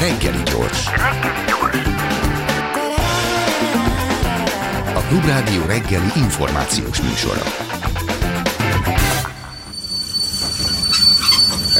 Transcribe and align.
Reggeli 0.00 0.42
gyors. 0.42 0.86
A 4.94 5.00
Klubrádió 5.08 5.64
reggeli 5.66 6.10
információs 6.16 7.00
műsora. 7.00 7.42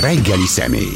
Reggeli 0.01 0.47
személy. 0.47 0.95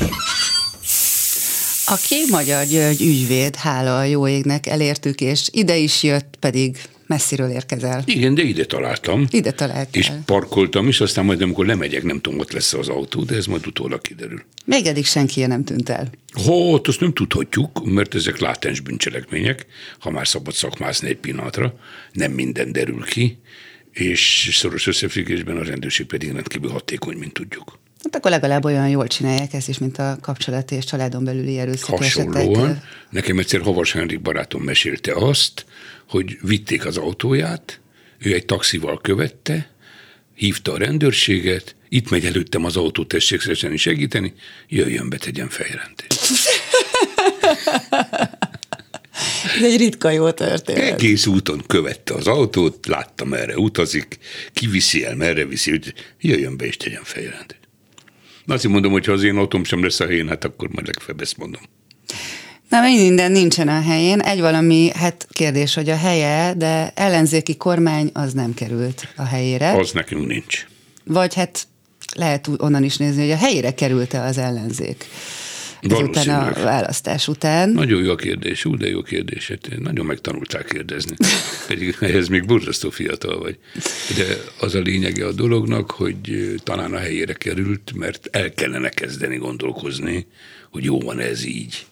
Aki 1.87 2.25
Magyar 2.31 2.65
György 2.65 3.03
ügyvéd, 3.03 3.57
hála 3.57 3.99
a 3.99 4.05
jó 4.05 4.29
égnek, 4.29 4.67
elértük, 4.67 5.21
és 5.21 5.49
ide 5.53 5.77
is 5.77 6.03
jött, 6.03 6.37
pedig 6.41 6.79
messziről 7.15 7.51
érkezel. 7.51 8.03
Igen, 8.07 8.35
de 8.35 8.43
ide 8.43 8.65
találtam. 8.65 9.27
Ide 9.31 9.51
találtál. 9.51 9.87
És 9.93 10.11
parkoltam 10.25 10.89
is, 10.89 11.01
aztán 11.01 11.25
majd 11.25 11.43
amikor 11.43 11.67
lemegyek, 11.67 12.03
nem 12.03 12.21
tudom, 12.21 12.39
ott 12.39 12.53
lesz 12.53 12.73
az 12.73 12.89
autó, 12.89 13.23
de 13.23 13.37
ez 13.37 13.47
majd 13.47 13.67
utólag 13.67 14.01
kiderül. 14.01 14.43
Még 14.65 14.87
eddig 14.87 15.07
senki 15.07 15.47
nem 15.47 15.65
tűnt 15.65 15.89
el. 15.89 16.11
Hát, 16.47 16.89
azt 16.89 17.01
nem 17.01 17.13
tudhatjuk, 17.13 17.85
mert 17.85 18.15
ezek 18.15 18.39
látens 18.39 18.81
bűncselekmények, 18.81 19.67
ha 19.99 20.11
már 20.11 20.29
szabad 20.29 20.55
szakmázni 20.55 21.09
egy 21.09 21.17
pillanatra, 21.17 21.75
nem 22.13 22.33
minden 22.33 22.73
derül 22.73 23.05
ki, 23.05 23.39
és 23.93 24.51
szoros 24.53 24.87
összefüggésben 24.87 25.57
a 25.57 25.65
rendőrség 25.65 26.07
pedig 26.07 26.33
rendkívül 26.33 26.71
hatékony, 26.71 27.17
mint 27.17 27.33
tudjuk. 27.33 27.79
Hát 28.05 28.17
akkor 28.17 28.31
legalább 28.31 28.65
olyan 28.65 28.89
jól 28.89 29.07
csinálják 29.07 29.53
ezt 29.53 29.69
is, 29.69 29.79
mint 29.79 29.99
a 29.99 30.17
kapcsolati 30.21 30.75
és 30.75 30.85
családon 30.85 31.25
belüli 31.25 31.59
erőszak 31.59 31.99
Hasonlóan. 31.99 32.65
esetek. 32.65 32.83
Nekem 33.11 33.39
egyszer 33.39 33.61
Havas 33.61 33.93
Henrik 33.93 34.21
barátom 34.21 34.63
mesélte 34.63 35.13
azt, 35.15 35.65
hogy 36.09 36.39
vitték 36.43 36.87
az 36.87 36.97
autóját, 36.97 37.81
ő 38.19 38.35
egy 38.35 38.45
taxival 38.45 39.01
követte, 39.01 39.71
hívta 40.35 40.73
a 40.73 40.79
rendőrséget, 40.79 41.77
itt 41.89 42.11
megy 42.11 42.25
előttem 42.25 42.65
az 42.65 42.77
autó, 42.77 43.05
tessék 43.05 43.41
szívesen 43.41 43.77
segíteni, 43.77 44.35
jöjjön 44.69 45.09
be, 45.09 45.17
tegyen 45.17 45.49
fejjelentést. 45.49 46.21
Ez 49.57 49.63
egy 49.63 49.77
ritka 49.77 50.11
jó 50.11 50.31
történet. 50.31 50.93
Egész 50.93 51.27
úton 51.27 51.63
követte 51.67 52.15
az 52.15 52.27
autót, 52.27 52.87
láttam 52.87 53.29
merre 53.29 53.59
utazik, 53.59 54.19
kiviszi 54.53 55.05
el, 55.05 55.17
merre 55.17 55.45
viszi, 55.45 55.71
hogy 55.71 55.95
jöjjön 56.21 56.57
be 56.57 56.67
és 56.67 56.77
tegyen 56.77 57.03
fejjelentést. 57.05 57.61
Na 58.45 58.55
azt 58.55 58.69
mondom, 58.69 58.93
hogy 58.93 59.05
ha 59.05 59.13
az 59.13 59.23
én 59.23 59.37
autóm 59.37 59.65
sem 59.65 59.83
lesz 59.83 60.01
a 60.01 60.07
helyén, 60.07 60.29
hát 60.29 60.45
akkor 60.45 60.69
majd 60.69 60.87
legfeljebb 60.87 61.23
ezt 61.23 61.37
mondom. 61.37 61.63
Na, 62.75 62.81
minden 62.81 63.33
nincsen 63.33 63.69
a 63.69 63.81
helyén. 63.81 64.21
Egy 64.21 64.41
valami, 64.41 64.91
hát 64.95 65.27
kérdés, 65.33 65.75
hogy 65.75 65.91
a 65.91 65.97
helye, 65.97 66.55
de 66.55 66.93
ellenzéki 66.95 67.57
kormány 67.57 68.11
az 68.13 68.33
nem 68.33 68.55
került 68.55 69.09
a 69.17 69.25
helyére. 69.25 69.73
Az 69.73 69.93
nekünk 69.93 70.27
nincs. 70.27 70.67
Vagy 71.05 71.35
hát 71.35 71.67
lehet 72.17 72.49
úgy 72.49 72.57
onnan 72.59 72.85
is 72.85 72.97
nézni, 72.97 73.21
hogy 73.21 73.31
a 73.31 73.37
helyére 73.37 73.75
került-e 73.75 74.23
az 74.23 74.39
ellenzék. 74.39 75.05
Ezután 75.81 76.29
a 76.29 76.63
választás 76.63 77.29
után. 77.29 77.71
Nagyon 77.71 78.05
jó 78.05 78.11
a 78.11 78.17
kérdés, 78.17 78.65
ú, 78.65 78.77
de 78.77 78.89
jó 78.89 79.03
kérdés. 79.03 79.49
Hát 79.49 79.69
nagyon 79.79 80.07
megtanulták 80.07 80.65
kérdezni. 80.65 81.17
Pedig 81.69 81.97
ehhez 82.01 82.29
még 82.29 82.47
borzasztó 82.47 82.91
fiatal 82.91 83.39
vagy. 83.39 83.59
De 84.17 84.25
az 84.61 84.75
a 84.75 84.81
lényege 84.81 85.27
a 85.27 85.33
dolognak, 85.33 85.91
hogy 85.91 86.55
talán 86.63 86.93
a 86.95 86.99
helyére 86.99 87.33
került, 87.33 87.93
mert 87.95 88.29
el 88.31 88.53
kellene 88.55 88.89
kezdeni 88.89 89.37
gondolkozni, 89.37 90.27
hogy 90.71 90.85
jó 90.85 91.01
van 91.01 91.19
ez 91.19 91.45
így. 91.45 91.87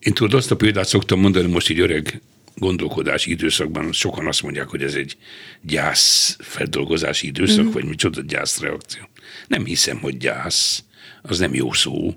Én 0.00 0.12
tudod, 0.12 0.34
azt 0.34 0.50
a 0.50 0.56
példát 0.56 0.88
szoktam 0.88 1.20
mondani 1.20 1.52
most 1.52 1.70
így 1.70 1.80
öreg 1.80 2.20
gondolkodási 2.56 3.30
időszakban, 3.30 3.92
sokan 3.92 4.26
azt 4.26 4.42
mondják, 4.42 4.68
hogy 4.68 4.82
ez 4.82 4.94
egy 4.94 5.16
gyász 5.60 6.36
feldolgozási 6.38 7.26
időszak, 7.26 7.64
mm. 7.64 7.70
vagy 7.70 7.84
micsoda 7.84 8.20
gyászreakció. 8.20 9.02
Nem 9.46 9.64
hiszem, 9.64 9.98
hogy 9.98 10.16
gyász, 10.16 10.84
az 11.22 11.38
nem 11.38 11.54
jó 11.54 11.72
szó. 11.72 12.14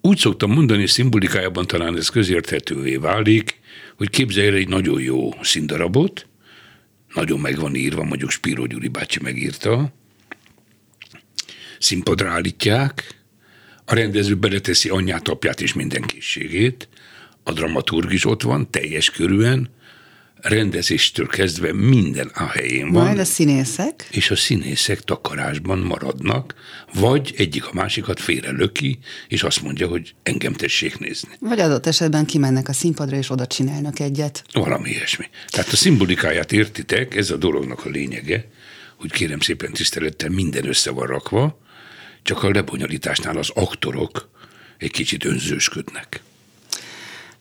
Úgy 0.00 0.18
szoktam 0.18 0.52
mondani, 0.52 0.86
szimbolikájában 0.86 1.66
talán 1.66 1.96
ez 1.96 2.08
közérthetővé 2.08 2.96
válik, 2.96 3.58
hogy 3.96 4.10
képzelj 4.10 4.46
el 4.46 4.54
egy 4.54 4.68
nagyon 4.68 5.00
jó 5.00 5.30
színdarabot, 5.42 6.26
nagyon 7.14 7.40
meg 7.40 7.58
van 7.58 7.74
írva, 7.74 8.04
mondjuk 8.04 8.30
Spiro 8.30 8.66
Gyuri 8.66 8.88
bácsi 8.88 9.18
megírta, 9.22 9.92
színpadra 11.78 12.30
állítják, 12.30 13.19
a 13.90 13.94
rendező 13.94 14.34
beleteszi 14.34 14.88
anyját, 14.88 15.28
apját 15.28 15.60
és 15.60 15.72
minden 15.72 16.02
készségét, 16.02 16.88
a 17.42 17.52
dramaturg 17.52 18.12
is 18.12 18.24
ott 18.24 18.42
van, 18.42 18.70
teljes 18.70 19.10
körűen, 19.10 19.70
rendezéstől 20.36 21.26
kezdve 21.26 21.72
minden 21.72 22.30
a 22.34 22.46
helyén 22.46 22.92
van 22.92 23.04
Majd 23.04 23.18
a 23.18 23.24
színészek. 23.24 24.08
és 24.10 24.30
a 24.30 24.36
színészek 24.36 25.00
takarásban 25.00 25.78
maradnak, 25.78 26.54
vagy 26.94 27.34
egyik 27.36 27.66
a 27.66 27.70
másikat 27.72 28.20
félre 28.20 28.50
löki, 28.50 28.98
és 29.28 29.42
azt 29.42 29.62
mondja, 29.62 29.88
hogy 29.88 30.14
engem 30.22 30.52
tessék 30.52 30.98
nézni. 30.98 31.30
Vagy 31.40 31.60
adott 31.60 31.86
esetben 31.86 32.26
kimennek 32.26 32.68
a 32.68 32.72
színpadra, 32.72 33.16
és 33.16 33.30
oda 33.30 33.46
csinálnak 33.46 34.00
egyet. 34.00 34.44
Valami 34.52 34.90
ilyesmi. 34.90 35.24
Tehát 35.48 35.72
a 35.72 35.76
szimbolikáját 35.76 36.52
értitek, 36.52 37.16
ez 37.16 37.30
a 37.30 37.36
dolognak 37.36 37.84
a 37.84 37.88
lényege, 37.88 38.48
hogy 38.96 39.12
kérem 39.12 39.40
szépen 39.40 39.72
tisztelettel 39.72 40.28
minden 40.28 40.66
össze 40.66 40.90
van 40.90 41.06
rakva, 41.06 41.58
csak 42.30 42.42
a 42.42 42.50
lebonyolításnál 42.50 43.36
az 43.36 43.50
aktorok 43.54 44.28
egy 44.78 44.90
kicsit 44.90 45.24
önzősködnek. 45.24 46.22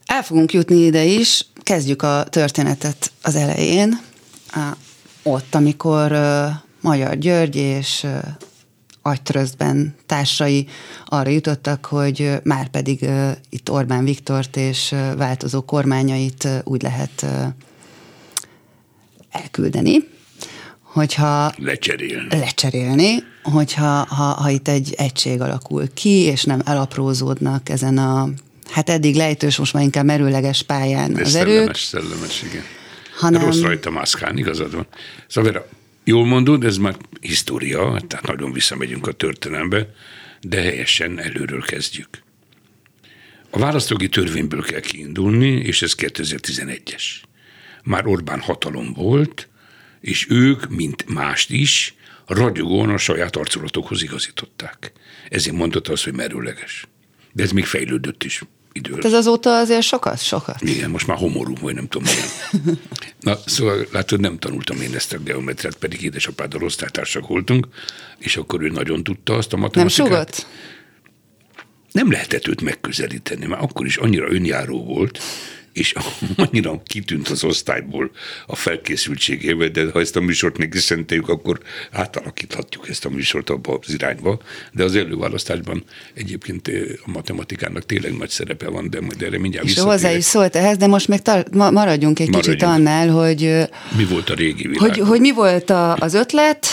El 0.05 0.23
fogunk 0.23 0.53
jutni 0.53 0.75
ide 0.75 1.03
is. 1.03 1.45
Kezdjük 1.63 2.01
a 2.01 2.23
történetet 2.29 3.11
az 3.21 3.35
elején. 3.35 3.99
Ott, 5.23 5.55
amikor 5.55 6.11
Magyar 6.81 7.17
György 7.17 7.55
és 7.55 8.03
ö, 8.03 8.17
agytröztben 9.01 9.95
társai 10.05 10.67
arra 11.05 11.29
jutottak, 11.29 11.85
hogy 11.85 12.31
már 12.43 12.67
pedig 12.67 13.05
itt 13.49 13.71
Orbán 13.71 14.03
Viktort 14.03 14.57
és 14.57 14.95
változó 15.17 15.61
kormányait 15.61 16.47
úgy 16.63 16.81
lehet 16.81 17.25
elküldeni, 19.31 19.97
hogyha 20.81 21.51
Lecserélni. 21.57 22.27
lecserélni, 22.29 23.23
hogyha 23.49 24.05
ha, 24.05 24.23
ha 24.23 24.49
itt 24.49 24.67
egy 24.67 24.93
egység 24.97 25.41
alakul 25.41 25.93
ki, 25.93 26.09
és 26.09 26.43
nem 26.43 26.61
elaprózódnak 26.65 27.69
ezen 27.69 27.97
a, 27.97 28.29
hát 28.69 28.89
eddig 28.89 29.15
lejtős, 29.15 29.57
most 29.57 29.73
már 29.73 29.83
inkább 29.83 30.05
merőleges 30.05 30.61
pályán 30.61 31.17
Ez 31.17 31.27
az 31.27 31.35
erők, 31.35 31.53
szellemes, 31.53 31.81
szellemes, 31.81 32.43
igen. 32.43 32.63
hanem 33.17 33.41
Rossz 33.41 33.61
rajta 33.61 33.89
mászkálni, 33.89 34.39
igazad 34.39 34.75
van. 34.75 34.87
Szóval 35.27 35.51
Vera, 35.51 35.67
jól 36.03 36.25
mondod, 36.25 36.63
ez 36.63 36.77
már 36.77 36.95
história, 37.21 38.01
tehát 38.07 38.27
nagyon 38.27 38.51
visszamegyünk 38.51 39.07
a 39.07 39.11
történelembe, 39.11 39.93
de 40.41 40.61
helyesen 40.61 41.19
előről 41.19 41.61
kezdjük. 41.61 42.09
A 43.49 43.59
választógi 43.59 44.09
törvényből 44.09 44.61
kell 44.61 44.79
kiindulni, 44.79 45.51
és 45.51 45.81
ez 45.81 45.93
2011-es. 45.97 47.03
Már 47.83 48.07
Orbán 48.07 48.39
hatalom 48.39 48.93
volt, 48.93 49.47
és 50.01 50.27
ők, 50.29 50.69
mint 50.69 51.05
mást 51.07 51.51
is, 51.51 51.93
ragyogóan 52.33 52.89
a 52.89 52.97
saját 52.97 53.35
arculatokhoz 53.35 54.03
igazították. 54.03 54.91
Ezért 55.29 55.55
mondta 55.55 55.91
azt, 55.91 56.03
hogy 56.03 56.13
merőleges. 56.13 56.87
De 57.31 57.43
ez 57.43 57.51
még 57.51 57.65
fejlődött 57.65 58.23
is 58.23 58.41
időről. 58.71 59.05
ez 59.05 59.13
azóta 59.13 59.57
azért 59.57 59.81
sokat, 59.81 60.23
sokat. 60.23 60.61
Igen, 60.61 60.89
most 60.89 61.07
már 61.07 61.17
homorú, 61.17 61.53
vagy 61.61 61.75
nem 61.75 61.87
tudom. 61.87 62.07
Na, 63.19 63.37
szóval 63.45 63.87
látod, 63.91 64.19
nem 64.19 64.37
tanultam 64.37 64.81
én 64.81 64.95
ezt 64.95 65.13
a 65.13 65.17
geometriát, 65.17 65.75
pedig 65.75 66.01
édesapáddal 66.01 66.63
osztálytársak 66.63 67.27
voltunk, 67.27 67.67
és 68.17 68.37
akkor 68.37 68.61
ő 68.61 68.69
nagyon 68.69 69.03
tudta 69.03 69.33
azt 69.33 69.53
a 69.53 69.55
Nem 69.55 69.65
matematikát. 69.65 70.07
sugott? 70.07 70.47
Nem 71.91 72.11
lehetett 72.11 72.47
őt 72.47 72.61
megközelíteni, 72.61 73.45
mert 73.45 73.61
akkor 73.61 73.85
is 73.85 73.97
annyira 73.97 74.31
önjáró 74.31 74.83
volt, 74.83 75.19
és 75.73 75.93
annyira 76.35 76.81
kitűnt 76.85 77.27
az 77.27 77.43
osztályból 77.43 78.11
a 78.47 78.55
felkészültségével, 78.55 79.67
de 79.67 79.91
ha 79.91 79.99
ezt 79.99 80.15
a 80.15 80.19
műsort 80.21 80.57
neki 80.57 80.77
szenteljük, 80.77 81.29
akkor 81.29 81.59
átalakíthatjuk 81.91 82.89
ezt 82.89 83.05
a 83.05 83.09
műsort 83.09 83.49
abba 83.49 83.79
az 83.85 83.93
irányba. 83.93 84.39
De 84.71 84.83
az 84.83 84.95
előválasztásban 84.95 85.83
egyébként 86.13 86.67
eh, 86.67 86.81
a 87.05 87.11
matematikának 87.11 87.85
tényleg 87.85 88.17
nagy 88.17 88.29
szerepe 88.29 88.69
van, 88.69 88.89
de 88.89 89.01
majd 89.01 89.21
erre 89.21 89.39
mindjárt 89.39 89.67
És 89.67 89.79
hozzá 89.79 90.11
is 90.11 90.23
szólt 90.23 90.55
ehhez, 90.55 90.77
de 90.77 90.87
most 90.87 91.07
még 91.07 91.19
tar- 91.21 91.53
ma- 91.53 91.71
maradjunk 91.71 92.19
egy 92.19 92.29
kicsit 92.29 92.61
Maradjunk. 92.61 92.73
annál, 92.87 93.09
hogy, 93.09 93.43
ö, 93.43 93.63
Mi 93.97 94.05
volt 94.05 94.29
a 94.29 94.33
régi 94.33 94.67
világ? 94.67 94.79
hogy, 94.79 94.99
hogy 95.07 95.19
mi 95.19 95.31
volt 95.33 95.69
a, 95.69 95.95
az 95.95 96.13
ötlet, 96.13 96.67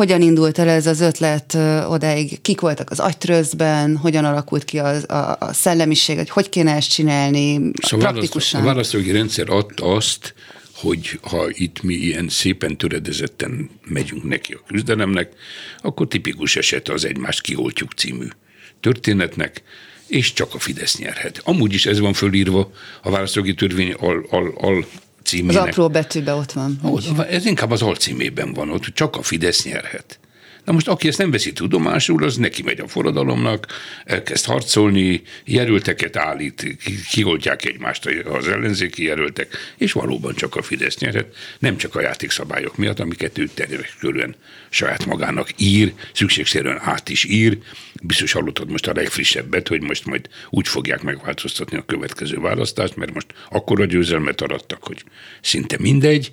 hogyan 0.00 0.22
indult 0.22 0.58
el 0.58 0.68
ez 0.68 0.86
az 0.86 1.00
ötlet 1.00 1.54
odáig, 1.88 2.40
kik 2.40 2.60
voltak 2.60 2.90
az 2.90 3.00
agytrözben, 3.00 3.96
hogyan 3.96 4.24
alakult 4.24 4.64
ki 4.64 4.78
az, 4.78 5.10
a, 5.10 5.36
a 5.40 5.52
szellemiség, 5.52 6.16
hogy 6.16 6.30
hogy 6.30 6.48
kéne 6.48 6.74
ezt 6.74 6.90
csinálni 6.90 7.70
Szóval 7.82 8.10
praktikusan. 8.12 8.60
a 8.60 8.64
választógi 8.64 9.10
rendszer 9.10 9.50
adta 9.50 9.84
azt, 9.84 10.34
hogy 10.74 11.18
ha 11.22 11.46
itt 11.48 11.82
mi 11.82 11.94
ilyen 11.94 12.28
szépen 12.28 12.76
töredezetten 12.76 13.70
megyünk 13.84 14.24
neki 14.24 14.52
a 14.52 14.62
küzdelemnek, 14.66 15.32
akkor 15.82 16.08
tipikus 16.08 16.56
eset 16.56 16.88
az 16.88 17.04
egymást 17.04 17.40
kioltjuk 17.40 17.92
című 17.92 18.28
történetnek, 18.80 19.62
és 20.06 20.32
csak 20.32 20.54
a 20.54 20.58
Fidesz 20.58 20.98
nyerhet. 20.98 21.40
Amúgy 21.44 21.72
is 21.72 21.86
ez 21.86 21.98
van 21.98 22.12
fölírva 22.12 22.72
a 23.02 23.10
választógi 23.10 23.54
törvény 23.54 23.92
al, 23.92 24.26
al, 24.30 24.52
al 24.56 24.86
Az 25.22 25.28
címének. 25.28 25.66
apró 25.68 25.88
betűbe 25.88 26.34
ott 26.34 26.52
van. 26.52 26.80
Ó, 26.84 26.98
Ez 27.28 27.46
inkább 27.46 27.70
az 27.70 27.82
alcímében 27.82 28.52
van 28.52 28.70
ott, 28.70 28.84
hogy 28.84 28.92
csak 28.92 29.16
a 29.16 29.22
Fidesz 29.22 29.64
nyerhet. 29.64 30.18
Na 30.64 30.72
most 30.72 30.88
aki 30.88 31.08
ezt 31.08 31.18
nem 31.18 31.30
veszi 31.30 31.52
tudomásul, 31.52 32.24
az 32.24 32.36
neki 32.36 32.62
megy 32.62 32.80
a 32.80 32.88
forradalomnak, 32.88 33.66
elkezd 34.04 34.44
harcolni, 34.44 35.22
jelölteket 35.44 36.16
állít, 36.16 36.76
kioltják 37.10 37.64
egymást 37.64 38.06
az 38.24 38.48
ellenzéki 38.48 39.04
jelöltek, 39.04 39.56
és 39.76 39.92
valóban 39.92 40.34
csak 40.34 40.56
a 40.56 40.62
Fidesz 40.62 40.98
nyerhet, 40.98 41.36
nem 41.58 41.76
csak 41.76 41.94
a 41.94 42.00
játékszabályok 42.00 42.76
miatt, 42.76 43.00
amiket 43.00 43.38
ő 43.38 43.48
természetesen 43.54 44.36
saját 44.70 45.06
magának 45.06 45.48
ír, 45.56 45.92
szükségszerűen 46.12 46.80
át 46.80 47.08
is 47.08 47.24
ír. 47.24 47.58
Biztos 48.02 48.32
hallottad 48.32 48.70
most 48.70 48.86
a 48.86 48.92
legfrissebbet, 48.92 49.68
hogy 49.68 49.82
most 49.82 50.06
majd 50.06 50.28
úgy 50.50 50.68
fogják 50.68 51.02
megváltoztatni 51.02 51.76
a 51.76 51.84
következő 51.84 52.36
választást, 52.36 52.96
mert 52.96 53.14
most 53.14 53.26
akkora 53.50 53.84
győzelmet 53.84 54.40
arattak, 54.40 54.84
hogy 54.84 55.04
szinte 55.40 55.76
mindegy, 55.80 56.32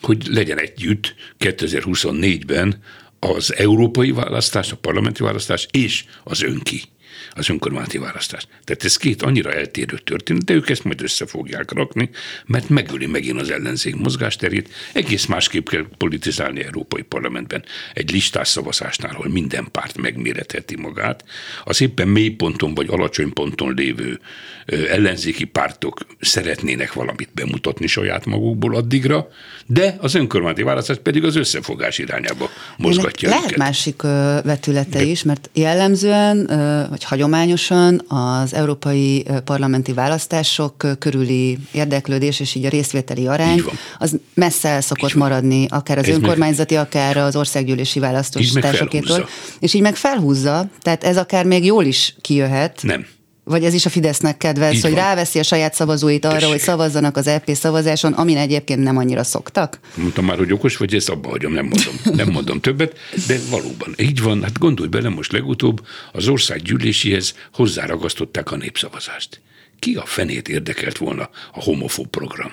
hogy 0.00 0.26
legyen 0.26 0.58
együtt 0.58 1.14
2024-ben 1.38 2.82
az 3.20 3.54
európai 3.56 4.10
választás, 4.12 4.72
a 4.72 4.76
parlamenti 4.76 5.22
választás 5.22 5.66
és 5.70 6.04
az 6.24 6.42
önki 6.42 6.82
az 7.30 7.50
önkormányzati 7.50 7.98
választás. 7.98 8.46
Tehát 8.64 8.84
ez 8.84 8.96
két 8.96 9.22
annyira 9.22 9.52
eltérő 9.52 9.98
történet, 9.98 10.44
de 10.44 10.54
ők 10.54 10.68
ezt 10.70 10.84
majd 10.84 11.02
össze 11.02 11.26
fogják 11.26 11.72
rakni, 11.72 12.10
mert 12.46 12.68
megöli 12.68 13.06
megint 13.06 13.40
az 13.40 13.50
ellenzék 13.50 13.96
mozgásterét. 13.96 14.68
Egész 14.92 15.26
másképp 15.26 15.68
kell 15.68 15.86
politizálni 15.98 16.64
Európai 16.64 17.02
Parlamentben 17.02 17.64
egy 17.94 18.10
listás 18.10 18.48
szavazásnál, 18.48 19.14
ahol 19.14 19.28
minden 19.28 19.68
párt 19.70 19.96
megméretheti 19.96 20.76
magát. 20.76 21.24
Az 21.64 21.80
éppen 21.80 22.08
mély 22.08 22.28
ponton 22.30 22.74
vagy 22.74 22.88
alacsony 22.90 23.32
ponton 23.32 23.74
lévő 23.74 24.20
ellenzéki 24.66 25.44
pártok 25.44 26.00
szeretnének 26.20 26.92
valamit 26.92 27.28
bemutatni 27.34 27.86
saját 27.86 28.26
magukból 28.26 28.74
addigra, 28.76 29.28
de 29.66 29.96
az 29.98 30.14
önkormányzati 30.14 30.62
választás 30.62 30.96
pedig 31.02 31.24
az 31.24 31.36
összefogás 31.36 31.98
irányába 31.98 32.50
mozgatja 32.76 33.28
Lehet 33.28 33.44
őket. 33.44 33.56
másik 33.56 34.02
vetülete 34.42 34.98
de... 34.98 35.04
is, 35.04 35.22
mert 35.22 35.50
jellemzően, 35.52 36.46
vagy 36.96 37.04
hagyományosan 37.04 38.02
az 38.08 38.54
európai 38.54 39.26
parlamenti 39.44 39.92
választások 39.92 40.86
körüli 40.98 41.58
érdeklődés 41.72 42.40
és 42.40 42.54
így 42.54 42.64
a 42.64 42.68
részvételi 42.68 43.26
arány, 43.26 43.62
az 43.98 44.16
messze 44.34 44.68
el 44.68 44.80
szokott 44.80 45.14
maradni, 45.14 45.66
akár 45.68 45.98
az 45.98 46.08
ez 46.08 46.14
önkormányzati, 46.14 46.74
meg... 46.74 46.84
akár 46.84 47.16
az 47.16 47.36
országgyűlési 47.36 47.98
választásokétől. 47.98 49.28
És 49.58 49.74
így 49.74 49.82
meg 49.82 49.96
felhúzza, 49.96 50.68
tehát 50.82 51.04
ez 51.04 51.16
akár 51.16 51.44
még 51.44 51.64
jól 51.64 51.84
is 51.84 52.14
kijöhet. 52.20 52.82
Nem 52.82 53.06
vagy 53.48 53.64
ez 53.64 53.74
is 53.74 53.86
a 53.86 53.88
Fidesznek 53.88 54.36
kedvez, 54.36 54.74
Így 54.74 54.82
hogy 54.82 54.90
van. 54.90 55.00
ráveszi 55.00 55.38
a 55.38 55.42
saját 55.42 55.74
szavazóit 55.74 56.24
arra, 56.24 56.34
Tessék. 56.34 56.50
hogy 56.50 56.60
szavazzanak 56.60 57.16
az 57.16 57.26
EP 57.26 57.50
szavazáson, 57.54 58.12
amin 58.12 58.36
egyébként 58.36 58.82
nem 58.82 58.96
annyira 58.96 59.24
szoktak? 59.24 59.80
Mondtam 59.94 60.24
már, 60.24 60.36
hogy 60.36 60.52
okos 60.52 60.76
vagy, 60.76 60.94
ezt 60.94 61.08
abba 61.08 61.28
hagyom, 61.28 61.52
nem 61.52 61.64
mondom, 61.64 61.94
nem 62.24 62.28
mondom 62.28 62.60
többet, 62.60 62.98
de 63.26 63.38
valóban 63.50 63.94
így 63.96 64.22
van. 64.22 64.42
Hát 64.42 64.58
gondolj 64.58 64.88
bele, 64.88 65.08
most 65.08 65.32
legutóbb 65.32 65.86
az 66.12 66.28
ország 66.28 66.62
gyűléséhez 66.62 67.34
hozzáragasztották 67.52 68.52
a 68.52 68.56
népszavazást. 68.56 69.40
Ki 69.78 69.94
a 69.94 70.04
fenét 70.04 70.48
érdekelt 70.48 70.98
volna 70.98 71.30
a 71.52 71.62
homofób 71.62 72.06
program? 72.06 72.52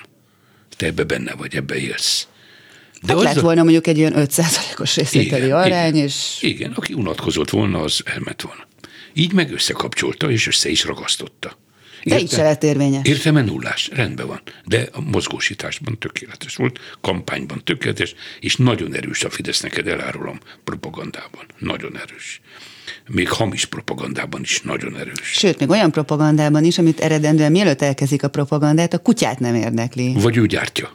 Te 0.76 0.86
ebbe 0.86 1.04
benne 1.04 1.34
vagy, 1.34 1.54
ebbe 1.54 1.74
élsz. 1.76 2.26
De 3.02 3.12
hát 3.14 3.22
lett 3.22 3.36
a... 3.36 3.40
volna 3.40 3.62
mondjuk 3.62 3.86
egy 3.86 3.98
ilyen 3.98 4.12
5%-os 4.16 4.96
részvételi 4.96 5.50
arány, 5.50 5.94
igen, 5.94 6.06
és... 6.06 6.38
Igen, 6.40 6.72
aki 6.72 6.92
unatkozott 6.92 7.50
volna, 7.50 7.80
az 7.80 8.00
elment 8.04 8.42
volna. 8.42 8.66
Így 9.14 9.32
meg 9.32 9.52
összekapcsolta, 9.52 10.30
és 10.30 10.46
össze 10.46 10.68
is 10.68 10.84
ragasztotta. 10.84 11.58
De 12.04 12.18
így 12.18 12.30
se 12.30 12.42
lett 12.42 12.62
érvényes. 12.62 13.06
Értelme 13.06 13.42
nullás, 13.42 13.90
rendben 13.92 14.26
van. 14.26 14.40
De 14.64 14.88
a 14.92 15.00
mozgósításban 15.00 15.98
tökéletes 15.98 16.56
volt, 16.56 16.78
kampányban 17.00 17.64
tökéletes, 17.64 18.14
és 18.40 18.56
nagyon 18.56 18.94
erős 18.94 19.24
a 19.24 19.30
Fidesz, 19.30 19.60
neked 19.60 19.88
elárulom, 19.88 20.38
propagandában. 20.64 21.44
Nagyon 21.58 21.98
erős. 21.98 22.40
Még 23.08 23.28
hamis 23.28 23.64
propagandában 23.64 24.40
is 24.40 24.60
nagyon 24.60 24.96
erős. 24.96 25.20
Sőt, 25.22 25.58
még 25.58 25.68
olyan 25.68 25.90
propagandában 25.90 26.64
is, 26.64 26.78
amit 26.78 27.00
eredendően 27.00 27.52
mielőtt 27.52 27.82
elkezdik 27.82 28.22
a 28.22 28.28
propagandát, 28.28 28.92
a 28.92 28.98
kutyát 28.98 29.38
nem 29.38 29.54
érdekli. 29.54 30.12
Vagy 30.12 30.36
ő 30.36 30.46
gyártja. 30.46 30.92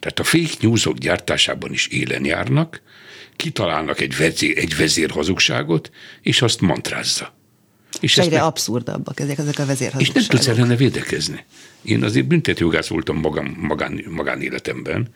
Tehát 0.00 0.18
a 0.18 0.24
fake 0.24 0.54
newsok 0.60 0.98
gyártásában 0.98 1.72
is 1.72 1.86
élen 1.86 2.24
járnak, 2.24 2.82
kitalálnak 3.36 4.00
egy 4.00 4.16
vezér, 4.16 4.58
egy 4.58 4.76
vezér 4.76 5.10
hazugságot, 5.10 5.90
és 6.22 6.42
azt 6.42 6.60
mantrázza. 6.60 7.34
És 8.00 8.18
egyre 8.18 8.36
meg... 8.36 8.44
abszurdabbak 8.44 9.20
ezek, 9.20 9.38
ezek 9.38 9.58
a 9.58 9.66
vezérhazugságok. 9.66 10.22
És 10.22 10.28
nem 10.28 10.38
tudsz 10.38 10.46
ellene 10.46 10.76
védekezni. 10.76 11.44
Én 11.82 12.04
azért 12.04 12.26
büntetőjogász 12.26 12.88
voltam 12.88 13.16
magán, 13.16 13.56
magán, 13.58 14.04
magánéletemben, 14.08 15.08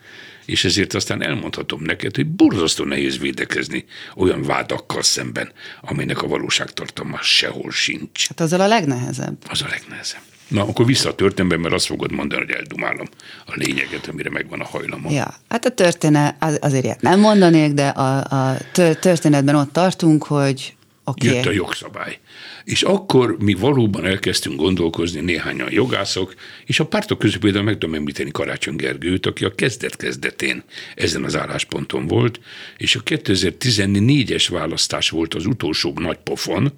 és 0.45 0.65
ezért 0.65 0.93
aztán 0.93 1.23
elmondhatom 1.23 1.81
neked, 1.81 2.15
hogy 2.15 2.27
borzasztó 2.27 2.83
nehéz 2.83 3.17
védekezni 3.17 3.85
olyan 4.15 4.43
vádakkal 4.43 5.01
szemben, 5.01 5.51
amelynek 5.81 6.21
a 6.21 6.27
valóságtartalma 6.27 7.21
sehol 7.21 7.71
sincs. 7.71 8.27
Hát 8.27 8.39
az 8.39 8.53
a 8.53 8.67
legnehezebb. 8.67 9.37
Az 9.49 9.61
a 9.61 9.67
legnehezebb. 9.69 10.21
Na, 10.49 10.61
akkor 10.61 10.85
vissza 10.85 11.09
a 11.09 11.15
történetbe, 11.15 11.57
mert 11.57 11.73
azt 11.73 11.85
fogod 11.85 12.11
mondani, 12.11 12.41
hogy 12.41 12.51
eldumálom 12.51 13.07
a 13.45 13.53
lényeget, 13.55 14.07
amire 14.07 14.29
megvan 14.29 14.59
a 14.59 14.65
hajlamom. 14.65 15.11
Ja, 15.11 15.33
hát 15.49 15.65
a 15.65 15.69
történet, 15.69 16.35
az, 16.39 16.57
azért 16.61 16.83
ilyet 16.83 17.01
nem 17.01 17.19
mondanék, 17.19 17.73
de 17.73 17.87
a, 17.87 18.17
a 18.17 18.57
történetben 18.99 19.55
ott 19.55 19.71
tartunk, 19.71 20.23
hogy 20.23 20.73
Okay. 21.09 21.35
Jött 21.35 21.45
a 21.45 21.51
jogszabály. 21.51 22.19
És 22.63 22.81
akkor 22.83 23.37
mi 23.39 23.53
valóban 23.53 24.05
elkezdtünk 24.05 24.55
gondolkozni 24.55 25.19
néhányan 25.19 25.71
jogászok, 25.71 26.33
és 26.65 26.79
a 26.79 26.85
pártok 26.85 27.19
közül 27.19 27.39
például 27.39 27.63
meg 27.63 27.77
tudom 27.77 27.95
említeni 27.95 28.31
Karácsony 28.31 28.75
Gergőt, 28.75 29.25
aki 29.25 29.45
a 29.45 29.55
kezdet-kezdetén 29.55 30.63
ezen 30.95 31.23
az 31.23 31.35
állásponton 31.35 32.07
volt, 32.07 32.39
és 32.77 32.95
a 32.95 33.03
2014-es 33.03 34.47
választás 34.49 35.09
volt 35.09 35.33
az 35.33 35.45
utolsó 35.45 35.93
nagy 35.99 36.17
pofon, 36.17 36.71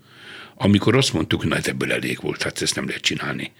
amikor 0.64 0.96
azt 0.96 1.14
mondtuk, 1.14 1.46
na, 1.46 1.56
hát 1.56 1.68
ebből 1.68 1.92
elég 1.92 2.22
volt, 2.22 2.44
hát 2.44 2.62
ezt 2.62 2.76
nem 2.76 2.88
lehet 2.88 3.02
csinálni. 3.02 3.52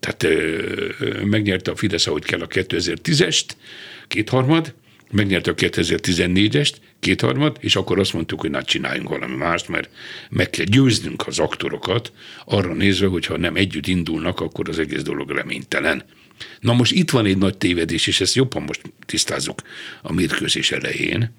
Tehát 0.00 0.22
ö, 0.22 0.58
ö, 0.98 1.24
megnyerte 1.24 1.70
a 1.70 1.76
Fidesz, 1.76 2.06
ahogy 2.06 2.24
kell 2.24 2.40
a 2.40 2.46
2010-est, 2.46 3.44
kétharmad, 4.08 4.74
megnyerte 5.10 5.50
a 5.50 5.54
2014-est, 5.54 6.72
kétharmad, 7.00 7.56
és 7.60 7.76
akkor 7.76 7.98
azt 7.98 8.12
mondtuk, 8.12 8.40
hogy 8.40 8.50
na 8.50 8.62
csináljunk 8.62 9.08
valami 9.08 9.36
mást, 9.36 9.68
mert 9.68 9.90
meg 10.30 10.50
kell 10.50 10.64
győznünk 10.64 11.26
az 11.26 11.38
aktorokat, 11.38 12.12
arra 12.44 12.74
nézve, 12.74 13.06
hogy 13.06 13.26
ha 13.26 13.36
nem 13.36 13.56
együtt 13.56 13.86
indulnak, 13.86 14.40
akkor 14.40 14.68
az 14.68 14.78
egész 14.78 15.02
dolog 15.02 15.30
reménytelen. 15.30 16.04
Na 16.60 16.72
most 16.72 16.92
itt 16.92 17.10
van 17.10 17.26
egy 17.26 17.38
nagy 17.38 17.56
tévedés, 17.56 18.06
és 18.06 18.20
ezt 18.20 18.34
jobban 18.34 18.62
most 18.62 18.80
tisztázzuk 19.06 19.62
a 20.02 20.12
mérkőzés 20.12 20.72
elején, 20.72 21.34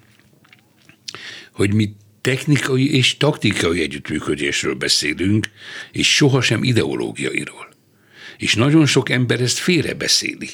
hogy 1.52 1.74
mi 1.74 1.92
technikai 2.20 2.94
és 2.94 3.16
taktikai 3.16 3.80
együttműködésről 3.80 4.74
beszélünk, 4.74 5.50
és 5.92 6.14
sohasem 6.14 6.64
ideológiairól. 6.64 7.68
És 8.36 8.54
nagyon 8.54 8.86
sok 8.86 9.10
ember 9.10 9.40
ezt 9.40 9.58
félrebeszéli, 9.58 10.48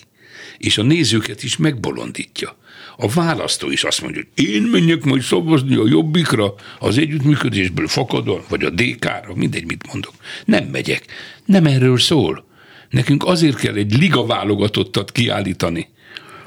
és 0.59 0.78
a 0.78 0.83
nézőket 0.83 1.42
is 1.42 1.56
megbolondítja. 1.56 2.56
A 2.97 3.09
választó 3.09 3.71
is 3.71 3.85
azt 3.85 4.02
mondja, 4.02 4.23
hogy 4.35 4.44
én 4.44 4.62
menjek 4.62 5.04
majd 5.04 5.23
szavazni 5.23 5.75
a 5.75 5.87
jobbikra, 5.87 6.54
az 6.78 6.99
együttműködésből 6.99 7.88
fakadva, 7.88 8.44
vagy 8.49 8.64
a 8.64 8.71
DK-ra, 8.71 9.35
mindegy, 9.35 9.66
mit 9.66 9.87
mondok. 9.87 10.14
Nem 10.44 10.64
megyek. 10.64 11.04
Nem 11.44 11.66
erről 11.66 11.99
szól. 11.99 12.44
Nekünk 12.90 13.25
azért 13.25 13.56
kell 13.56 13.75
egy 13.75 13.99
liga 13.99 14.26
válogatottat 14.26 15.12
kiállítani, 15.12 15.88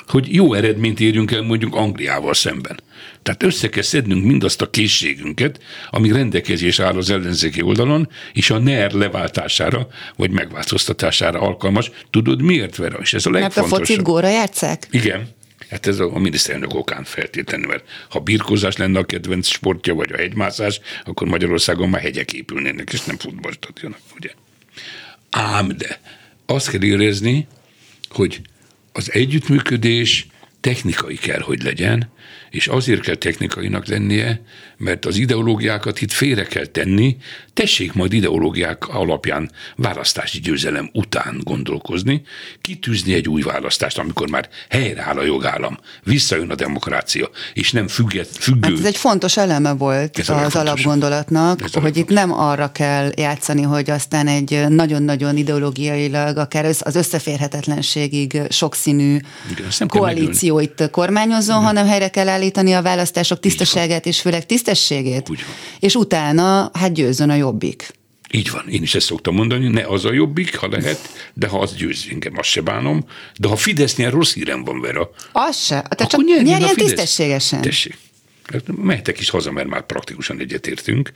hogy 0.08 0.34
jó 0.34 0.54
eredményt 0.54 1.00
érjünk 1.00 1.32
el 1.32 1.42
mondjuk 1.42 1.76
Angliával 1.76 2.34
szemben. 2.34 2.80
Tehát 3.24 3.44
össze 3.44 3.70
kell 3.70 3.84
szednünk 3.84 4.26
mindazt 4.26 4.62
a 4.62 4.70
készségünket, 4.70 5.60
ami 5.90 6.12
rendelkezés 6.12 6.80
áll 6.80 6.98
az 6.98 7.10
ellenzéki 7.10 7.62
oldalon, 7.62 8.10
és 8.34 8.50
a 8.50 8.58
NER 8.58 8.92
leváltására, 8.92 9.88
vagy 10.16 10.32
megváltoztatására 10.32 11.40
alkalmas. 11.40 11.92
Tudod 12.10 12.42
miért, 12.42 12.76
Vera? 12.76 12.98
És 13.02 13.14
ez 13.14 13.26
a 13.26 13.30
legfontosabb. 13.30 13.64
Hát 13.64 13.74
a 13.74 13.78
focit 13.78 14.02
góra 14.02 14.28
játszák? 14.28 14.88
Igen. 14.92 15.36
Hát 15.70 15.88
ez 15.88 16.00
a, 16.00 16.16
a 16.16 16.20
miniszterelnök 16.20 16.74
okán 16.74 17.04
feltétlenül, 17.04 17.68
mert 17.68 17.84
ha 18.10 18.20
birkózás 18.20 18.76
lenne 18.76 19.00
a 19.00 19.04
kedvenc 19.04 19.48
sportja, 19.48 19.94
vagy 19.94 20.12
a 20.12 20.18
hegymászás, 20.18 20.80
akkor 21.06 21.28
Magyarországon 21.28 21.90
már 21.90 22.02
hegyek 22.02 22.34
épülnének, 22.34 22.94
és 22.94 23.02
nem 23.02 23.18
futballstadionok, 23.18 24.00
ugye? 24.16 24.30
Ám 25.30 25.68
de 25.78 26.00
azt 26.46 26.70
kell 26.70 26.84
érezni, 26.84 27.48
hogy 28.10 28.42
az 28.98 29.14
együttműködés 29.14 30.28
technikai 30.60 31.16
kell, 31.16 31.40
hogy 31.40 31.64
legyen, 31.64 32.10
és 32.50 32.68
azért 32.68 33.02
kell 33.02 33.16
technikainak 33.16 33.88
lennie, 33.88 34.42
mert 34.78 35.06
az 35.06 35.18
ideológiákat 35.18 36.02
itt 36.02 36.12
félre 36.12 36.44
kell 36.44 36.66
tenni, 36.66 37.18
tessék 37.54 37.94
majd 37.94 38.14
ideológiák 38.14 38.88
alapján 38.88 39.52
választási 39.76 40.40
győzelem 40.40 40.90
után 40.94 41.42
gondolkozni, 41.44 42.22
kitűzni 42.62 43.14
egy 43.14 43.28
új 43.28 43.42
választást, 43.42 43.98
amikor 43.98 44.30
már 44.30 44.50
helyreáll 44.70 45.18
a 45.18 45.24
jogállam, 45.24 45.78
visszajön 46.04 46.50
a 46.50 46.56
demokrácia, 46.56 47.30
és 47.54 47.72
nem 47.72 47.88
függet, 47.88 48.28
függő. 48.28 48.70
Hát 48.70 48.80
ez 48.80 48.86
egy 48.86 48.98
fontos 48.98 49.38
eleme 49.38 49.74
volt 49.74 50.20
Ez 50.20 50.30
az 50.30 50.56
alapgondolatnak, 50.56 51.62
Ez 51.64 51.74
hogy 51.74 51.98
itt 51.98 52.10
nem 52.10 52.34
arra 52.34 52.72
kell 52.72 53.12
játszani, 53.16 53.62
hogy 53.62 53.90
aztán 53.90 54.28
egy 54.28 54.66
nagyon-nagyon 54.70 55.38
ideológiailag, 55.38 56.38
akár 56.38 56.66
az 56.66 56.96
összeférhetetlenségig 56.96 58.42
sokszínű 58.50 59.18
Igen, 59.52 59.88
koalíció 59.88 60.60
itt 60.60 60.90
kormányozzon, 60.92 61.64
hanem 61.64 61.88
helyre 61.88 62.08
kell 62.08 62.30
állítani 62.30 62.74
a 62.74 62.82
választások 62.82 63.40
tisztaságát 63.40 64.06
és 64.06 64.22
főleg 64.22 64.46
tisztességét, 64.68 65.30
Úgy 65.30 65.44
van. 65.46 65.56
és 65.80 65.96
utána 65.96 66.72
hát 66.74 66.94
győzzön 66.94 67.30
a 67.30 67.36
jobbik. 67.36 67.96
Így 68.32 68.52
van, 68.52 68.68
én 68.70 68.82
is 68.82 68.96
ezt 68.96 69.06
szoktam 69.06 69.36
mondani, 69.36 69.68
ne 69.68 69.86
az 69.88 70.06
a 70.06 70.14
jobbik, 70.14 70.56
ha 70.58 70.68
lehet, 70.68 71.32
de 71.34 71.48
ha 71.48 71.60
az 71.60 71.76
győz 71.76 72.06
engem, 72.12 72.38
azt 72.38 72.50
se 72.50 72.62
bánom, 72.62 73.06
de 73.40 73.48
ha 73.48 73.56
Fidesz 73.56 73.96
nyer, 73.96 74.12
rossz 74.12 74.34
hírem 74.34 74.64
van, 74.64 74.82
Vera. 74.82 75.10
Az 75.32 75.64
se, 75.66 75.82
te 75.90 76.06
csak 76.06 76.24
nyerjen 76.24 76.46
nyerjen 76.46 76.76
tisztességesen. 76.76 77.62
Tessék. 77.62 77.98
Hát 78.52 78.64
Mehetek 78.84 79.20
is 79.20 79.30
haza, 79.30 79.52
mert 79.52 79.68
már 79.68 79.86
praktikusan 79.86 80.40
egyetértünk. 80.40 81.12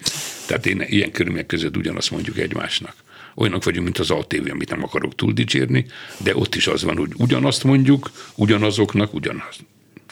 Tehát 0.45 0.65
én 0.65 0.85
ilyen 0.87 1.11
körülmények 1.11 1.45
között 1.45 1.77
ugyanazt 1.77 2.11
mondjuk 2.11 2.37
egymásnak. 2.37 2.95
Olyanok 3.35 3.63
vagyunk, 3.63 3.83
mint 3.83 3.99
az 3.99 4.11
ATV, 4.11 4.49
amit 4.51 4.69
nem 4.69 4.83
akarok 4.83 5.15
túl 5.15 5.33
dicsérni, 5.33 5.85
de 6.17 6.35
ott 6.35 6.55
is 6.55 6.67
az 6.67 6.83
van, 6.83 6.97
hogy 6.97 7.11
ugyanazt 7.17 7.63
mondjuk, 7.63 8.11
ugyanazoknak, 8.35 9.13
ugyanaz, 9.13 9.55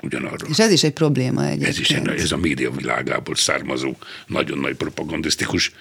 ugyanarra. 0.04 0.48
És 0.50 0.60
ez 0.60 0.72
is 0.72 0.84
egy 0.84 0.94
probléma 0.94 1.46
egyébként. 1.46 1.70
Ez 1.70 1.80
is 1.80 1.90
egy, 1.90 2.08
ez 2.08 2.32
a 2.32 2.38
média 2.38 2.72
világából 2.72 3.36
származó 3.36 3.96
nagyon 4.28 4.58
nagy 4.58 4.76
propagandisztikus 4.76 5.72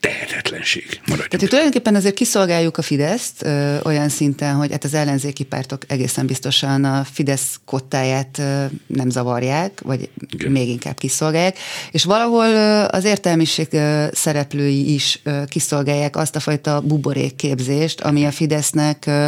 tehetetlenség. 0.00 0.84
Maradjunk. 0.84 1.28
Tehát 1.28 1.42
itt 1.42 1.48
tulajdonképpen 1.48 1.94
azért 1.94 2.14
kiszolgáljuk 2.14 2.76
a 2.76 2.82
Fideszt 2.82 3.42
ö, 3.42 3.76
olyan 3.84 4.08
szinten, 4.08 4.54
hogy 4.54 4.70
hát 4.70 4.84
az 4.84 4.94
ellenzéki 4.94 5.44
pártok 5.44 5.82
egészen 5.86 6.26
biztosan 6.26 6.84
a 6.84 7.04
Fidesz 7.12 7.60
kottáját 7.64 8.38
ö, 8.38 8.64
nem 8.86 9.10
zavarják, 9.10 9.80
vagy 9.80 10.08
Igen. 10.30 10.50
Még 10.50 10.68
inkább 10.68 10.98
kiszolgálják, 10.98 11.58
és 11.90 12.04
valahol 12.04 12.46
ö, 12.46 12.84
az 12.90 13.04
értelmiség 13.04 13.66
ö, 13.70 14.06
szereplői 14.12 14.94
is 14.94 15.20
ö, 15.22 15.42
kiszolgálják 15.46 16.16
azt 16.16 16.36
a 16.36 16.40
fajta 16.40 16.80
buborékképzést, 16.80 18.00
ami 18.00 18.24
a 18.24 18.30
Fidesznek 18.30 19.04
ö, 19.06 19.26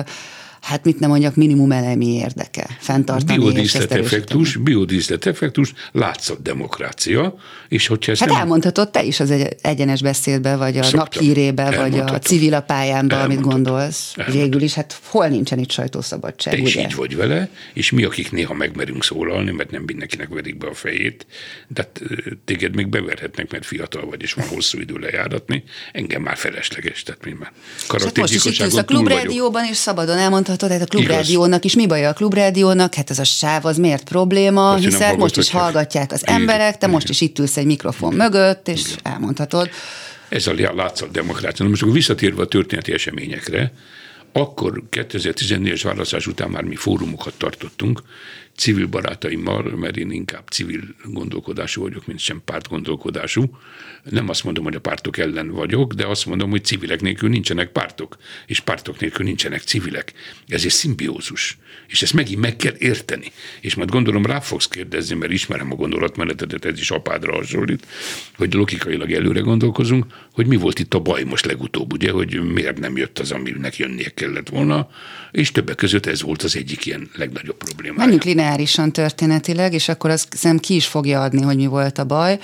hát 0.71 0.85
mit 0.85 0.99
nem 0.99 1.11
mondjak, 1.11 1.35
minimum 1.35 1.73
elemi 1.73 2.07
érdeke. 2.07 2.67
Ezt 2.87 3.27
Biodíszlet 3.27 3.93
effektus, 3.93 4.57
biodíszlet 4.57 5.27
effektus, 5.27 5.73
látszat 5.93 6.43
demokrácia, 6.43 7.35
és 7.69 7.87
hogyha 7.87 8.13
ezt 8.13 8.21
Hát 8.21 8.31
nem... 8.31 8.39
elmondhatod 8.39 8.91
te 8.91 9.03
is 9.03 9.21
az 9.21 9.31
egy, 9.31 9.57
egyenes 9.63 10.03
beszédbe, 10.03 10.57
vagy 10.57 10.79
a 10.79 10.83
Szoktam. 10.83 11.01
naphírébe, 11.01 11.77
vagy 11.77 11.99
a 11.99 12.19
civil 12.19 12.55
a 12.55 12.61
pályámba, 12.61 13.21
amit 13.21 13.41
gondolsz. 13.41 14.13
Elmondhatom. 14.17 14.43
Végül 14.43 14.63
is, 14.63 14.75
hát 14.75 15.01
hol 15.05 15.29
nincsen 15.29 15.59
itt 15.59 15.71
sajtószabadság, 15.71 16.55
Te 16.55 16.61
is 16.61 16.75
ugye? 16.75 16.85
így 16.85 16.95
vagy 16.95 17.17
vele, 17.17 17.49
és 17.73 17.91
mi, 17.91 18.05
akik 18.05 18.31
néha 18.31 18.55
megmerünk 18.55 19.05
szólalni, 19.05 19.51
mert 19.51 19.71
nem 19.71 19.83
mindenkinek 19.87 20.29
verik 20.29 20.59
be 20.59 20.67
a 20.67 20.75
fejét, 20.75 21.27
de 21.69 21.83
hát, 21.83 22.01
téged 22.45 22.75
még 22.75 22.89
beverhetnek, 22.89 23.51
mert 23.51 23.67
fiatal 23.67 24.07
vagy, 24.07 24.23
és 24.23 24.33
van 24.33 24.47
hosszú 24.47 24.79
idő 24.79 24.95
lejáratni, 24.95 25.65
engem 25.93 26.23
már 26.23 26.37
felesleges, 26.37 27.03
tehát 27.03 27.25
mi 27.25 27.33
már 27.39 27.53
hát 27.89 28.19
most 28.19 28.35
is 28.35 28.45
itt 28.45 28.73
a 28.73 28.85
klubrádióban, 28.85 29.65
és 29.65 29.77
szabadon 29.77 30.19
elmondhatod, 30.63 30.71
hát 30.71 30.83
a 30.83 31.15
klubrádiónak 31.15 31.65
is. 31.65 31.75
Mi 31.75 31.87
baj 31.87 32.07
a 32.07 32.13
klubrádiónak, 32.13 32.95
hát 32.95 33.11
ez 33.11 33.19
a 33.19 33.25
sáv, 33.25 33.65
az 33.65 33.77
miért 33.77 34.05
probléma, 34.05 34.73
nem 34.73 34.81
hiszen 34.81 35.17
most 35.17 35.37
is 35.37 35.51
hallgatják 35.51 36.13
az 36.13 36.23
Igen, 36.23 36.35
emberek, 36.35 36.79
te 36.79 36.87
most 36.87 37.05
igen. 37.05 37.15
is 37.15 37.21
itt 37.21 37.39
ülsz 37.39 37.57
egy 37.57 37.67
mikrofon 37.67 38.15
mögött, 38.15 38.69
és 38.69 38.83
elmondhatod. 39.03 39.71
Ez 40.29 40.47
a 40.47 40.53
látszat 40.75 41.11
demokrácia. 41.11 41.65
Na 41.65 41.71
most 41.71 41.83
akkor 41.83 41.95
visszatérve 41.95 42.43
a 42.43 42.47
történeti 42.47 42.93
eseményekre, 42.93 43.73
akkor 44.33 44.83
2014-es 44.91 45.81
választás 45.83 46.27
után 46.27 46.51
már 46.51 46.63
mi 46.63 46.77
fórumokat 46.77 47.35
tartottunk, 47.37 48.03
civil 48.61 48.87
barátaimmal, 48.87 49.63
mert 49.63 49.97
én 49.97 50.11
inkább 50.11 50.49
civil 50.49 50.81
gondolkodású 51.05 51.83
vagyok, 51.83 52.07
mint 52.07 52.19
sem 52.19 52.43
párt 52.45 52.69
gondolkodású. 52.69 53.59
Nem 54.11 54.29
azt 54.29 54.45
mondom, 54.45 54.65
hogy 54.65 54.75
a 54.75 54.81
pártok 54.81 55.19
ellen 55.19 55.51
vagyok, 55.51 55.93
de 55.93 56.07
azt 56.07 56.27
mondom, 56.27 56.51
hogy 56.51 56.65
civilek 56.65 57.01
nélkül 57.01 57.29
nincsenek 57.29 57.69
pártok, 57.69 58.17
és 58.47 58.61
pártok 58.61 59.01
nélkül 59.01 59.25
nincsenek 59.25 59.63
civilek. 59.63 60.13
Ez 60.49 60.65
egy 60.65 60.71
szimbiózus. 60.71 61.59
És 61.87 62.03
ezt 62.03 62.13
megint 62.13 62.41
meg 62.41 62.57
kell 62.57 62.75
érteni. 62.79 63.33
És 63.61 63.75
majd 63.75 63.91
gondolom 63.91 64.27
rá 64.27 64.41
fogsz 64.41 64.69
kérdezni, 64.69 65.15
mert 65.17 65.33
ismerem 65.33 65.73
a 65.73 65.75
gondolatmenetedet, 65.75 66.65
ez 66.65 66.79
is 66.79 66.91
apádra 66.91 67.35
hasonlít, 67.35 67.87
hogy 68.37 68.55
logikailag 68.55 69.13
előre 69.13 69.41
gondolkozunk, 69.41 70.07
hogy 70.33 70.47
mi 70.47 70.57
volt 70.57 70.79
itt 70.79 70.95
a 70.95 71.01
baj 71.01 71.23
most 71.23 71.47
legutóbb, 71.47 71.93
ugye, 71.93 72.11
hogy 72.11 72.53
miért 72.53 72.79
nem 72.79 72.97
jött 72.97 73.19
az, 73.19 73.33
aminek 73.33 73.77
jönnie 73.77 74.09
kellett 74.15 74.49
volna, 74.49 74.91
és 75.31 75.53
többek 75.53 75.77
között 75.77 76.07
ez 76.07 76.23
volt 76.23 76.43
az 76.43 76.57
egyik 76.57 76.87
ilyen 76.87 77.11
legnagyobb 77.15 77.57
probléma. 77.57 77.97
Menjünk 77.97 78.25
lineárisan 78.51 78.93
történetileg, 78.93 79.73
és 79.73 79.89
akkor 79.89 80.11
azt 80.11 80.27
hiszem 80.31 80.59
ki 80.59 80.75
is 80.75 80.87
fogja 80.87 81.23
adni, 81.23 81.43
hogy 81.43 81.57
mi 81.57 81.67
volt 81.67 81.99
a 81.99 82.05
baj. 82.05 82.39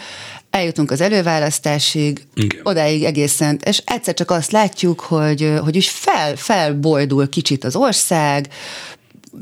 Eljutunk 0.51 0.91
az 0.91 1.01
előválasztásig, 1.01 2.27
Igen. 2.35 2.61
odáig 2.63 3.05
egészen, 3.05 3.61
és 3.65 3.83
egyszer 3.85 4.15
csak 4.15 4.31
azt 4.31 4.51
látjuk, 4.51 5.01
hogy, 5.01 5.53
hogy 5.63 5.77
úgy 5.77 5.85
fel, 5.85 6.37
felbojdul 6.37 7.29
kicsit 7.29 7.65
az 7.65 7.77
ország, 7.77 8.49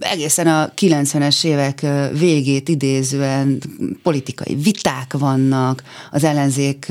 egészen 0.01 0.47
a 0.47 0.73
90-es 0.77 1.45
évek 1.45 1.87
végét 2.19 2.69
idézően 2.69 3.59
politikai 4.03 4.55
viták 4.55 5.13
vannak, 5.13 5.83
az 6.11 6.25
ellenzék, 6.25 6.87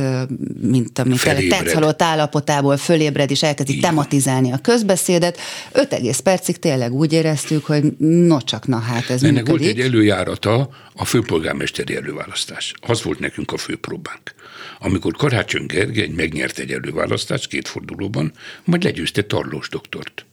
mint 0.62 1.00
amit 1.00 1.50
tetszhalott 1.50 2.02
állapotából 2.02 2.78
fölébred, 2.78 3.32
és 3.32 3.44
elkezdi 3.44 3.78
tematizálni 3.80 4.52
a 4.52 4.58
közbeszédet. 4.58 5.38
Öt 5.72 5.94
egész 5.94 6.20
percig 6.20 6.60
tényleg 6.60 6.94
úgy 6.94 7.14
éreztük, 7.14 7.66
hogy 7.66 7.84
no 7.98 8.42
csak 8.42 8.68
na 8.68 8.80
hát 8.80 9.10
ez 9.10 9.24
Ennek 9.24 9.48
volt 9.48 9.60
működik. 9.60 9.84
egy 9.84 9.92
előjárata, 9.92 10.70
a 10.96 11.06
főpolgármesteri 11.06 11.96
előválasztás. 11.96 12.74
Az 12.82 13.04
volt 13.04 13.20
nekünk 13.20 13.52
a 13.52 13.58
főpróbánk. 13.58 14.34
Amikor 14.80 15.14
Karácsony 15.14 15.66
Gergely 15.66 16.08
megnyert 16.08 16.60
egy 16.60 16.72
előválasztást 16.72 17.48
két 17.48 17.68
fordulóban, 17.68 18.32
majd 18.64 18.84
legyőzte 18.84 19.22
Tarlós 19.22 19.70
doktort. 19.70 20.26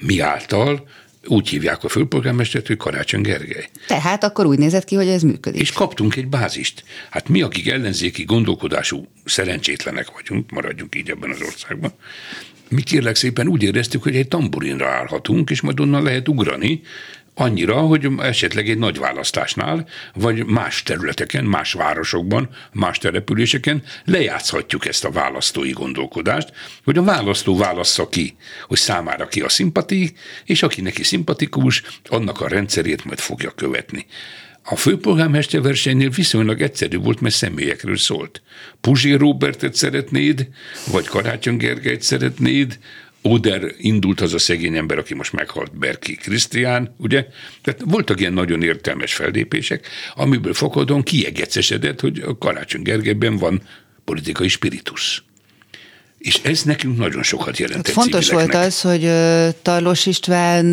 Mi 0.00 0.20
által 0.20 0.88
úgy 1.26 1.48
hívják 1.48 1.84
a 1.84 1.88
főpolgármestert, 1.88 2.66
hogy 2.66 2.76
Karácsony 2.76 3.20
Gergely. 3.20 3.68
Tehát 3.86 4.24
akkor 4.24 4.46
úgy 4.46 4.58
nézett 4.58 4.84
ki, 4.84 4.94
hogy 4.94 5.08
ez 5.08 5.22
működik. 5.22 5.60
És 5.60 5.72
kaptunk 5.72 6.16
egy 6.16 6.26
bázist. 6.26 6.84
Hát 7.10 7.28
mi, 7.28 7.42
akik 7.42 7.68
ellenzéki 7.68 8.24
gondolkodású 8.24 9.06
szerencsétlenek 9.24 10.10
vagyunk, 10.12 10.50
maradjunk 10.50 10.94
így 10.94 11.10
ebben 11.10 11.30
az 11.30 11.42
országban, 11.42 11.92
mi 12.68 12.82
kérlek 12.82 13.16
szépen 13.16 13.48
úgy 13.48 13.62
éreztük, 13.62 14.02
hogy 14.02 14.16
egy 14.16 14.28
tamburinra 14.28 14.88
állhatunk, 14.88 15.50
és 15.50 15.60
majd 15.60 15.80
onnan 15.80 16.02
lehet 16.02 16.28
ugrani, 16.28 16.80
annyira, 17.34 17.80
hogy 17.80 18.08
esetleg 18.18 18.68
egy 18.68 18.78
nagy 18.78 18.98
választásnál, 18.98 19.88
vagy 20.14 20.46
más 20.46 20.82
területeken, 20.82 21.44
más 21.44 21.72
városokban, 21.72 22.48
más 22.72 22.98
településeken 22.98 23.82
lejátszhatjuk 24.04 24.86
ezt 24.86 25.04
a 25.04 25.10
választói 25.10 25.70
gondolkodást, 25.70 26.52
hogy 26.84 26.98
a 26.98 27.02
választó 27.02 27.56
válassza 27.56 28.08
ki, 28.08 28.36
hogy 28.66 28.78
számára 28.78 29.28
ki 29.28 29.40
a 29.40 29.48
szimpati, 29.48 30.12
és 30.44 30.62
aki 30.62 30.80
neki 30.80 31.02
szimpatikus, 31.02 31.82
annak 32.08 32.40
a 32.40 32.48
rendszerét 32.48 33.04
majd 33.04 33.18
fogja 33.18 33.50
követni. 33.50 34.06
A 34.64 34.76
főpolgármester 34.76 35.62
versenynél 35.62 36.10
viszonylag 36.10 36.60
egyszerű 36.60 36.96
volt, 36.98 37.20
mert 37.20 37.34
személyekről 37.34 37.96
szólt. 37.96 38.42
Puzsér 38.80 39.18
Robertet 39.18 39.74
szeretnéd, 39.74 40.48
vagy 40.90 41.06
Karácsony 41.06 41.56
Gergelyt 41.56 42.02
szeretnéd, 42.02 42.78
Oder 43.22 43.72
indult 43.78 44.20
az 44.20 44.34
a 44.34 44.38
szegény 44.38 44.76
ember, 44.76 44.98
aki 44.98 45.14
most 45.14 45.32
meghalt, 45.32 45.78
Berki 45.78 46.14
Krisztián, 46.14 46.94
ugye? 46.98 47.26
Tehát 47.62 47.80
voltak 47.84 48.20
ilyen 48.20 48.32
nagyon 48.32 48.62
értelmes 48.62 49.14
fellépések, 49.14 49.88
amiből 50.14 50.54
fakadóan 50.54 51.02
kiegecesedett, 51.02 52.00
hogy 52.00 52.18
a 52.18 52.38
Karácsony 52.38 52.82
Gergelyben 52.82 53.36
van 53.36 53.62
politikai 54.04 54.48
spiritus. 54.48 55.24
És 56.18 56.40
ez 56.42 56.62
nekünk 56.62 56.98
nagyon 56.98 57.22
sokat 57.22 57.58
jelentett 57.58 57.86
Hát 57.86 57.94
fontos 57.94 58.30
volt 58.30 58.44
civileknek. 58.44 58.66
az, 58.66 58.80
hogy 58.80 59.10
Tarlós 59.62 60.06
István 60.06 60.64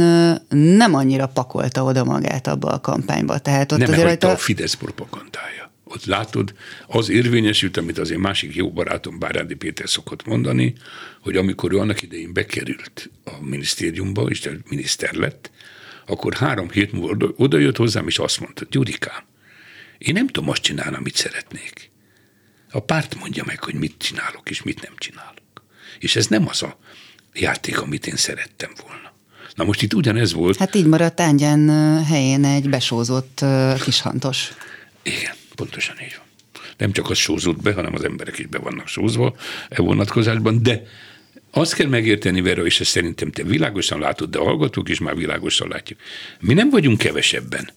nem 0.50 0.94
annyira 0.94 1.28
pakolta 1.28 1.84
oda 1.84 2.04
magát 2.04 2.48
abba 2.48 2.68
a 2.68 2.80
kampányba. 2.80 3.38
Tehát 3.38 3.72
ott 3.72 3.80
Nem 3.80 3.90
azért 3.90 4.08
hagyta 4.08 4.28
rajta... 4.28 4.42
a 4.42 4.44
Fidesz 4.44 4.74
propagandája. 4.74 5.69
Ott 5.92 6.06
látod, 6.06 6.54
az 6.88 7.10
érvényesült, 7.10 7.78
amit 7.78 7.98
az 7.98 8.10
én 8.10 8.20
másik 8.20 8.56
jó 8.56 8.72
barátom 8.72 9.20
Bárándi 9.20 9.56
Péter 9.56 9.90
szokott 9.90 10.26
mondani, 10.26 10.74
hogy 11.22 11.36
amikor 11.36 11.74
ő 11.74 11.78
annak 11.78 12.02
idején 12.02 12.34
bekerült 12.34 13.10
a 13.24 13.32
minisztériumba, 13.42 14.22
és 14.30 14.50
miniszter 14.70 15.14
lett, 15.14 15.52
akkor 16.06 16.34
három 16.34 16.70
hét 16.70 16.92
múlva 16.92 17.10
oda- 17.10 17.34
oda 17.38 17.58
jött 17.58 17.78
hozzám, 17.78 18.08
és 18.08 18.20
azt 18.20 18.40
mondta, 18.40 18.66
Gyurikám, 18.70 19.24
én 19.98 20.14
nem 20.14 20.28
tudom 20.28 20.50
azt 20.50 20.62
csinálni, 20.62 20.96
amit 20.96 21.16
szeretnék. 21.16 21.92
A 22.72 22.80
párt 22.80 23.20
mondja 23.20 23.44
meg, 23.46 23.64
hogy 23.64 23.74
mit 23.74 23.96
csinálok, 23.98 24.50
és 24.50 24.64
mit 24.64 24.82
nem 24.82 24.94
csinálok. 24.98 25.66
És 26.00 26.16
ez 26.16 26.28
nem 26.28 26.48
az 26.48 26.64
a 26.64 26.80
játék, 27.34 27.82
amit 27.82 28.08
én 28.08 28.16
szerettem 28.16 28.72
volna. 28.88 29.14
Na 29.56 29.64
most 29.64 29.82
itt 29.82 29.94
ugyanez 29.94 30.34
volt, 30.34 30.58
Hát 30.58 30.76
így 30.76 30.86
maradt 30.86 31.20
Ángyán 31.20 31.70
helyén 32.04 32.46
egy 32.46 32.70
besózott 32.70 33.46
kishantos. 33.84 34.52
Igen, 35.04 35.34
pontosan 35.60 35.96
így 36.02 36.16
van. 36.18 36.28
Nem 36.78 36.92
csak 36.92 37.10
az 37.10 37.18
sózott 37.18 37.62
be, 37.62 37.74
hanem 37.74 37.94
az 37.94 38.04
emberek 38.04 38.38
is 38.40 38.46
be 38.46 38.58
vannak 38.58 38.88
sózva 38.88 39.36
e 39.70 39.82
vonatkozásban, 39.82 40.64
de 40.64 40.84
azt 41.52 41.74
kell 41.74 41.88
megérteni, 41.88 42.42
Vera, 42.42 42.66
és 42.66 42.80
ezt 42.80 42.90
szerintem 42.90 43.32
te 43.32 43.44
világosan 43.44 44.00
látod, 44.00 44.30
de 44.30 44.38
a 44.38 44.44
hallgatók 44.44 44.90
is 44.90 45.00
már 45.00 45.16
világosan 45.16 45.68
látjuk. 45.68 46.00
Mi 46.40 46.54
nem 46.54 46.70
vagyunk 46.70 46.98
kevesebben. 46.98 47.70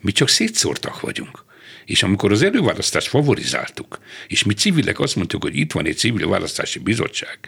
Mi 0.00 0.12
csak 0.12 0.28
szétszórtak 0.28 1.00
vagyunk. 1.00 1.44
És 1.88 2.02
amikor 2.02 2.32
az 2.32 2.42
előválasztást 2.42 3.08
favorizáltuk, 3.08 3.98
és 4.26 4.44
mi 4.44 4.54
civilek 4.54 5.00
azt 5.00 5.16
mondtuk, 5.16 5.42
hogy 5.42 5.56
itt 5.56 5.72
van 5.72 5.86
egy 5.86 5.96
civil 5.96 6.28
választási 6.28 6.78
bizottság, 6.78 7.38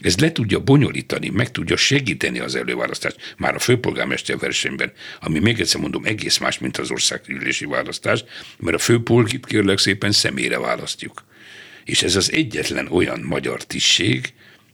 ez 0.00 0.18
le 0.18 0.32
tudja 0.32 0.58
bonyolítani, 0.58 1.28
meg 1.28 1.50
tudja 1.50 1.76
segíteni 1.76 2.38
az 2.38 2.54
előválasztást, 2.54 3.34
már 3.36 3.54
a 3.54 3.58
főpolgármester 3.58 4.38
versenyben, 4.38 4.92
ami 5.20 5.38
még 5.38 5.60
egyszer 5.60 5.80
mondom, 5.80 6.04
egész 6.04 6.38
más, 6.38 6.58
mint 6.58 6.76
az 6.76 6.90
országgyűlési 6.90 7.64
választás, 7.64 8.24
mert 8.58 8.76
a 8.76 8.78
főpolgit 8.78 9.46
kérlek 9.46 9.78
szépen 9.78 10.12
személyre 10.12 10.58
választjuk. 10.58 11.24
És 11.84 12.02
ez 12.02 12.16
az 12.16 12.32
egyetlen 12.32 12.86
olyan 12.90 13.20
magyar 13.20 13.64
tisztség, 13.64 14.32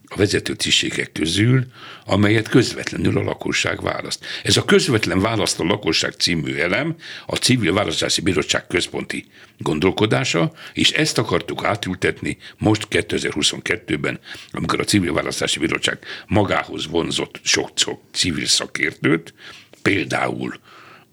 a 0.08 0.16
vezető 0.16 0.54
tisztségek 0.54 1.12
közül, 1.12 1.64
amelyet 2.04 2.48
közvetlenül 2.48 3.18
a 3.18 3.22
lakosság 3.22 3.82
választ. 3.82 4.24
Ez 4.42 4.56
a 4.56 4.64
közvetlen 4.64 5.20
választ 5.20 5.60
a 5.60 5.64
lakosság 5.64 6.12
című 6.12 6.54
elem 6.54 6.96
a 7.26 7.36
Civil 7.36 7.72
Választási 7.72 8.20
Bizottság 8.20 8.66
központi 8.66 9.24
gondolkodása, 9.58 10.52
és 10.72 10.90
ezt 10.90 11.18
akartuk 11.18 11.64
átültetni 11.64 12.36
most 12.58 12.86
2022-ben, 12.90 14.20
amikor 14.50 14.80
a 14.80 14.84
Civil 14.84 15.12
Választási 15.12 15.58
Bizottság 15.58 15.98
magához 16.26 16.86
vonzott 16.86 17.40
sok-sok 17.42 18.00
civil 18.12 18.46
szakértőt, 18.46 19.34
például 19.82 20.60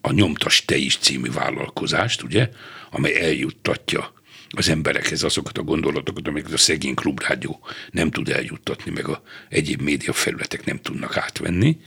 a 0.02 0.12
Nyomtas 0.12 0.66
Te 0.66 0.76
is 0.76 0.98
című 0.98 1.32
vállalkozást, 1.32 2.24
ugye, 2.24 2.50
amely 2.92 3.22
eljuttatja 3.22 4.14
az 4.56 4.70
emberekhez 4.70 5.24
azokat 5.24 5.58
a 5.58 5.64
gondolatokat, 5.64 6.28
amiket 6.28 6.52
a 6.52 6.58
szegény 6.58 6.94
klubrádió 6.94 7.60
nem 7.92 8.12
tud 8.12 8.30
eljuttatni, 8.30 8.92
meg 8.92 9.08
a 9.08 9.24
egyéb 9.50 9.82
média 9.82 10.14
felületek 10.14 10.66
nem 10.66 10.80
tudnak 10.80 11.18
átvenni. 11.18 11.78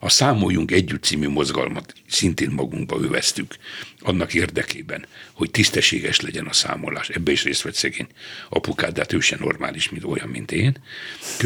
A 0.00 0.08
Számoljunk 0.08 0.70
Együtt 0.70 1.04
című 1.04 1.28
mozgalmat 1.28 1.94
szintén 2.08 2.50
magunkba 2.50 3.00
öveztük 3.00 3.54
annak 4.02 4.34
érdekében, 4.34 5.06
hogy 5.32 5.50
tisztességes 5.50 6.20
legyen 6.20 6.46
a 6.46 6.52
számolás. 6.52 7.08
Ebbe 7.08 7.32
is 7.32 7.44
részt 7.44 7.62
vett 7.62 7.74
szegény 7.74 8.06
apukád, 8.48 8.92
de 8.92 9.00
hát 9.00 9.12
ő 9.12 9.20
se 9.20 9.36
normális, 9.40 9.90
mint 9.90 10.04
olyan, 10.04 10.28
mint 10.28 10.52
én. 10.52 10.76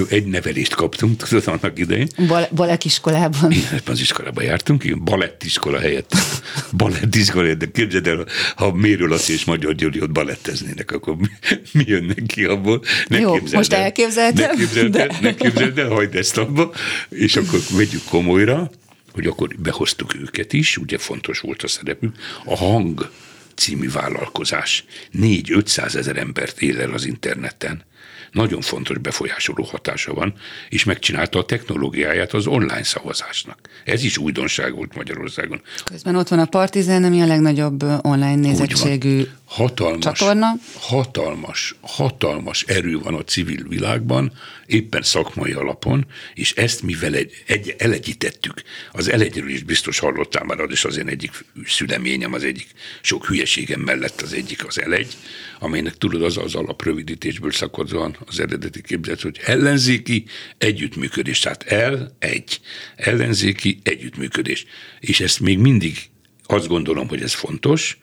Egy 0.08 0.26
nevelést 0.26 0.74
kaptunk, 0.74 1.22
tudod, 1.22 1.46
annak 1.46 1.78
idején. 1.78 2.08
Bal- 2.26 2.54
balettiskolában. 2.54 3.50
Igen, 3.50 3.80
az 3.86 4.00
iskolában 4.00 4.44
jártunk, 4.44 4.84
igen, 4.84 5.04
balettiskola 5.04 5.78
helyett. 5.78 6.14
balettiskola 6.76 7.54
de 7.54 7.70
képzeld 7.70 8.06
el, 8.06 8.26
ha 8.56 8.72
Mérő 8.72 9.06
Laci 9.06 9.32
és 9.32 9.44
Magyar 9.44 9.74
Gyuri 9.74 10.00
ott 10.00 10.10
baletteznének, 10.10 10.90
akkor 10.90 11.16
mi, 11.16 11.28
mi 11.72 11.84
jönnek 11.86 12.22
ki 12.26 12.44
abból? 12.44 12.82
Ne 13.08 13.18
Jó, 13.18 13.38
most 13.52 13.72
el, 13.72 13.82
elképzeltem. 13.82 14.50
Ne 14.50 14.56
képzeld, 14.56 14.92
de... 14.92 15.06
el, 15.06 15.18
ne 15.20 15.34
képzeld 15.34 15.78
el, 15.78 15.88
hagyd 15.88 16.14
ezt 16.14 16.36
abba, 16.36 16.72
és 17.08 17.36
akkor 17.36 17.60
vegyük 17.70 18.02
komolyra, 18.44 18.70
hogy 19.12 19.26
akkor 19.26 19.54
behoztuk 19.58 20.14
őket 20.14 20.52
is, 20.52 20.76
ugye 20.76 20.98
fontos 20.98 21.40
volt 21.40 21.62
a 21.62 21.68
szerepük, 21.68 22.16
a 22.44 22.56
hang 22.56 23.10
című 23.54 23.90
vállalkozás. 23.90 24.84
4-500 25.14 25.94
ezer 25.94 26.16
embert 26.16 26.62
él 26.62 26.80
el 26.80 26.92
az 26.92 27.04
interneten. 27.04 27.84
Nagyon 28.32 28.60
fontos 28.60 28.98
befolyásoló 28.98 29.64
hatása 29.64 30.14
van, 30.14 30.34
és 30.68 30.84
megcsinálta 30.84 31.38
a 31.38 31.44
technológiáját 31.44 32.32
az 32.32 32.46
online 32.46 32.82
szavazásnak. 32.82 33.58
Ez 33.84 34.04
is 34.04 34.18
újdonság 34.18 34.74
volt 34.74 34.94
Magyarországon. 34.94 35.62
Közben 35.84 36.16
ott 36.16 36.28
van 36.28 36.38
a 36.38 36.44
Partizán, 36.44 37.04
ami 37.04 37.20
a 37.20 37.26
legnagyobb 37.26 37.82
online 38.02 38.34
nézettségű 38.34 39.24
hatalmas, 39.54 40.18
csatorna. 40.18 40.52
Hatalmas, 40.74 41.74
hatalmas 41.80 42.62
erő 42.62 42.98
van 42.98 43.14
a 43.14 43.24
civil 43.24 43.68
világban, 43.68 44.32
éppen 44.66 45.02
szakmai 45.02 45.52
alapon, 45.52 46.06
és 46.34 46.52
ezt 46.52 46.82
mivel 46.82 47.14
egy, 47.14 47.42
egy, 47.46 47.74
elegyítettük, 47.78 48.62
az 48.92 49.08
elegyről 49.08 49.48
is 49.48 49.62
biztos 49.62 49.98
hallottál 49.98 50.44
már, 50.44 50.60
az 50.60 50.70
is 50.70 50.84
az 50.84 50.96
én 50.96 51.08
egyik 51.08 51.44
szüleményem, 51.64 52.32
az 52.32 52.44
egyik 52.44 52.66
sok 53.00 53.26
hülyeségem 53.26 53.80
mellett 53.80 54.20
az 54.20 54.32
egyik 54.32 54.66
az 54.66 54.80
elegy, 54.80 55.12
amelynek 55.58 55.94
tudod 55.94 56.22
az 56.22 56.36
az 56.36 56.54
alaprövidítésből 56.54 57.52
szakadóan 57.52 58.16
az 58.26 58.40
eredeti 58.40 58.82
képzet, 58.82 59.20
hogy 59.20 59.40
ellenzéki 59.44 60.24
együttműködés, 60.58 61.38
tehát 61.38 61.62
el, 61.62 62.16
egy, 62.18 62.60
ellenzéki 62.96 63.78
együttműködés. 63.82 64.64
És 65.00 65.20
ezt 65.20 65.40
még 65.40 65.58
mindig 65.58 65.98
azt 66.46 66.66
gondolom, 66.66 67.08
hogy 67.08 67.22
ez 67.22 67.32
fontos, 67.34 67.98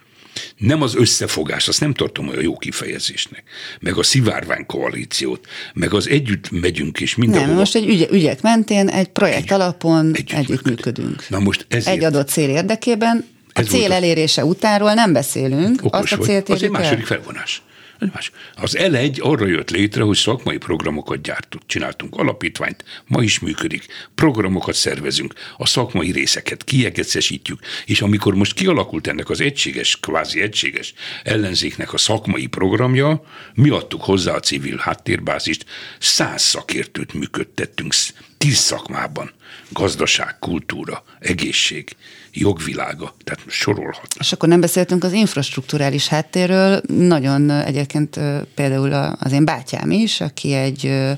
nem 0.58 0.82
az 0.82 0.96
összefogás, 0.96 1.68
azt 1.68 1.80
nem 1.80 1.94
tartom 1.94 2.28
olyan 2.28 2.42
jó 2.42 2.58
kifejezésnek, 2.58 3.44
meg 3.80 3.98
a 3.98 4.04
szivárvány 4.04 4.66
koalíciót, 4.66 5.48
meg 5.74 5.94
az 5.94 6.10
együtt 6.10 6.52
megyünk 6.52 7.00
és 7.00 7.16
mindenhol. 7.16 7.48
Nem, 7.48 7.58
most 7.58 7.76
egy 7.76 7.90
ügy, 7.90 8.08
ügyek 8.12 8.42
mentén, 8.42 8.88
egy 8.88 9.08
projekt 9.08 9.44
egy, 9.44 9.54
alapon 9.54 10.12
együtt, 10.14 10.32
együtt 10.32 10.64
működünk. 10.64 11.26
Na 11.30 11.40
most 11.40 11.66
ezért, 11.70 11.96
egy 11.98 12.04
adott 12.04 12.30
cél 12.30 12.50
érdekében, 12.50 13.26
a 13.54 13.62
cél 13.62 13.92
elérése 13.92 14.46
utánról 14.46 14.94
nem 14.94 15.14
beszélünk, 15.14 15.80
Okos 15.84 16.12
azt 16.12 16.22
a 16.22 16.26
célt 16.26 16.50
Az 16.50 16.64
egy 16.64 16.70
második 16.70 17.06
felvonás. 17.06 17.62
Más. 18.10 18.32
Az 18.56 18.78
L1 18.80 19.22
arra 19.22 19.46
jött 19.46 19.70
létre, 19.70 20.04
hogy 20.04 20.16
szakmai 20.16 20.58
programokat 20.58 21.22
gyártunk, 21.22 21.64
csináltunk 21.66 22.16
alapítványt, 22.16 22.84
ma 23.06 23.24
is 23.24 23.40
működik, 23.40 23.86
programokat 24.16 24.76
szervezünk, 24.76 25.34
a 25.58 25.66
szakmai 25.66 26.12
részeket 26.12 26.64
kiegészítjük, 26.64 27.60
és 27.86 28.02
amikor 28.02 28.34
most 28.34 28.54
kialakult 28.54 29.08
ennek 29.08 29.30
az 29.30 29.42
egységes, 29.42 30.00
kvázi 30.00 30.42
egységes 30.42 30.94
ellenzéknek 31.24 31.94
a 31.94 31.98
szakmai 31.98 32.46
programja, 32.46 33.24
mi 33.54 33.70
adtuk 33.70 34.04
hozzá 34.04 34.34
a 34.34 34.40
civil 34.40 34.78
háttérbázist, 34.78 35.66
száz 36.00 36.42
szakértőt 36.42 37.14
működtettünk 37.14 37.94
tíz 38.38 38.58
szakmában, 38.58 39.32
gazdaság, 39.70 40.40
kultúra, 40.40 41.04
egészség, 41.20 41.96
jogvilága, 42.34 43.14
tehát 43.24 43.42
sorolhat. 43.48 44.16
És 44.20 44.32
akkor 44.32 44.50
nem 44.50 44.60
beszéltünk 44.60 45.04
az 45.04 45.12
infrastruktúrális 45.12 46.08
háttérről, 46.08 46.82
nagyon 46.88 47.50
egyébként 47.50 48.20
például 48.56 48.94
az 49.20 49.32
én 49.32 49.46
bátyám 49.46 49.92
is, 49.92 50.22
aki 50.22 50.54
egy 50.54 51.10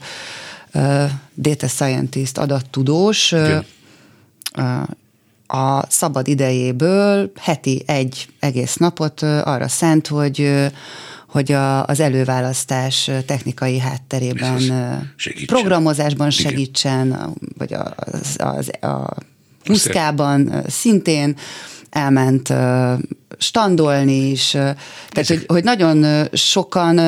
data 1.35 1.67
scientist, 1.67 2.37
adattudós, 2.37 3.31
Igen. 3.31 3.65
a 5.47 5.89
szabad 5.89 6.27
idejéből 6.27 7.31
heti 7.39 7.83
egy 7.85 8.27
egész 8.39 8.75
napot 8.75 9.21
arra 9.21 9.67
szent, 9.67 10.07
hogy 10.07 10.51
hogy 11.27 11.51
a, 11.51 11.85
az 11.85 11.99
előválasztás 11.99 13.11
technikai 13.25 13.79
hátterében 13.79 14.59
segítsen. 15.15 15.57
programozásban 15.57 16.29
segítsen, 16.29 17.07
Igen. 17.07 17.33
vagy 17.57 17.73
az, 17.73 18.35
az, 18.37 18.71
a 18.81 19.15
Puszkában 19.63 20.63
szintén 20.67 21.35
elment 21.89 22.53
standolni 23.37 24.29
is. 24.29 24.49
Tehát, 24.49 25.27
hogy, 25.27 25.43
hogy 25.47 25.63
nagyon 25.63 26.27
sokan 26.33 26.99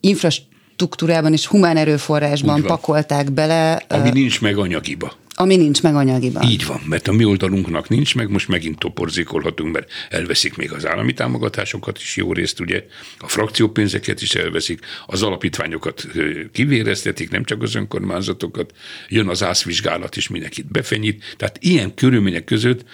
infrastruktúrában 0.00 1.32
és 1.32 1.46
humán 1.46 1.76
erőforrásban 1.76 2.62
pakolták 2.62 3.32
bele. 3.32 3.82
Ami 3.88 4.10
nincs 4.10 4.40
meg 4.40 4.58
anyagiba. 4.58 5.12
Ami 5.34 5.56
nincs 5.56 5.82
meg 5.82 5.94
anyagiban. 5.94 6.42
Így 6.42 6.66
van, 6.66 6.80
mert 6.88 7.08
a 7.08 7.12
mi 7.12 7.24
oldalunknak 7.24 7.88
nincs 7.88 8.14
meg, 8.14 8.30
most 8.30 8.48
megint 8.48 8.78
toporzékolhatunk, 8.78 9.72
mert 9.72 9.90
elveszik 10.10 10.56
még 10.56 10.72
az 10.72 10.86
állami 10.86 11.12
támogatásokat 11.12 11.98
is 11.98 12.16
jó 12.16 12.32
részt, 12.32 12.60
ugye, 12.60 12.84
a 13.18 13.28
frakciópénzeket 13.28 14.22
is 14.22 14.34
elveszik, 14.34 14.80
az 15.06 15.22
alapítványokat 15.22 16.06
kivéreztetik, 16.52 17.30
nem 17.30 17.44
csak 17.44 17.62
az 17.62 17.74
önkormányzatokat, 17.74 18.72
jön 19.08 19.28
az 19.28 19.42
ászvizsgálat 19.42 20.16
is, 20.16 20.28
mindenkit 20.28 20.66
befenyít. 20.66 21.34
Tehát 21.36 21.58
ilyen 21.60 21.94
körülmények 21.94 22.44
között 22.44 22.84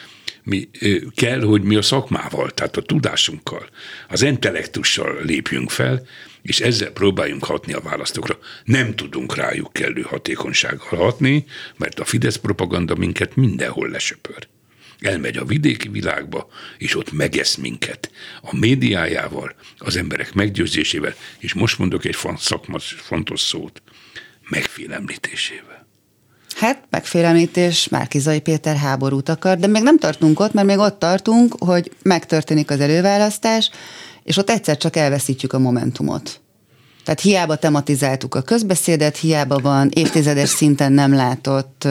mi 0.50 0.68
kell, 1.14 1.40
hogy 1.40 1.62
mi 1.62 1.76
a 1.76 1.82
szakmával, 1.82 2.50
tehát 2.50 2.76
a 2.76 2.82
tudásunkkal, 2.82 3.68
az 4.08 4.22
intellektussal 4.22 5.22
lépjünk 5.22 5.70
fel, 5.70 6.06
és 6.42 6.60
ezzel 6.60 6.90
próbáljunk 6.90 7.44
hatni 7.44 7.72
a 7.72 7.80
választókra. 7.80 8.38
Nem 8.64 8.94
tudunk 8.94 9.36
rájuk 9.36 9.72
kellő 9.72 10.00
hatékonysággal 10.00 10.98
hatni, 10.98 11.44
mert 11.76 12.00
a 12.00 12.04
Fidesz 12.04 12.36
propaganda 12.36 12.94
minket 12.94 13.36
mindenhol 13.36 13.88
lesöpör. 13.88 14.48
Elmegy 15.00 15.36
a 15.36 15.44
vidéki 15.44 15.88
világba, 15.88 16.48
és 16.78 16.96
ott 16.96 17.12
megesz 17.12 17.54
minket. 17.54 18.10
A 18.42 18.56
médiájával, 18.56 19.54
az 19.78 19.96
emberek 19.96 20.34
meggyőzésével, 20.34 21.14
és 21.38 21.54
most 21.54 21.78
mondok 21.78 22.04
egy 22.04 22.16
fontos 22.96 23.40
szót, 23.40 23.82
megfélemlítésével. 24.48 25.88
Hát 26.60 26.82
megfélemlítés, 26.90 27.88
Márkizai 27.88 28.40
Péter 28.40 28.76
háborút 28.76 29.28
akar, 29.28 29.56
de 29.56 29.66
még 29.66 29.82
nem 29.82 29.98
tartunk 29.98 30.40
ott, 30.40 30.52
mert 30.52 30.66
még 30.66 30.78
ott 30.78 30.98
tartunk, 30.98 31.54
hogy 31.58 31.92
megtörténik 32.02 32.70
az 32.70 32.80
előválasztás, 32.80 33.70
és 34.22 34.36
ott 34.36 34.50
egyszer 34.50 34.76
csak 34.76 34.96
elveszítjük 34.96 35.52
a 35.52 35.58
momentumot. 35.58 36.40
Tehát 37.04 37.20
hiába 37.20 37.56
tematizáltuk 37.56 38.34
a 38.34 38.42
közbeszédet, 38.42 39.16
hiába 39.16 39.58
van 39.58 39.90
évtizedes 39.92 40.48
szinten 40.48 40.92
nem 40.92 41.14
látott 41.14 41.88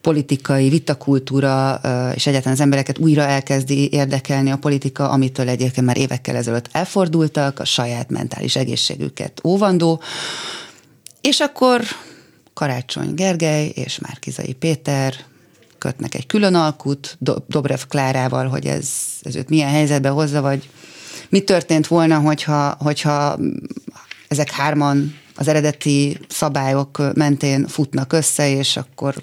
politikai 0.00 0.68
vitakultúra, 0.68 1.80
és 2.14 2.26
egyáltalán 2.26 2.54
az 2.54 2.62
embereket 2.62 2.98
újra 2.98 3.22
elkezdi 3.22 3.88
érdekelni 3.92 4.50
a 4.50 4.56
politika, 4.56 5.10
amitől 5.10 5.48
egyébként 5.48 5.86
már 5.86 5.98
évekkel 5.98 6.36
ezelőtt 6.36 6.68
elfordultak, 6.72 7.58
a 7.58 7.64
saját 7.64 8.10
mentális 8.10 8.56
egészségüket 8.56 9.40
óvandó, 9.44 10.00
és 11.20 11.40
akkor 11.40 11.82
Karácsony 12.56 13.14
Gergely 13.14 13.72
és 13.74 13.98
Márkizai 13.98 14.52
Péter 14.52 15.14
kötnek 15.78 16.14
egy 16.14 16.26
külön 16.26 16.54
alkut 16.54 17.16
Dobrev 17.46 17.80
Klárával, 17.88 18.48
hogy 18.48 18.66
ez, 18.66 18.88
ez 19.22 19.36
őt 19.36 19.48
milyen 19.48 19.70
helyzetbe 19.70 20.08
hozza, 20.08 20.40
vagy 20.40 20.68
mi 21.28 21.40
történt 21.40 21.86
volna, 21.86 22.18
hogyha, 22.18 22.76
hogyha 22.78 23.38
ezek 24.28 24.50
hárman 24.50 25.18
az 25.34 25.48
eredeti 25.48 26.18
szabályok 26.28 27.14
mentén 27.14 27.66
futnak 27.66 28.12
össze, 28.12 28.48
és 28.50 28.76
akkor 28.76 29.14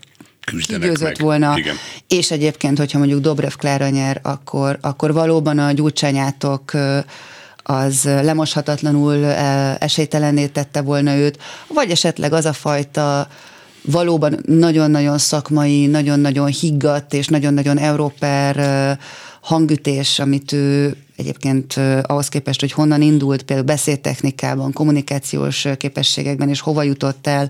küzdenek 0.46 1.00
meg. 1.00 1.18
volna. 1.20 1.58
Igen. 1.58 1.76
És 2.08 2.32
egyébként, 2.32 2.78
hogyha 2.78 2.98
mondjuk 2.98 3.22
Dobrev 3.22 3.54
Klára 3.54 3.90
nyer, 3.90 4.20
akkor, 4.24 4.78
akkor 4.82 5.14
valóban 5.14 5.60
a 5.60 5.72
gyurcsányátok 5.72 6.72
az 7.64 8.04
lemoshatatlanul 8.04 9.26
esélytelenné 9.80 10.48
tette 10.48 10.82
volna 10.82 11.16
őt, 11.16 11.38
vagy 11.68 11.92
esetleg 11.92 12.34
az 12.34 12.46
a 12.46 12.54
fajta 12.54 13.28
valóban 13.82 14.40
nagyon-nagyon 14.46 15.18
szakmai, 15.18 15.86
nagyon-nagyon 15.86 16.48
higgadt 16.48 17.14
és 17.14 17.28
nagyon-nagyon 17.28 17.78
európer 17.78 18.98
hangütés, 19.42 20.20
amit 20.20 20.52
ő 20.52 20.96
egyébként 21.16 21.80
ahhoz 22.02 22.28
képest, 22.28 22.60
hogy 22.60 22.72
honnan 22.72 23.02
indult, 23.02 23.44
például 23.44 23.68
beszédtechnikában, 23.68 24.74
kommunikációs 24.74 25.68
képességekben, 25.78 26.50
és 26.50 26.60
hova 26.60 26.84
jutott 26.84 27.28
el, 27.28 27.50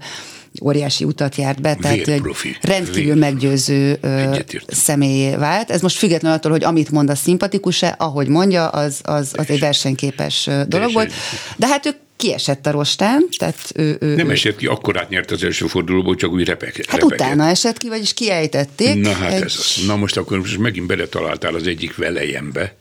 óriási 0.62 1.04
utat 1.04 1.36
járt 1.36 1.62
be, 1.62 1.76
tehát 1.76 2.08
egy 2.08 2.22
rendkívül 2.62 3.04
Vér. 3.13 3.16
meggyőző 3.16 4.00
személyé 4.68 5.36
vált. 5.36 5.72
Ez 5.72 5.82
most 5.82 5.98
független 5.98 6.32
attól, 6.32 6.52
hogy 6.52 6.63
amit 6.63 6.92
mond, 6.92 7.10
a 7.10 7.16
szimpatikus-e, 7.16 7.96
ahogy 7.98 8.28
mondja, 8.28 8.68
az, 8.68 9.00
az, 9.04 9.34
az 9.38 9.50
egy 9.50 9.60
versenyképes 9.60 10.50
dolog 10.68 10.94
volt. 10.94 11.13
De 11.56 11.68
hát 11.68 11.86
ők 11.86 11.96
kiesett 12.16 12.66
a 12.66 12.72
rostán, 12.72 13.26
tehát 13.38 13.72
ő, 13.76 13.98
ő, 14.00 14.16
Nem 14.16 14.30
esett 14.30 14.56
ki, 14.56 14.66
akkor 14.66 14.98
átnyert 15.00 15.32
az 15.32 15.44
első 15.44 15.68
fordulóból, 15.68 16.16
csak 16.16 16.32
úgy 16.32 16.46
repek, 16.46 16.76
Hát 16.76 16.86
repeket. 16.86 17.04
utána 17.04 17.48
esett 17.48 17.78
ki, 17.78 17.88
vagyis 17.88 18.13
kiejtették. 18.13 19.02
Na 19.02 19.12
hát 19.13 19.32
egy... 19.32 19.42
ez 19.42 19.56
az. 19.60 19.86
Na 19.86 19.96
most 19.96 20.18
akkor 20.18 20.38
most 20.38 20.58
megint 20.58 20.88
beletaláltál 20.88 21.56
az 21.56 21.68
egyik 21.68 21.96
velejembe. 21.96 22.76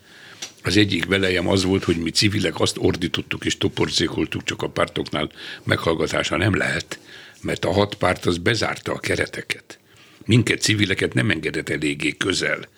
Az 0.64 0.76
egyik 0.76 1.06
velejem 1.06 1.48
az 1.48 1.64
volt, 1.64 1.84
hogy 1.84 1.96
mi 1.96 2.10
civilek 2.10 2.60
azt 2.60 2.76
ordítottuk 2.78 3.44
és 3.44 3.58
toporzékoltuk, 3.58 4.44
csak 4.44 4.62
a 4.62 4.68
pártoknál 4.68 5.30
meghallgatása 5.64 6.36
nem 6.36 6.56
lehet, 6.56 6.98
mert 7.42 7.64
a 7.64 7.72
hat 7.72 7.94
párt 7.94 8.26
az 8.26 8.38
bezárta 8.38 8.92
a 8.92 8.98
kereteket. 8.98 9.78
Minket 10.24 10.60
civileket 10.60 11.14
nem 11.14 11.30
engedett 11.30 11.68
eléggé 11.68 12.10
közel. 12.10 12.68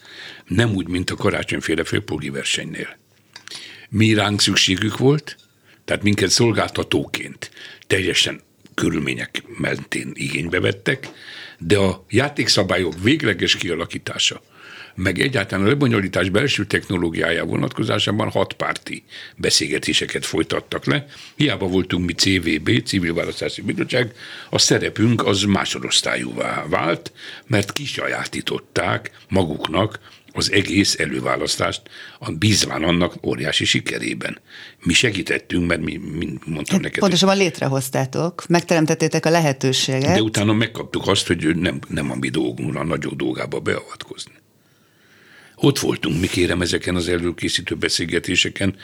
Nem 0.46 0.74
úgy, 0.74 0.88
mint 0.88 1.10
a 1.10 1.16
karácsonyféle 1.16 1.84
főpolgi 1.84 2.30
versenynél. 2.30 2.98
Mi 3.88 4.14
ránk 4.14 4.40
szükségük 4.40 4.98
volt, 4.98 5.36
tehát 5.84 6.02
minket 6.02 6.30
szolgáltatóként 6.30 7.50
teljesen 7.86 8.40
körülmények 8.74 9.42
mentén 9.58 10.10
igénybe 10.14 10.60
vettek, 10.60 11.08
de 11.58 11.78
a 11.78 12.04
játékszabályok 12.08 13.02
végleges 13.02 13.56
kialakítása, 13.56 14.42
meg 14.94 15.18
egyáltalán 15.18 15.64
a 15.64 15.68
lebonyolítás 15.68 16.28
belső 16.28 16.64
technológiája 16.64 17.44
vonatkozásában 17.44 18.30
hatpárti 18.30 19.04
beszélgetéseket 19.36 20.26
folytattak 20.26 20.84
le. 20.84 21.06
Hiába 21.36 21.66
voltunk 21.66 22.06
mi 22.06 22.12
CVB, 22.12 22.82
Civil 22.82 23.14
Választási 23.14 23.62
Bizottság, 23.62 24.12
a 24.50 24.58
szerepünk 24.58 25.26
az 25.26 25.42
másodosztályúvá 25.42 26.64
vált, 26.68 27.12
mert 27.46 27.72
kisajátították 27.72 29.10
maguknak 29.28 30.00
az 30.36 30.52
egész 30.52 30.98
előválasztást, 30.98 31.82
a 32.18 32.30
bízván 32.30 32.82
annak 32.82 33.14
óriási 33.22 33.64
sikerében. 33.64 34.38
Mi 34.82 34.92
segítettünk, 34.92 35.66
mert 35.66 35.80
mi, 35.80 35.96
mi 35.96 36.38
mondtam 36.46 36.80
neked. 36.80 36.98
Pontosabban 36.98 37.36
létrehoztátok, 37.36 38.46
megteremtettétek 38.48 39.26
a 39.26 39.30
lehetőséget. 39.30 40.14
De 40.14 40.22
utána 40.22 40.52
megkaptuk 40.52 41.06
azt, 41.06 41.26
hogy 41.26 41.56
nem, 41.56 41.78
nem 41.88 42.10
a 42.10 42.14
mi 42.14 42.28
dolgunk 42.28 42.74
a 42.76 42.84
nagyobb 42.84 43.16
dolgába 43.16 43.60
beavatkozni. 43.60 44.32
Ott 45.56 45.78
voltunk, 45.78 46.20
mi 46.20 46.26
kérem 46.26 46.60
ezeken 46.60 46.96
az 46.96 47.08
előkészítő 47.08 47.74
beszélgetéseken, 47.74 48.76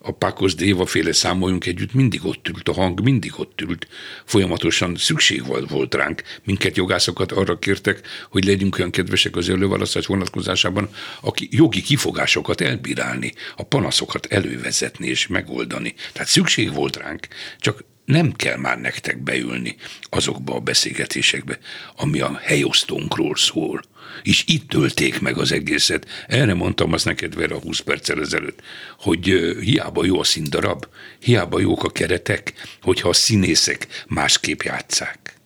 a 0.00 0.12
Pákosz 0.12 0.54
Déva 0.54 0.86
féle 0.86 1.12
számoljunk 1.12 1.66
együtt, 1.66 1.92
mindig 1.92 2.24
ott 2.24 2.48
ült 2.48 2.68
a 2.68 2.72
hang, 2.72 3.00
mindig 3.00 3.38
ott 3.38 3.60
ült. 3.60 3.88
Folyamatosan 4.24 4.96
szükség 4.96 5.46
volt, 5.46 5.70
volt 5.70 5.94
ránk. 5.94 6.22
Minket 6.44 6.76
jogászokat 6.76 7.32
arra 7.32 7.58
kértek, 7.58 8.00
hogy 8.30 8.44
legyünk 8.44 8.78
olyan 8.78 8.90
kedvesek 8.90 9.36
az 9.36 9.48
előválasztás 9.48 10.06
vonatkozásában, 10.06 10.88
aki 11.20 11.48
jogi 11.50 11.82
kifogásokat 11.82 12.60
elbírálni, 12.60 13.32
a 13.56 13.62
panaszokat 13.62 14.26
elővezetni 14.26 15.06
és 15.06 15.26
megoldani. 15.26 15.94
Tehát 16.12 16.28
szükség 16.28 16.74
volt 16.74 16.96
ránk, 16.96 17.26
csak 17.58 17.84
nem 18.08 18.32
kell 18.32 18.56
már 18.56 18.80
nektek 18.80 19.22
beülni 19.22 19.76
azokba 20.02 20.54
a 20.54 20.60
beszélgetésekbe, 20.60 21.58
ami 21.96 22.20
a 22.20 22.38
helyosztónkról 22.42 23.36
szól 23.36 23.80
és 24.22 24.44
itt 24.46 24.68
tölték 24.68 25.20
meg 25.20 25.38
az 25.38 25.52
egészet. 25.52 26.06
Erre 26.26 26.54
mondtam 26.54 26.92
azt 26.92 27.04
neked, 27.04 27.34
Vera, 27.34 27.58
20 27.60 27.80
perccel 27.80 28.20
ezelőtt, 28.20 28.60
hogy 28.98 29.24
hiába 29.60 30.04
jó 30.04 30.20
a 30.20 30.24
színdarab, 30.24 30.86
hiába 31.18 31.60
jók 31.60 31.84
a 31.84 31.90
keretek, 31.90 32.52
hogyha 32.82 33.08
a 33.08 33.12
színészek 33.12 34.04
másképp 34.06 34.62
játszák. 34.62 35.37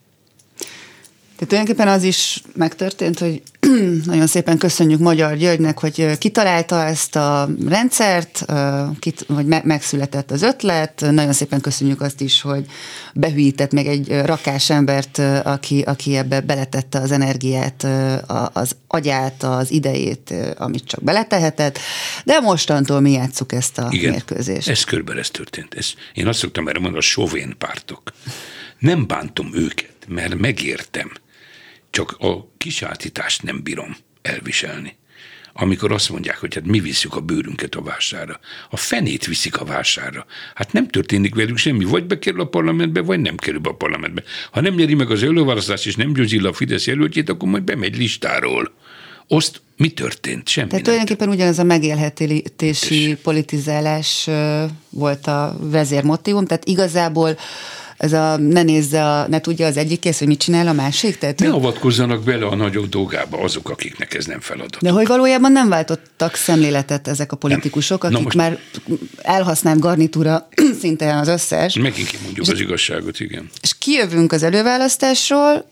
Tehát 1.43 1.65
tulajdonképpen 1.65 1.99
az 1.99 2.03
is 2.03 2.41
megtörtént, 2.55 3.19
hogy 3.19 3.41
nagyon 4.05 4.27
szépen 4.27 4.57
köszönjük 4.57 4.99
Magyar 4.99 5.37
Györgynek, 5.37 5.79
hogy 5.79 6.17
kitalálta 6.17 6.85
ezt 6.85 7.15
a 7.15 7.49
rendszert, 7.67 8.45
hogy 9.27 9.45
megszületett 9.63 10.31
az 10.31 10.41
ötlet. 10.41 11.05
Nagyon 11.11 11.33
szépen 11.33 11.61
köszönjük 11.61 12.01
azt 12.01 12.21
is, 12.21 12.41
hogy 12.41 12.65
behűített 13.13 13.71
meg 13.71 13.87
egy 13.87 14.21
rakás 14.25 14.69
embert, 14.69 15.17
aki, 15.43 15.81
aki 15.81 16.15
ebbe 16.15 16.41
beletette 16.41 16.99
az 16.99 17.11
energiát, 17.11 17.87
az 18.53 18.75
agyát, 18.87 19.43
az 19.43 19.71
idejét, 19.71 20.33
amit 20.57 20.85
csak 20.85 21.03
beletehetett. 21.03 21.79
De 22.25 22.39
mostantól 22.39 22.99
mi 22.99 23.11
játsszuk 23.11 23.51
ezt 23.51 23.77
a 23.77 23.87
Igen, 23.91 24.11
mérkőzést. 24.11 24.69
ez 24.69 24.83
körben 24.83 25.17
ez 25.17 25.29
történt. 25.29 25.73
Ez, 25.73 25.87
én 26.13 26.27
azt 26.27 26.39
szoktam 26.39 26.67
erre 26.67 26.79
mondani, 26.79 27.03
a 27.03 27.07
sovén 27.07 27.55
pártok. 27.57 28.13
Nem 28.79 29.07
bántom 29.07 29.49
őket, 29.53 29.91
mert 30.07 30.35
megértem 30.35 31.11
csak 31.93 32.15
a 32.19 32.51
kisállítást 32.57 33.43
nem 33.43 33.63
bírom 33.63 33.95
elviselni. 34.21 34.95
Amikor 35.53 35.91
azt 35.91 36.09
mondják, 36.09 36.37
hogy 36.37 36.53
hát 36.53 36.65
mi 36.65 36.79
visszük 36.79 37.15
a 37.15 37.19
bőrünket 37.19 37.75
a 37.75 37.81
vásárra. 37.81 38.39
A 38.69 38.77
fenét 38.77 39.25
viszik 39.25 39.59
a 39.59 39.65
vásárra. 39.65 40.25
Hát 40.55 40.71
nem 40.71 40.87
történik 40.87 41.35
velük 41.35 41.57
semmi. 41.57 41.83
Vagy 41.83 42.05
bekerül 42.05 42.41
a 42.41 42.45
parlamentbe, 42.45 43.01
vagy 43.01 43.19
nem 43.19 43.35
kerül 43.35 43.61
a 43.63 43.73
parlamentbe. 43.73 44.23
Ha 44.51 44.61
nem 44.61 44.73
nyeri 44.73 44.93
meg 44.93 45.11
az 45.11 45.23
előválasztást, 45.23 45.85
és 45.85 45.95
nem 45.95 46.13
győzi 46.13 46.37
a 46.37 46.53
Fidesz 46.53 46.87
jelöltjét, 46.87 47.29
akkor 47.29 47.49
majd 47.49 47.63
bemegy 47.63 47.97
listáról. 47.97 48.73
Azt 49.27 49.61
mi 49.77 49.89
történt? 49.89 50.47
Semmi 50.47 50.67
Tehát 50.67 50.83
tulajdonképpen 50.83 51.29
ugyanaz 51.29 51.59
a 51.59 51.63
megélhetési 51.63 53.17
politizálás 53.23 54.29
volt 54.89 55.27
a 55.27 55.57
vezérmotívum, 55.59 56.45
tehát 56.45 56.65
igazából 56.65 57.37
ez 58.03 58.13
a 58.13 58.37
ne 58.37 58.63
nézze, 58.63 59.05
a, 59.05 59.27
ne 59.27 59.39
tudja 59.41 59.65
az 59.65 59.77
egyik 59.77 59.99
kész, 59.99 60.19
hogy 60.19 60.27
mit 60.27 60.39
csinál 60.39 60.67
a 60.67 60.73
másik? 60.73 61.17
Tehát, 61.17 61.39
ne 61.39 61.49
avatkozzanak 61.49 62.23
bele 62.23 62.45
a 62.45 62.55
nagyobb 62.55 62.89
dolgába 62.89 63.37
azok, 63.37 63.69
akiknek 63.69 64.13
ez 64.13 64.25
nem 64.25 64.39
feladat. 64.39 64.81
De 64.81 64.89
hogy 64.89 65.07
valójában 65.07 65.51
nem 65.51 65.69
váltottak 65.69 66.35
szemléletet 66.35 67.07
ezek 67.07 67.31
a 67.31 67.35
politikusok, 67.35 68.01
nem. 68.01 68.11
akik 68.11 68.23
most... 68.23 68.35
már 68.35 68.59
elhasznált 69.21 69.79
garnitúra 69.79 70.47
szinte 70.81 71.19
az 71.19 71.27
összes. 71.27 71.73
Megint 71.73 72.07
kimondjuk 72.07 72.47
az 72.47 72.59
igazságot, 72.59 73.19
igen. 73.19 73.49
És 73.61 73.77
kijövünk 73.77 74.31
az 74.31 74.43
előválasztásról, 74.43 75.65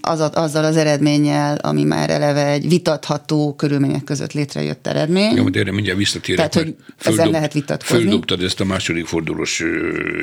az, 0.00 0.20
azzal 0.20 0.64
az 0.64 0.76
eredménnyel, 0.76 1.56
ami 1.56 1.84
már 1.84 2.10
eleve 2.10 2.46
egy 2.46 2.68
vitatható 2.68 3.54
körülmények 3.54 4.04
között 4.04 4.32
létrejött 4.32 4.86
eredmény. 4.86 5.34
Ja, 5.36 5.50
de 5.50 5.58
erre 5.58 5.72
mindjárt 5.72 5.98
visszatérek. 5.98 6.48
Tehát, 6.48 6.66
hogy 6.66 6.76
földob, 6.96 7.20
ezen 7.20 7.32
lehet 7.32 7.52
vitatkozni. 7.52 8.02
Földobtad 8.02 8.42
ezt 8.42 8.60
a 8.60 8.64
második 8.64 9.06
fordulós 9.06 9.62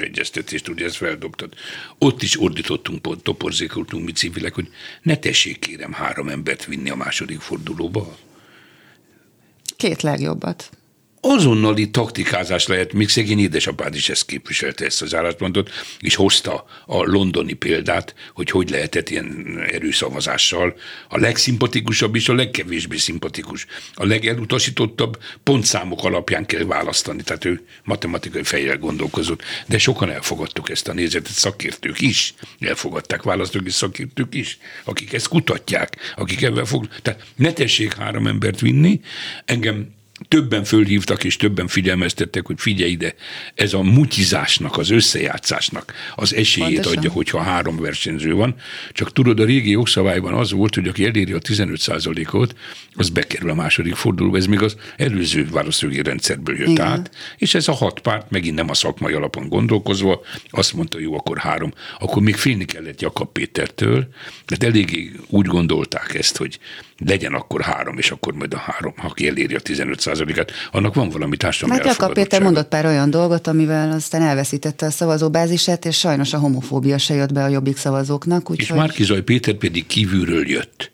egyeztetést, 0.02 0.68
ugye 0.68 0.86
ezt 0.86 0.96
feldobtad. 0.96 1.54
Ott 1.98 2.22
is 2.22 2.42
ordítottunk, 2.42 3.22
toporzékoltunk 3.24 4.06
mi 4.06 4.12
civilek, 4.12 4.54
hogy 4.54 4.70
ne 5.02 5.16
tessék 5.16 5.60
kérem 5.60 5.94
három 5.94 6.30
embert 6.30 6.66
vinni 6.66 6.90
a 6.90 6.96
második 6.96 7.40
fordulóba. 7.40 8.16
Két 9.76 10.02
legjobbat. 10.02 10.70
Azonnali 11.22 11.90
taktikázás 11.90 12.68
lehet, 12.68 12.94
még 12.94 13.10
szegény 13.10 13.40
édesapád 13.40 13.96
is 13.96 14.10
ezt 14.10 14.26
képviselte, 14.26 14.86
ezt 14.86 15.02
az 15.02 15.16
álláspontot, 15.16 15.70
és 16.00 16.16
hozta 16.16 16.66
a 16.86 17.04
londoni 17.04 17.54
példát, 17.54 18.16
hogy 18.34 18.50
hogy 18.50 18.70
lehetett 18.70 19.10
ilyen 19.10 19.58
erőszavazással 19.72 20.76
a 21.10 21.18
legszimpatikusabb 21.18 22.16
és 22.16 22.30
a 22.30 22.34
legkevésbé 22.34 22.98
szimpatikus. 22.98 23.66
A 23.94 24.06
legelutasítottabb 24.06 25.22
pontszámok 25.44 26.04
alapján 26.04 26.46
kell 26.46 26.64
választani, 26.64 27.24
tehát 27.24 27.46
ő 27.46 27.66
matematikai 27.84 28.44
fejjel 28.44 28.78
gondolkozott, 28.78 29.42
de 29.68 29.78
sokan 29.78 30.12
elfogadtuk 30.12 30.70
ezt 30.70 30.88
a 30.88 30.94
nézetet, 30.94 31.34
szakértők 31.34 32.02
is 32.02 32.34
elfogadták, 32.60 33.22
választók 33.22 33.66
és 33.66 33.74
szakértők 33.74 34.36
is, 34.36 34.58
akik 34.84 35.14
ezt 35.14 35.28
kutatják, 35.28 35.98
akik 36.16 36.42
ebben 36.42 36.66
fog. 36.66 36.88
Tehát 37.02 37.24
ne 37.36 37.54
tessék 37.54 37.94
három 37.94 38.28
embert 38.28 38.60
vinni, 38.60 39.02
engem 39.46 40.00
többen 40.28 40.64
fölhívtak 40.64 41.24
és 41.24 41.36
többen 41.36 41.68
figyelmeztettek, 41.68 42.46
hogy 42.46 42.60
figyelj 42.60 42.92
ide, 42.92 43.14
ez 43.56 43.74
a 43.74 43.82
mutizásnak, 43.82 44.78
az 44.78 44.90
összejátszásnak 44.90 45.94
az 46.16 46.34
esélyét 46.36 46.74
Pontosan. 46.74 46.98
adja, 46.98 47.12
hogyha 47.12 47.42
három 47.42 47.78
versenyző 47.78 48.34
van. 48.34 48.56
Csak 48.92 49.12
tudod, 49.14 49.40
a 49.40 49.46
régi 49.46 49.70
jogszabályban 49.70 50.34
az 50.34 50.52
volt, 50.52 50.76
hogy 50.76 50.88
aki 50.88 51.06
eléri 51.06 51.32
a 51.32 51.40
15% 51.40 52.34
ot 52.34 52.56
az 52.94 53.10
bekerül 53.10 53.50
a 53.50 53.54
második 53.54 53.96
fordulóba. 53.96 54.38
Ez 54.38 54.46
még 54.46 54.62
az 54.62 54.76
előző 54.98 55.48
választógi 55.52 56.02
rendszerből 56.02 56.58
jött 56.58 56.68
Igen. 56.68 56.86
át, 56.86 57.12
és 57.38 57.54
ez 57.54 57.68
a 57.68 57.74
hat 57.74 58.00
párt 58.00 58.30
megint 58.30 58.56
nem 58.56 58.70
a 58.70 58.74
szakmai 58.74 59.14
alapon 59.14 59.48
gondolkozva, 59.48 60.22
azt 60.50 60.74
mondta, 60.74 61.00
jó, 61.00 61.14
akkor 61.18 61.38
három. 61.38 61.74
Akkor 62.00 62.22
még 62.22 62.36
félni 62.36 62.66
kellett 62.66 63.02
Jakab 63.02 63.32
Pétertől, 63.32 64.08
mert 64.50 64.64
eléggé 64.64 65.12
úgy 65.28 65.46
gondolták 65.46 66.14
ezt, 66.14 66.38
hogy 66.38 66.60
legyen 67.06 67.34
akkor 67.34 67.62
három, 67.62 67.98
és 67.98 68.12
akkor 68.12 68.34
majd 68.34 68.54
a 68.54 68.58
három, 68.58 68.94
ha 68.98 69.14
eléri 69.16 69.56
a 69.56 69.60
15 69.60 70.08
át 70.08 70.52
annak 70.72 70.94
van 70.94 71.10
valami 71.10 71.38
társadalmi 71.38 71.84
Mert 71.84 71.98
Jakab 71.98 72.14
Péter 72.14 72.42
mondott 72.42 72.68
pár 72.68 72.86
olyan 72.86 73.10
dolgot, 73.10 73.48
amivel 73.48 73.92
aztán 73.92 74.22
elveszítette 74.22 74.86
a 74.86 74.92
szavazóbázisát, 74.92 75.86
és 75.86 75.98
sajnos 75.98 76.34
a 76.34 76.38
homofóbia 76.38 76.98
se 76.98 77.14
jött 77.14 77.34
be 77.34 77.44
a 77.44 77.48
jobbik 77.48 77.78
szavazóknak. 77.78 78.50
Úgy 78.50 78.60
és 78.60 78.70
hogy... 78.70 78.78
Márkizaj 78.78 79.22
Péter 79.22 79.54
pedig 79.54 79.86
kívülről 79.86 80.50
jött 80.50 80.91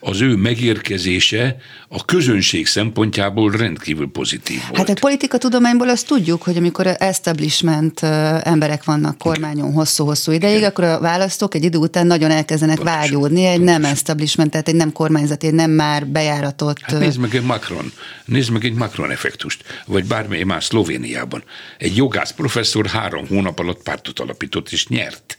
az 0.00 0.20
ő 0.20 0.34
megérkezése 0.36 1.56
a 1.88 2.04
közönség 2.04 2.66
szempontjából 2.66 3.50
rendkívül 3.50 4.10
pozitív 4.10 4.60
volt. 4.68 4.76
Hát 4.76 4.96
a 4.96 5.00
politika 5.00 5.38
tudományból 5.38 5.88
azt 5.88 6.06
tudjuk, 6.06 6.42
hogy 6.42 6.56
amikor 6.56 6.86
establishment 6.98 8.02
emberek 8.42 8.84
vannak 8.84 9.18
kormányon 9.18 9.72
hosszú-hosszú 9.72 10.32
ideig, 10.32 10.56
Igen. 10.56 10.68
akkor 10.68 10.84
a 10.84 11.00
választók 11.00 11.54
egy 11.54 11.64
idő 11.64 11.78
után 11.78 12.06
nagyon 12.06 12.30
elkezdenek 12.30 12.76
Pontosan. 12.76 13.00
vágyódni 13.00 13.44
egy 13.44 13.56
Pontosan. 13.56 13.80
nem 13.80 13.90
establishment, 13.90 14.50
tehát 14.50 14.68
egy 14.68 14.74
nem 14.74 14.92
kormányzati, 14.92 15.46
egy 15.46 15.54
nem 15.54 15.70
már 15.70 16.06
bejáratott... 16.06 16.80
Hát 16.80 16.98
nézd 16.98 17.18
meg 17.18 17.34
egy 17.34 17.44
Macron, 17.44 17.92
nézd 18.24 18.50
meg 18.50 18.64
egy 18.64 18.74
Macron 18.74 19.10
effektust, 19.10 19.64
vagy 19.86 20.04
bármely 20.04 20.42
más 20.42 20.64
Szlovéniában. 20.64 21.42
Egy 21.78 21.96
jogász 21.96 22.32
professzor 22.32 22.86
három 22.86 23.26
hónap 23.26 23.58
alatt 23.58 23.82
pártot 23.82 24.18
alapított 24.20 24.70
és 24.70 24.86
nyert. 24.86 25.37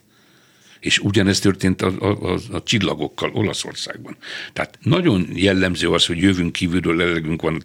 És 0.80 1.00
ugyanezt 1.00 1.42
történt 1.42 1.82
a, 1.82 1.94
a, 2.00 2.32
a, 2.34 2.40
a 2.52 2.64
csillagokkal 2.64 3.32
Olaszországban. 3.34 4.18
Tehát 4.54 4.78
nagyon 4.82 5.28
jellemző 5.34 5.90
az, 5.90 6.06
hogy 6.06 6.18
jövünk 6.18 6.52
kívülről, 6.52 7.02
elegünk 7.02 7.42
van 7.42 7.64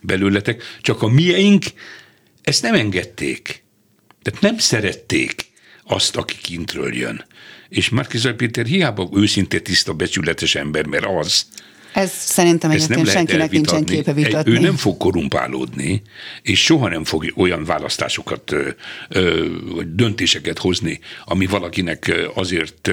belőletek, 0.00 0.62
csak 0.80 1.02
a 1.02 1.08
mieink 1.08 1.64
ezt 2.42 2.62
nem 2.62 2.74
engedték. 2.74 3.62
Tehát 4.22 4.40
nem 4.40 4.58
szerették 4.58 5.46
azt, 5.84 6.16
aki 6.16 6.36
kintről 6.42 6.94
jön. 6.94 7.24
És 7.68 7.88
Márkizaj 7.88 8.34
Péter 8.34 8.66
hiába 8.66 9.08
őszinte, 9.14 9.58
tiszta, 9.58 9.94
becsületes 9.94 10.54
ember, 10.54 10.86
mert 10.86 11.04
az, 11.06 11.46
ez 11.92 12.10
szerintem 12.12 12.70
egyébként 12.70 13.08
senkinek 13.08 13.50
nincsen 13.50 13.84
képe 13.84 14.12
vitatni. 14.12 14.52
Ő 14.52 14.58
nem 14.58 14.76
fog 14.76 14.96
korumpálódni, 14.96 16.02
és 16.42 16.64
soha 16.64 16.88
nem 16.88 17.04
fog 17.04 17.32
olyan 17.36 17.64
választásokat, 17.64 18.54
vagy 19.74 19.94
döntéseket 19.94 20.58
hozni, 20.58 21.00
ami 21.24 21.46
valakinek 21.46 22.12
azért 22.34 22.90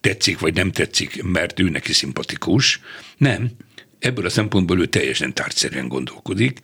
tetszik, 0.00 0.38
vagy 0.38 0.54
nem 0.54 0.72
tetszik, 0.72 1.22
mert 1.22 1.60
ő 1.60 1.68
neki 1.68 1.92
szimpatikus. 1.92 2.80
Nem. 3.16 3.50
Ebből 3.98 4.26
a 4.26 4.30
szempontból 4.30 4.80
ő 4.80 4.86
teljesen 4.86 5.34
tárgyszerűen 5.34 5.88
gondolkodik, 5.88 6.60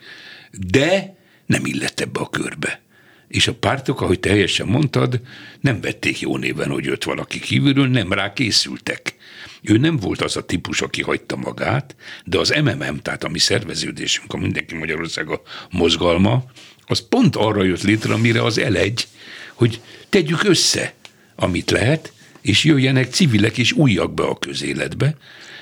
de 0.50 1.16
nem 1.46 1.64
illett 1.64 2.00
ebbe 2.00 2.20
a 2.20 2.28
körbe. 2.28 2.80
És 3.30 3.46
a 3.46 3.54
pártok, 3.54 4.00
ahogy 4.00 4.20
te 4.20 4.28
helyesen 4.28 4.66
mondtad, 4.66 5.20
nem 5.60 5.80
vették 5.80 6.20
jó 6.20 6.36
néven, 6.36 6.70
hogy 6.70 6.84
jött 6.84 7.04
valaki 7.04 7.40
kívülről, 7.40 7.86
nem 7.86 8.12
rá 8.12 8.32
készültek. 8.32 9.14
Ő 9.62 9.76
nem 9.76 9.96
volt 9.96 10.22
az 10.22 10.36
a 10.36 10.44
típus, 10.44 10.80
aki 10.80 11.02
hagyta 11.02 11.36
magát, 11.36 11.96
de 12.24 12.38
az 12.38 12.54
MMM, 12.62 12.98
tehát 13.02 13.24
a 13.24 13.28
mi 13.28 13.38
szerveződésünk, 13.38 14.32
a 14.32 14.36
Mindenki 14.36 14.74
Magyarországa 14.74 15.42
mozgalma, 15.70 16.44
az 16.86 17.08
pont 17.08 17.36
arra 17.36 17.62
jött 17.62 17.82
létre, 17.82 18.14
amire 18.14 18.42
az 18.42 18.58
elegy, 18.58 19.04
hogy 19.54 19.80
tegyük 20.08 20.44
össze, 20.44 20.94
amit 21.36 21.70
lehet, 21.70 22.12
és 22.40 22.64
jöjjenek 22.64 23.12
civilek 23.12 23.58
és 23.58 23.72
újak 23.72 24.14
be 24.14 24.22
a 24.22 24.38
közéletbe, 24.38 25.16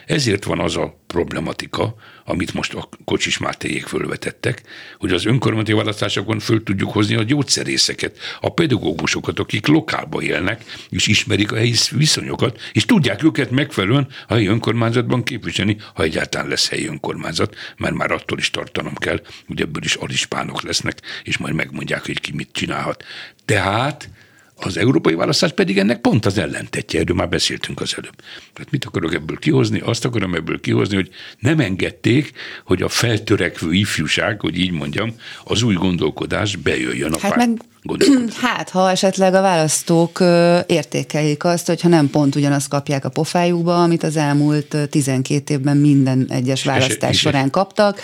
ezért 0.09 0.45
van 0.45 0.61
az 0.61 0.77
a 0.77 1.01
problematika, 1.07 1.95
amit 2.25 2.55
most 2.55 2.75
a 2.75 2.89
Kocsis 3.05 3.39
Mátéjék 3.39 3.87
fölvetettek, 3.87 4.63
hogy 4.99 5.13
az 5.13 5.25
önkormányzati 5.25 5.73
választásokon 5.73 6.39
föl 6.39 6.63
tudjuk 6.63 6.93
hozni 6.93 7.15
a 7.15 7.23
gyógyszerészeket, 7.23 8.19
a 8.41 8.53
pedagógusokat, 8.53 9.39
akik 9.39 9.67
lokálba 9.67 10.23
élnek, 10.23 10.65
és 10.89 11.07
ismerik 11.07 11.53
a 11.53 11.57
helyi 11.57 11.75
viszonyokat, 11.91 12.61
és 12.73 12.85
tudják 12.85 13.23
őket 13.23 13.51
megfelelően 13.51 14.09
a 14.27 14.35
helyi 14.35 14.47
önkormányzatban 14.47 15.23
képviselni, 15.23 15.77
ha 15.95 16.03
egyáltalán 16.03 16.49
lesz 16.49 16.69
helyi 16.69 16.87
önkormányzat, 16.87 17.57
mert 17.77 17.95
már 17.95 18.11
attól 18.11 18.39
is 18.39 18.51
tartanom 18.51 18.95
kell, 18.95 19.21
hogy 19.47 19.61
ebből 19.61 19.85
is 19.85 19.95
alispánok 19.95 20.63
lesznek, 20.63 21.01
és 21.23 21.37
majd 21.37 21.55
megmondják, 21.55 22.07
hogy 22.07 22.21
ki 22.21 22.33
mit 22.35 22.53
csinálhat. 22.53 23.05
Tehát 23.45 24.09
az 24.61 24.77
európai 24.77 25.15
választás 25.15 25.53
pedig 25.53 25.79
ennek 25.79 26.01
pont 26.01 26.27
az 26.27 26.39
ellentetje, 26.39 27.01
erről 27.01 27.17
már 27.17 27.29
beszéltünk 27.29 27.81
az 27.81 27.95
előbb. 27.97 28.15
Tehát 28.53 28.71
mit 28.71 28.85
akarok 28.85 29.15
ebből 29.15 29.39
kihozni? 29.39 29.81
Azt 29.81 30.05
akarom 30.05 30.35
ebből 30.35 30.61
kihozni, 30.61 30.95
hogy 30.95 31.09
nem 31.39 31.61
engedték, 31.61 32.33
hogy 32.65 32.83
a 32.83 32.89
feltörekvő 32.89 33.73
ifjúság, 33.73 34.41
hogy 34.41 34.59
így 34.59 34.71
mondjam, 34.71 35.15
az 35.45 35.63
új 35.63 35.75
gondolkodás 35.75 36.57
bejöjjön 36.57 37.13
a 37.13 37.19
hát 37.19 37.37
meg, 37.37 37.51
Hát, 38.41 38.71
ha 38.71 38.91
esetleg 38.91 39.35
a 39.35 39.41
választók 39.41 40.21
értékelik 40.67 41.45
azt, 41.45 41.67
hogyha 41.67 41.89
nem 41.89 42.11
pont 42.11 42.35
ugyanazt 42.35 42.69
kapják 42.69 43.05
a 43.05 43.09
pofájukba, 43.09 43.83
amit 43.83 44.03
az 44.03 44.17
elmúlt 44.17 44.77
12 44.91 45.55
évben 45.55 45.77
minden 45.77 46.27
egyes 46.29 46.65
választás 46.65 47.11
és, 47.11 47.19
során 47.19 47.51
kaptak. 47.51 48.01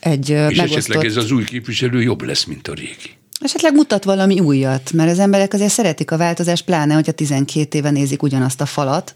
Egy 0.00 0.28
és 0.28 0.36
megosztott... 0.36 0.76
esetleg 0.76 1.04
ez 1.04 1.16
az 1.16 1.30
új 1.30 1.44
képviselő 1.44 2.02
jobb 2.02 2.22
lesz, 2.22 2.44
mint 2.44 2.68
a 2.68 2.74
régi. 2.74 3.20
Esetleg 3.42 3.74
mutat 3.74 4.04
valami 4.04 4.40
újat, 4.40 4.92
mert 4.92 5.10
az 5.10 5.18
emberek 5.18 5.54
azért 5.54 5.72
szeretik 5.72 6.10
a 6.10 6.16
változást, 6.16 6.64
pláne, 6.64 6.94
hogyha 6.94 7.12
12 7.12 7.78
éve 7.78 7.90
nézik 7.90 8.22
ugyanazt 8.22 8.60
a 8.60 8.66
falat. 8.66 9.14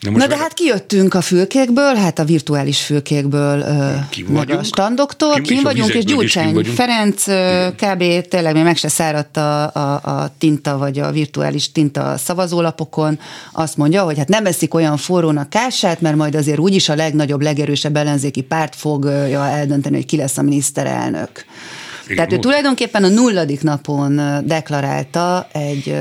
Na, 0.00 0.10
Na 0.10 0.26
de 0.26 0.36
hát 0.36 0.54
kijöttünk 0.54 1.14
a 1.14 1.20
fülkékből, 1.20 1.94
hát 1.94 2.18
a 2.18 2.24
virtuális 2.24 2.80
fülkékből, 2.80 3.64
ki 4.10 4.24
meg 4.28 4.50
a 4.50 4.62
standoktól, 4.62 5.32
kim, 5.32 5.42
kim 5.42 5.62
vagyunk, 5.62 5.94
és 5.94 6.04
Gyurcsány 6.04 6.64
Ferenc 6.64 7.24
kb. 7.74 8.28
tényleg 8.28 8.54
még 8.54 8.62
meg 8.62 8.76
se 8.76 8.88
száradt 8.88 9.36
a, 9.36 9.62
a, 9.62 9.94
a 10.02 10.34
tinta, 10.38 10.78
vagy 10.78 10.98
a 10.98 11.10
virtuális 11.10 11.72
tinta 11.72 12.10
a 12.10 12.16
szavazólapokon, 12.16 13.18
azt 13.52 13.76
mondja, 13.76 14.02
hogy 14.02 14.18
hát 14.18 14.28
nem 14.28 14.46
eszik 14.46 14.74
olyan 14.74 14.96
forrónak 14.96 15.50
kását, 15.50 16.00
mert 16.00 16.16
majd 16.16 16.34
azért 16.34 16.58
úgyis 16.58 16.88
a 16.88 16.94
legnagyobb, 16.94 17.42
legerősebb 17.42 17.96
ellenzéki 17.96 18.40
párt 18.40 18.76
fogja 18.76 19.46
eldönteni, 19.46 19.96
hogy 19.96 20.06
ki 20.06 20.16
lesz 20.16 20.38
a 20.38 20.42
miniszterelnök. 20.42 21.44
Igen, 22.06 22.16
Tehát 22.16 22.32
ő 22.32 22.38
tulajdonképpen 22.38 23.04
a 23.04 23.08
nulladik 23.08 23.62
napon 23.62 24.20
deklarálta 24.44 25.48
egy 25.52 25.96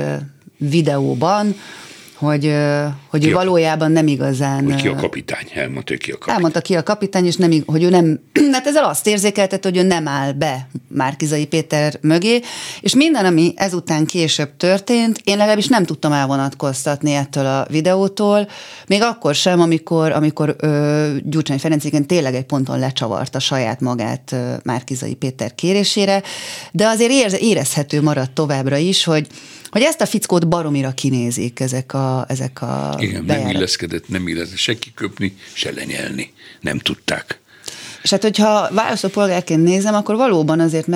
videóban, 0.57 1.55
hogy, 2.15 2.55
hogy 3.15 3.23
ki 3.23 3.29
ő 3.29 3.33
a, 3.33 3.37
valójában 3.37 3.91
nem 3.91 4.07
igazán... 4.07 4.63
Hogy 4.63 4.75
ki 4.75 4.87
a 4.87 4.95
kapitány, 4.95 5.47
elmondta, 5.53 5.95
ki 5.97 6.11
a 6.11 6.13
kapitány. 6.13 6.35
Elmondta 6.35 6.61
ki 6.61 6.75
a 6.75 6.83
kapitány, 6.83 7.25
és 7.25 7.35
nem, 7.35 7.51
hogy 7.65 7.83
ő 7.83 7.89
nem, 7.89 8.19
mert 8.51 8.67
ezzel 8.71 8.83
azt 8.83 9.07
érzékeltet, 9.07 9.63
hogy 9.63 9.77
ő 9.77 9.83
nem 9.83 10.07
áll 10.07 10.31
be 10.31 10.67
Márkizai 10.87 11.45
Péter 11.45 11.97
mögé, 12.01 12.41
és 12.81 12.95
minden, 12.95 13.25
ami 13.25 13.53
ezután 13.55 14.05
később 14.05 14.57
történt, 14.57 15.21
én 15.23 15.37
legalábbis 15.37 15.67
nem 15.67 15.83
tudtam 15.83 16.11
elvonatkoztatni 16.11 17.13
ettől 17.13 17.45
a 17.45 17.65
videótól, 17.69 18.47
még 18.87 19.01
akkor 19.01 19.35
sem, 19.35 19.61
amikor, 19.61 20.11
amikor 20.11 20.55
ö, 20.59 21.15
Gyurcsány 21.23 21.59
Ferenc 21.59 21.83
igen 21.83 22.07
tényleg 22.07 22.35
egy 22.35 22.45
ponton 22.45 22.79
lecsavarta 22.79 23.39
saját 23.39 23.81
magát 23.81 24.31
ö, 24.31 24.53
Márkizai 24.63 25.13
Péter 25.13 25.55
kérésére, 25.55 26.23
de 26.71 26.87
azért 26.87 27.11
érezhető 27.39 28.01
maradt 28.01 28.31
továbbra 28.31 28.77
is, 28.77 29.03
hogy 29.03 29.27
hogy 29.75 29.83
ezt 29.83 30.01
a 30.01 30.05
fickót 30.05 30.47
baromira 30.47 30.91
kinézik 30.91 31.59
ezek 31.59 31.93
a, 31.93 32.25
ezek 32.27 32.61
a 32.61 32.95
Igen, 33.09 33.25
bejárat. 33.25 33.45
nem 33.45 33.55
illeszkedett, 33.55 34.07
nem 34.07 34.27
illeszkedett, 34.27 34.57
se 34.57 34.77
kiköpni, 34.77 35.37
se 35.53 35.71
lenyelni. 35.71 36.33
Nem 36.61 36.79
tudták. 36.79 37.39
És 38.05 38.11
hát, 38.11 38.21
hogyha 38.21 38.69
választópolgárként 38.71 39.63
nézem, 39.63 39.93
akkor 39.93 40.15
valóban 40.15 40.59
azért 40.59 40.87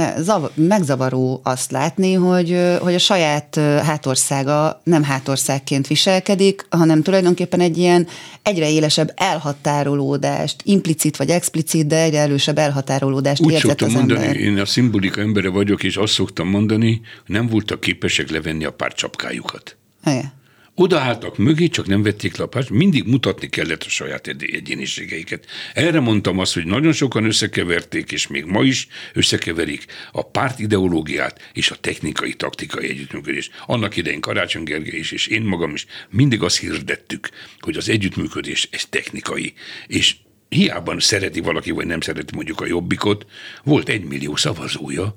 megzavaró 0.54 1.42
azt 1.44 1.72
látni, 1.72 2.14
hogy, 2.14 2.58
hogy 2.80 2.94
a 2.94 3.00
saját 3.00 3.56
hátországa 3.84 4.82
nem 4.84 5.04
hátországként 5.04 5.88
viselkedik, 5.88 6.66
hanem 6.70 7.02
tulajdonképpen 7.02 7.60
egy 7.60 7.78
ilyen 7.78 8.08
egyre 8.44 8.70
élesebb 8.70 9.14
elhatárolódást, 9.16 10.62
implicit 10.64 11.18
vagy 11.18 11.30
explicit, 11.30 11.88
de 11.88 12.02
egyre 12.02 12.20
erősebb 12.20 12.58
elhatárolódást 12.58 13.42
Úgy 13.42 13.52
érzett 13.52 13.82
az 13.82 13.94
mondani, 13.94 14.22
ember. 14.22 14.36
én 14.36 14.60
a 14.60 14.66
szimbolika 14.66 15.22
embere 15.22 15.50
vagyok, 15.50 15.84
és 15.84 15.98
azt 15.98 16.14
szoktam 16.14 16.48
mondani, 16.48 17.02
hogy 17.26 17.36
nem 17.36 17.48
voltak 17.48 17.80
képesek 17.80 18.30
levenni 18.30 18.66
a 18.66 18.72
pártcsapkájukat. 18.72 19.78
Igen. 20.06 20.38
Odaálltak 20.82 21.38
mögé, 21.38 21.68
csak 21.68 21.88
nem 21.88 22.04
vették 22.04 22.36
párt, 22.36 22.70
mindig 22.70 23.04
mutatni 23.08 23.50
kellett 23.50 23.84
a 23.84 23.90
saját 23.90 24.28
egyéniségeiket. 24.28 25.46
Erre 25.74 26.00
mondtam 26.00 26.40
azt, 26.40 26.54
hogy 26.54 26.66
nagyon 26.66 26.92
sokan 26.94 27.26
összekeverték, 27.26 28.12
és 28.12 28.28
még 28.28 28.46
ma 28.46 28.64
is 28.64 28.88
összekeverik 29.14 29.86
a 30.12 30.22
párt 30.26 30.60
ideológiát 30.60 31.50
és 31.54 31.72
a 31.72 31.76
technikai, 31.76 32.34
taktikai 32.34 32.90
együttműködés. 32.90 33.50
Annak 33.66 33.96
idején 33.96 34.22
Karácsony 34.22 34.64
Gergely 34.64 35.00
is, 35.00 35.12
és 35.12 35.28
én 35.28 35.42
magam 35.42 35.74
is 35.74 35.86
mindig 36.10 36.44
azt 36.44 36.60
hirdettük, 36.60 37.30
hogy 37.60 37.78
az 37.78 37.90
együttműködés 37.90 38.68
ez 38.72 38.86
technikai, 38.90 39.54
és 39.88 40.16
hiába 40.50 41.00
szereti 41.00 41.40
valaki, 41.40 41.72
vagy 41.72 41.86
nem 41.86 42.02
szereti 42.02 42.36
mondjuk 42.36 42.62
a 42.62 42.66
jobbikot, 42.66 43.26
volt 43.64 43.90
egy 43.90 44.04
millió 44.04 44.36
szavazója, 44.36 45.16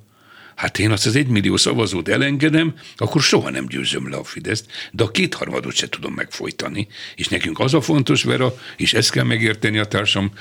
Hát 0.63 0.79
én 0.79 0.91
azt 0.91 1.07
az 1.07 1.17
egymillió 1.17 1.57
szavazót 1.57 2.09
elengedem, 2.09 2.75
akkor 2.97 3.23
soha 3.23 3.51
nem 3.51 3.67
győzöm 3.67 4.11
le 4.11 4.17
a 4.17 4.25
Fideszt, 4.25 4.67
de 4.93 5.03
a 5.03 5.11
kétharmadot 5.11 5.75
se 5.75 5.89
tudom 5.89 6.15
megfojtani. 6.15 6.89
És 7.17 7.29
nekünk 7.29 7.59
az 7.59 7.75
a 7.75 7.81
fontos, 7.81 8.23
Vera, 8.23 8.55
és 8.77 8.95
ezt 8.95 9.11
kell 9.11 9.25
megérteni 9.25 9.79
a 9.79 9.85
társam 9.85 10.33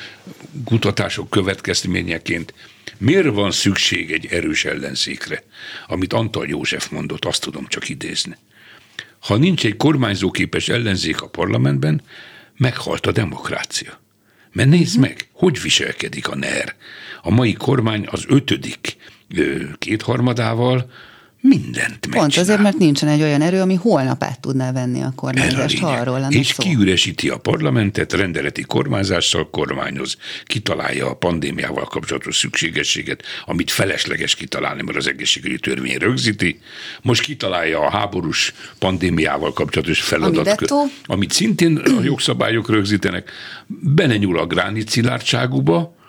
kutatások 0.65 1.29
következményeként, 1.29 2.53
miért 2.97 3.27
van 3.27 3.51
szükség 3.51 4.11
egy 4.11 4.25
erős 4.25 4.65
ellenzékre, 4.65 5.43
amit 5.87 6.13
Antal 6.13 6.47
József 6.47 6.89
mondott, 6.89 7.25
azt 7.25 7.41
tudom 7.41 7.67
csak 7.67 7.89
idézni. 7.89 8.37
Ha 9.19 9.37
nincs 9.37 9.65
egy 9.65 9.77
kormányzóképes 9.77 10.69
ellenzék 10.69 11.21
a 11.21 11.27
parlamentben, 11.27 12.01
meghalt 12.57 13.05
a 13.05 13.11
demokrácia. 13.11 13.99
Mert 14.51 14.69
nézd 14.69 14.99
meg, 14.99 15.27
hogy 15.31 15.61
viselkedik 15.61 16.27
a 16.27 16.35
NER. 16.35 16.75
A 17.21 17.29
mai 17.29 17.53
kormány 17.53 18.07
az 18.09 18.23
ötödik 18.27 18.97
kétharmadával 19.77 20.89
mindent 21.41 21.89
megcsinál. 21.89 22.19
Pont 22.19 22.37
azért, 22.37 22.61
mert 22.61 22.77
nincsen 22.77 23.09
egy 23.09 23.21
olyan 23.21 23.41
erő, 23.41 23.61
ami 23.61 23.75
holnap 23.75 24.23
át 24.23 24.39
tudná 24.39 24.71
venni 24.71 25.01
a 25.01 25.13
kormányzást, 25.15 25.79
ha 25.79 25.87
arról 25.87 26.19
lenne 26.19 26.37
És 26.37 26.47
szó. 26.47 26.63
kiüresíti 26.63 27.29
a 27.29 27.37
parlamentet, 27.37 28.13
rendeleti 28.13 28.61
kormányzással 28.61 29.49
kormányoz, 29.49 30.17
kitalálja 30.45 31.09
a 31.09 31.13
pandémiával 31.13 31.85
kapcsolatos 31.85 32.37
szükségességet, 32.37 33.23
amit 33.45 33.71
felesleges 33.71 34.35
kitalálni, 34.35 34.81
mert 34.81 34.97
az 34.97 35.07
egészségügyi 35.07 35.59
törvény 35.59 35.97
rögzíti. 35.97 36.59
Most 37.01 37.21
kitalálja 37.21 37.79
a 37.79 37.89
háborús 37.89 38.53
pandémiával 38.79 39.53
kapcsolatos 39.53 40.01
feladat, 40.01 40.73
amit 41.05 41.31
szintén 41.31 41.77
a 41.77 42.01
jogszabályok 42.11 42.69
rögzítenek. 42.69 43.31
Belenyúl 43.67 44.39
a 44.39 44.45
gránit 44.45 44.89
szilárdságúba, 44.89 45.99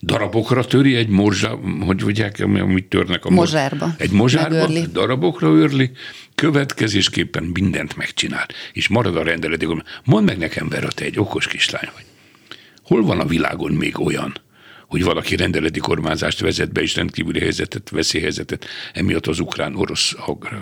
darabokra 0.00 0.64
töri 0.64 0.96
egy 0.96 1.08
morzsá, 1.08 1.50
hogy 1.80 2.02
mondják, 2.02 2.40
amit 2.40 2.88
törnek 2.88 3.24
a 3.24 3.30
mozsárba. 3.30 3.94
Egy 3.98 4.10
mozsárba, 4.10 4.54
Megörli. 4.54 4.86
darabokra 4.92 5.48
őrli, 5.48 5.90
következésképpen 6.34 7.44
mindent 7.44 7.96
megcsinál, 7.96 8.46
és 8.72 8.88
marad 8.88 9.16
a 9.16 9.22
rendeleti. 9.22 9.66
Mondd 10.04 10.24
meg 10.24 10.38
nekem, 10.38 10.68
Vera, 10.68 10.88
te 10.88 11.04
egy 11.04 11.18
okos 11.18 11.46
kislány 11.46 11.88
vagy. 11.94 12.04
Hol 12.82 13.02
van 13.02 13.20
a 13.20 13.26
világon 13.26 13.72
még 13.72 14.00
olyan, 14.00 14.34
hogy 14.88 15.04
valaki 15.04 15.36
rendeleti 15.36 15.78
kormányzást 15.78 16.40
vezet 16.40 16.72
be, 16.72 16.80
és 16.80 16.96
rendkívüli 16.96 17.40
helyzetet, 17.40 17.90
veszélyhelyzetet, 17.90 18.66
emiatt 18.92 19.26
az 19.26 19.40
ukrán-orosz 19.40 20.14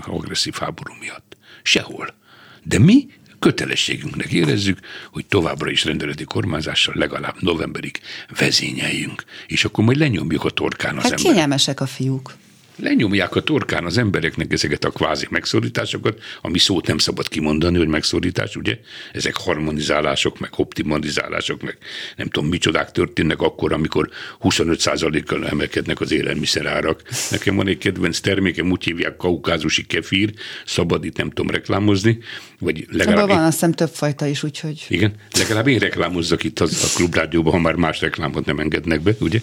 agresszív 0.07 0.55
háború 0.55 0.92
miatt? 1.01 1.37
Sehol. 1.62 2.14
De 2.62 2.79
mi 2.79 3.07
kötelességünknek 3.44 4.33
érezzük, 4.33 4.78
hogy 5.12 5.26
továbbra 5.26 5.70
is 5.70 5.85
rendeleti 5.85 6.24
kormányzással 6.24 6.94
legalább 6.96 7.35
novemberig 7.38 8.00
vezényeljünk, 8.38 9.24
és 9.46 9.64
akkor 9.64 9.85
majd 9.85 9.96
lenyomjuk 9.96 10.44
a 10.44 10.50
torkán 10.50 10.96
az 10.96 11.02
hát 11.02 11.12
emberek. 11.12 11.33
kényelmesek 11.33 11.80
a 11.80 11.87
fiúk 11.87 12.33
lenyomják 12.76 13.34
a 13.34 13.40
torkán 13.40 13.84
az 13.84 13.98
embereknek 13.98 14.52
ezeket 14.52 14.84
a 14.84 14.90
kvázi 14.90 15.26
megszorításokat, 15.30 16.22
ami 16.40 16.58
szót 16.58 16.87
nem 16.87 16.98
szabad 16.98 17.28
kimondani, 17.28 17.78
hogy 17.78 17.88
megszorítás, 17.88 18.56
ugye? 18.56 18.78
Ezek 19.12 19.37
harmonizálások, 19.37 20.38
meg 20.38 20.50
optimalizálások, 20.56 21.62
meg 21.62 21.78
nem 22.16 22.28
tudom, 22.28 22.48
micsodák 22.48 22.92
történnek 22.92 23.40
akkor, 23.40 23.72
amikor 23.72 24.10
25%-kal 24.40 25.48
emelkednek 25.48 26.00
az 26.00 26.12
élelmiszerárak. 26.12 27.02
Nekem 27.30 27.56
van 27.56 27.68
egy 27.68 27.78
kedvenc 27.78 28.20
termékem, 28.20 28.70
úgy 28.70 28.84
hívják 28.84 29.16
kaukázusi 29.16 29.84
kefír, 29.87 30.32
szabad 30.64 31.04
itt 31.04 31.16
nem 31.16 31.28
tudom 31.28 31.50
reklámozni, 31.50 32.18
vagy 32.58 32.87
legalább... 32.90 33.22
Abban 33.22 33.37
van 33.37 33.44
azt 33.44 33.52
hiszem 33.52 33.72
több 33.72 33.90
fajta 33.90 34.26
is, 34.26 34.42
úgyhogy... 34.42 34.87
Igen, 34.88 35.14
legalább 35.38 35.66
én 35.66 35.78
reklámozzak 35.78 36.44
itt 36.44 36.60
az, 36.60 36.90
a 36.92 36.96
klubrádióban, 36.96 37.52
ha 37.52 37.58
már 37.58 37.74
más 37.74 38.00
reklámot 38.00 38.44
nem 38.44 38.58
engednek 38.58 39.00
be, 39.00 39.14
ugye? 39.20 39.40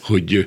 Hogy 0.00 0.46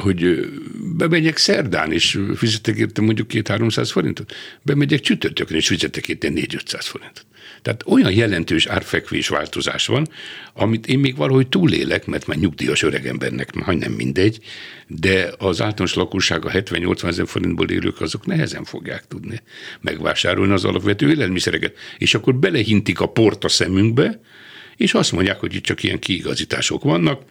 hogy 0.00 0.50
bemegyek 0.96 1.36
szerdán, 1.36 1.92
és 1.92 2.20
fizetek 2.34 2.76
érte 2.76 3.00
mondjuk 3.00 3.28
két-háromszáz 3.28 3.90
forintot, 3.90 4.34
bemegyek 4.62 5.00
csütörtökön, 5.00 5.56
és 5.56 5.66
fizetek 5.66 6.08
érte 6.08 6.28
négy-ötszáz 6.28 6.86
forintot. 6.86 7.26
Tehát 7.62 7.84
olyan 7.86 8.12
jelentős 8.12 8.66
árfekvés 8.66 9.28
változás 9.28 9.86
van, 9.86 10.08
amit 10.54 10.86
én 10.86 10.98
még 10.98 11.16
valahogy 11.16 11.48
túlélek, 11.48 12.06
mert 12.06 12.26
már 12.26 12.36
nyugdíjas 12.36 12.82
öregembernek 12.82 13.54
nem 13.54 13.92
mindegy, 13.92 14.38
de 14.86 15.32
az 15.38 15.60
általános 15.60 15.94
lakosság 15.94 16.44
a 16.44 16.50
70-80 16.50 17.04
ezer 17.04 17.26
forintból 17.26 17.70
élők 17.70 18.00
azok 18.00 18.26
nehezen 18.26 18.64
fogják 18.64 19.06
tudni 19.06 19.40
megvásárolni 19.80 20.52
az 20.52 20.64
alapvető 20.64 21.10
élelmiszereket. 21.10 21.76
És 21.98 22.14
akkor 22.14 22.34
belehintik 22.34 23.00
a 23.00 23.06
port 23.06 23.44
a 23.44 23.48
szemünkbe, 23.48 24.20
és 24.76 24.94
azt 24.94 25.12
mondják, 25.12 25.40
hogy 25.40 25.54
itt 25.54 25.62
csak 25.62 25.82
ilyen 25.82 25.98
kiigazítások 25.98 26.82
vannak, 26.82 27.22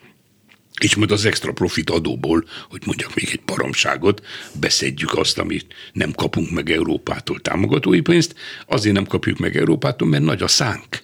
és 0.79 0.95
majd 0.95 1.11
az 1.11 1.25
extra 1.25 1.51
profit 1.51 1.89
adóból, 1.89 2.45
hogy 2.69 2.81
mondjak 2.85 3.15
még 3.15 3.29
egy 3.31 3.41
baromságot, 3.45 4.25
beszedjük 4.59 5.17
azt, 5.17 5.37
amit 5.37 5.65
nem 5.93 6.11
kapunk 6.11 6.51
meg 6.51 6.71
Európától 6.71 7.39
támogatói 7.39 8.01
pénzt, 8.01 8.35
azért 8.67 8.95
nem 8.95 9.05
kapjuk 9.05 9.37
meg 9.37 9.57
Európától, 9.57 10.07
mert 10.07 10.23
nagy 10.23 10.41
a 10.41 10.47
szánk. 10.47 11.03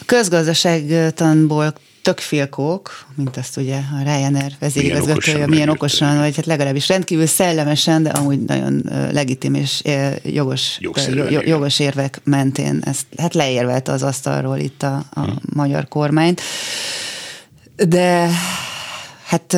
A 0.00 0.04
közgazdaságtanból 0.06 1.74
tök 2.02 2.18
félkók, 2.18 3.06
mint 3.14 3.36
azt 3.36 3.56
ugye 3.56 3.76
a 3.76 4.02
Ryanair 4.02 4.52
vezérigazgatója, 4.58 5.46
milyen 5.46 5.68
okosan, 5.68 6.18
vagy 6.18 6.36
hát 6.36 6.46
legalábbis 6.46 6.88
rendkívül 6.88 7.26
szellemesen, 7.26 8.02
de 8.02 8.10
amúgy 8.10 8.44
nagyon 8.44 8.82
legitim 9.12 9.54
és 9.54 9.82
jogos, 10.22 10.78
jogos 11.44 11.78
érvek 11.78 12.20
mentén 12.24 12.80
ezt 12.84 13.06
hát 13.16 13.34
leérvelte 13.34 13.92
az 13.92 14.02
asztalról 14.02 14.58
itt 14.58 14.82
a, 14.82 15.04
a 15.10 15.20
hmm. 15.20 15.36
magyar 15.54 15.88
kormányt. 15.88 16.40
De 17.86 18.30
hát 19.24 19.56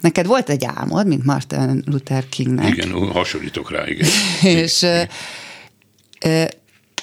neked 0.00 0.26
volt 0.26 0.48
egy 0.48 0.64
álmod, 0.64 1.06
mint 1.06 1.24
Martin 1.24 1.82
Luther 1.86 2.28
Kingnek. 2.28 2.68
Igen, 2.68 2.92
hasonlítok 2.92 3.70
rá, 3.70 3.86
igen. 3.86 4.08
És 4.58 4.82
igen. 4.82 6.48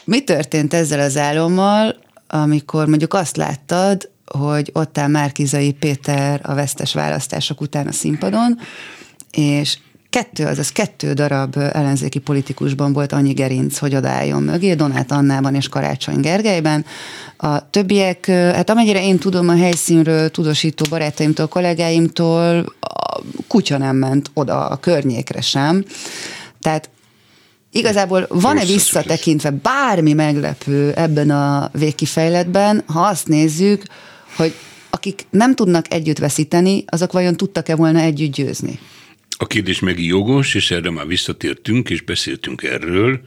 mi 0.04 0.24
történt 0.24 0.74
ezzel 0.74 1.00
az 1.00 1.18
álommal, 1.18 1.96
amikor 2.28 2.88
mondjuk 2.88 3.14
azt 3.14 3.38
láttad, 3.38 4.10
hogy 4.26 4.70
ott 4.74 4.98
áll 4.98 5.08
Márkizai 5.08 5.74
Péter 5.74 6.40
a 6.44 6.54
vesztes 6.54 6.94
választások 6.94 7.62
után 7.62 7.88
a 7.88 7.92
színpadon, 7.92 8.60
és 9.32 9.78
kettő, 10.12 10.46
azaz 10.46 10.72
kettő 10.72 11.14
darab 11.14 11.58
ellenzéki 11.58 12.20
politikusban 12.20 12.94
volt 12.94 13.12
annyi 13.12 13.34
gerinc, 13.34 13.78
hogy 13.78 13.96
odálljon 13.96 14.44
mögé, 14.44 14.74
Donát 14.74 15.12
Annában 15.12 15.56
és 15.56 15.70
Karácsony 15.70 16.20
Gergelyben. 16.20 16.86
A 17.38 17.70
többiek, 17.70 18.26
hát 18.26 18.70
amennyire 18.70 19.04
én 19.04 19.18
tudom 19.18 19.50
a 19.50 19.56
helyszínről, 19.56 20.30
tudósító 20.30 20.86
barátaimtól, 20.90 21.48
kollégáimtól, 21.48 22.74
a 22.80 23.22
kutya 23.48 23.78
nem 23.78 23.96
ment 23.96 24.32
oda 24.34 24.68
a 24.68 24.76
környékre 24.78 25.42
sem. 25.42 25.86
Tehát 26.62 26.90
Igazából 27.74 28.26
van-e 28.30 28.66
visszatekintve 28.66 29.50
bármi 29.50 30.14
meglepő 30.14 30.94
ebben 30.96 31.30
a 31.30 31.70
végkifejletben, 31.74 32.84
ha 32.86 33.02
azt 33.02 33.28
nézzük, 33.28 33.84
hogy 34.36 34.54
akik 34.90 35.26
nem 35.30 35.56
tudnak 35.56 35.94
együtt 35.94 36.18
veszíteni, 36.18 36.84
azok 36.88 37.12
vajon 37.12 37.38
tudtak-e 37.38 37.76
volna 37.76 38.00
együtt 38.00 38.34
győzni? 38.34 38.80
A 39.42 39.48
kérdés 39.48 39.80
meg 39.80 40.00
jogos, 40.00 40.56
és 40.56 40.72
erre 40.72 40.90
már 40.90 41.08
visszatértünk, 41.08 41.90
és 41.90 42.02
beszéltünk 42.02 42.64
erről, 42.64 43.20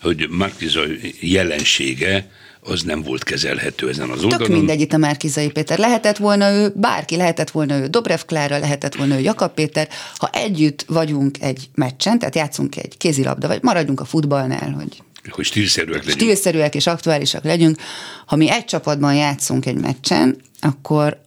hogy 0.00 0.28
Márkiza 0.30 0.80
jelensége 1.20 2.30
az 2.60 2.82
nem 2.82 3.02
volt 3.02 3.24
kezelhető 3.24 3.88
ezen 3.88 4.10
az 4.10 4.22
oldalon. 4.22 4.46
Tök 4.46 4.56
mindegy 4.56 4.80
itt 4.80 4.92
a 4.92 4.96
Márkizai 4.96 5.50
Péter. 5.50 5.78
Lehetett 5.78 6.16
volna 6.16 6.50
ő, 6.50 6.72
bárki 6.74 7.16
lehetett 7.16 7.50
volna 7.50 7.78
ő, 7.78 7.86
Dobrev 7.86 8.20
Klára, 8.26 8.58
lehetett 8.58 8.94
volna 8.94 9.18
ő, 9.18 9.20
Jakab 9.20 9.54
Péter. 9.54 9.88
Ha 10.16 10.30
együtt 10.32 10.84
vagyunk 10.86 11.36
egy 11.40 11.68
meccsen, 11.74 12.18
tehát 12.18 12.34
játszunk 12.34 12.76
egy 12.76 12.96
kézilabda, 12.96 13.46
vagy 13.46 13.62
maradjunk 13.62 14.00
a 14.00 14.04
futballnál, 14.04 14.70
hogy 14.70 15.02
hogy 15.30 15.44
stílszerűek 15.44 16.04
legyünk. 16.04 16.20
Stílszerűek 16.20 16.74
és 16.74 16.86
aktuálisak 16.86 17.44
legyünk. 17.44 17.76
Ha 18.26 18.36
mi 18.36 18.50
egy 18.50 18.64
csapatban 18.64 19.14
játszunk 19.14 19.66
egy 19.66 19.80
meccsen, 19.80 20.36
akkor 20.60 21.18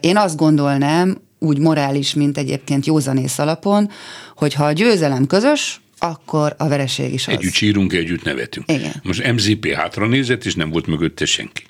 Én 0.00 0.16
azt 0.16 0.36
gondolnám, 0.36 1.18
úgy 1.38 1.58
morális, 1.58 2.14
mint 2.14 2.38
egyébként 2.38 2.86
józanész 2.86 3.38
alapon, 3.38 3.90
hogy 4.36 4.54
ha 4.54 4.64
a 4.64 4.72
győzelem 4.72 5.26
közös, 5.26 5.80
akkor 5.98 6.54
a 6.58 6.68
vereség 6.68 7.12
is 7.12 7.28
az. 7.28 7.34
Együtt 7.34 7.52
sírunk, 7.52 7.92
együtt 7.92 8.24
nevetünk. 8.24 8.70
Igen. 8.70 8.92
Most 9.02 9.32
MZP 9.32 9.72
hátra 9.72 10.06
nézett, 10.06 10.44
és 10.44 10.54
nem 10.54 10.70
volt 10.70 10.86
mögötte 10.86 11.24
senki. 11.24 11.64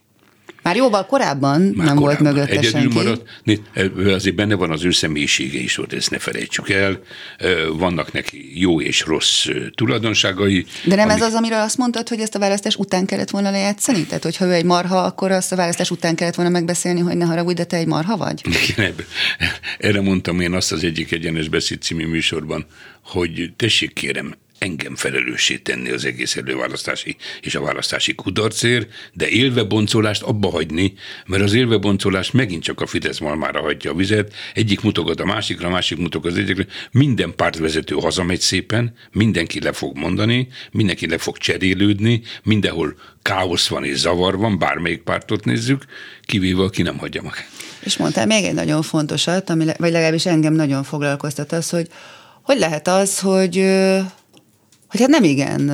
Már 0.66 0.76
jóval 0.76 1.06
korábban 1.06 1.60
Már 1.60 1.86
nem 1.86 1.96
volt 1.96 2.16
korábban. 2.16 2.32
mögötte 2.32 2.58
Egyedül 2.58 2.80
senki. 2.80 2.94
maradt, 2.94 4.14
azért 4.14 4.34
benne 4.34 4.54
van 4.54 4.70
az 4.70 4.84
ő 4.84 4.90
személyisége 4.90 5.58
is, 5.58 5.74
hogy 5.76 5.94
ezt 5.94 6.10
ne 6.10 6.18
felejtsük 6.18 6.70
el. 6.70 7.00
Vannak 7.72 8.12
neki 8.12 8.60
jó 8.60 8.80
és 8.80 9.02
rossz 9.04 9.46
tulajdonságai. 9.74 10.66
De 10.84 10.94
nem 10.94 11.08
amik- 11.08 11.22
ez 11.22 11.28
az, 11.28 11.34
amiről 11.34 11.58
azt 11.58 11.76
mondtad, 11.78 12.08
hogy 12.08 12.20
ezt 12.20 12.34
a 12.34 12.38
választás 12.38 12.76
után 12.76 13.06
kellett 13.06 13.30
volna 13.30 13.50
lejátszani? 13.50 14.04
Tehát, 14.06 14.22
hogyha 14.22 14.44
ő 14.46 14.52
egy 14.52 14.64
marha, 14.64 14.98
akkor 15.02 15.30
azt 15.30 15.52
a 15.52 15.56
választás 15.56 15.90
után 15.90 16.14
kellett 16.14 16.34
volna 16.34 16.50
megbeszélni, 16.50 17.00
hogy 17.00 17.16
ne 17.16 17.24
haragudj, 17.24 17.56
de 17.56 17.64
te 17.64 17.76
egy 17.76 17.86
marha 17.86 18.16
vagy? 18.16 18.40
Igen, 18.70 18.94
Erre 19.78 20.00
mondtam 20.00 20.40
én 20.40 20.52
azt 20.52 20.72
az 20.72 20.84
egyik 20.84 21.12
egyenes 21.12 21.48
beszéd 21.48 21.82
című 21.82 22.06
műsorban, 22.06 22.66
hogy 23.04 23.50
tessék 23.56 23.92
kérem, 23.92 24.34
engem 24.58 24.96
felelőssé 24.96 25.56
tenni 25.56 25.90
az 25.90 26.04
egész 26.04 26.36
előválasztási 26.36 27.16
és 27.40 27.54
a 27.54 27.60
választási 27.60 28.14
kudarcért, 28.14 28.88
de 29.12 29.28
élve 29.28 29.62
boncolást 29.62 30.22
abba 30.22 30.50
hagyni, 30.50 30.92
mert 31.26 31.42
az 31.42 31.52
élve 31.52 31.76
boncolás 31.76 32.30
megint 32.30 32.62
csak 32.62 32.80
a 32.80 32.86
Fidesz 32.86 33.18
malmára 33.18 33.60
hagyja 33.60 33.90
a 33.90 33.94
vizet, 33.94 34.32
egyik 34.54 34.80
mutogat 34.80 35.20
a 35.20 35.24
másikra, 35.24 35.66
a 35.66 35.70
másik 35.70 35.98
mutogat 35.98 36.32
az 36.32 36.38
egyikre, 36.38 36.66
minden 36.90 37.34
pártvezető 37.34 37.94
hazamegy 37.94 38.40
szépen, 38.40 38.94
mindenki 39.12 39.60
le 39.60 39.72
fog 39.72 39.96
mondani, 39.96 40.48
mindenki 40.70 41.08
le 41.08 41.18
fog 41.18 41.38
cserélődni, 41.38 42.22
mindenhol 42.42 42.96
káosz 43.22 43.66
van 43.68 43.84
és 43.84 43.96
zavar 43.96 44.36
van, 44.36 44.58
bármelyik 44.58 45.02
pártot 45.02 45.44
nézzük, 45.44 45.84
kivéve 46.22 46.62
aki 46.62 46.82
nem 46.82 46.98
hagyja 46.98 47.22
magát. 47.22 47.48
És 47.80 47.96
mondtál 47.96 48.26
még 48.26 48.44
egy 48.44 48.54
nagyon 48.54 48.82
fontosat, 48.82 49.50
ami, 49.50 49.64
vagy 49.64 49.90
legalábbis 49.90 50.26
engem 50.26 50.52
nagyon 50.52 50.82
foglalkoztat 50.82 51.52
az, 51.52 51.70
hogy 51.70 51.88
hogy 52.46 52.58
lehet 52.58 52.88
az, 52.88 53.18
hogy, 53.18 53.56
hogy 54.88 55.00
hát 55.00 55.08
nem 55.08 55.24
igen 55.24 55.70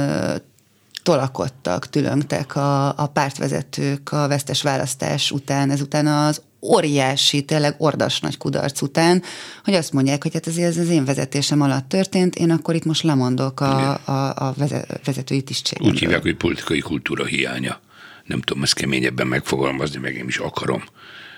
tolakodtak, 1.03 1.91
tülöngtek 1.91 2.57
a, 2.57 2.99
a 2.99 3.07
pártvezetők 3.07 4.13
a 4.13 4.29
vesztes 4.29 4.63
választás 4.63 5.31
után, 5.31 5.71
ezután 5.71 6.07
az 6.07 6.43
óriási, 6.61 7.43
tényleg 7.43 7.75
ordas 7.79 8.21
nagy 8.21 8.37
kudarc 8.37 8.83
után, 8.83 9.23
hogy 9.65 9.75
azt 9.75 9.93
mondják, 9.93 10.23
hogy 10.23 10.33
hát 10.33 10.47
ezért 10.47 10.69
ez 10.69 10.77
az 10.77 10.89
én 10.89 11.05
vezetésem 11.05 11.61
alatt 11.61 11.89
történt, 11.89 12.35
én 12.35 12.51
akkor 12.51 12.75
itt 12.75 12.85
most 12.85 13.03
lemondok 13.03 13.61
a, 13.61 14.01
a, 14.05 14.35
a 14.35 14.55
veze- 14.57 15.01
vezetői 15.05 15.43
tisztségemről. 15.43 15.95
Úgy 15.95 16.01
hívják, 16.01 16.23
hogy 16.23 16.37
politikai 16.37 16.81
kultúra 16.81 17.25
hiánya. 17.25 17.81
Nem 18.25 18.41
tudom 18.41 18.63
ezt 18.63 18.75
keményebben 18.75 19.27
megfogalmazni, 19.27 20.01
meg 20.01 20.15
én 20.15 20.29
is 20.29 20.39
akarom. 20.39 20.85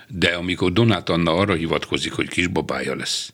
De 0.07 0.27
amikor 0.27 0.73
Donát 0.73 1.09
Anna 1.09 1.31
arra 1.31 1.53
hivatkozik, 1.53 2.13
hogy 2.13 2.27
kisbabája 2.27 2.95
lesz, 2.95 3.33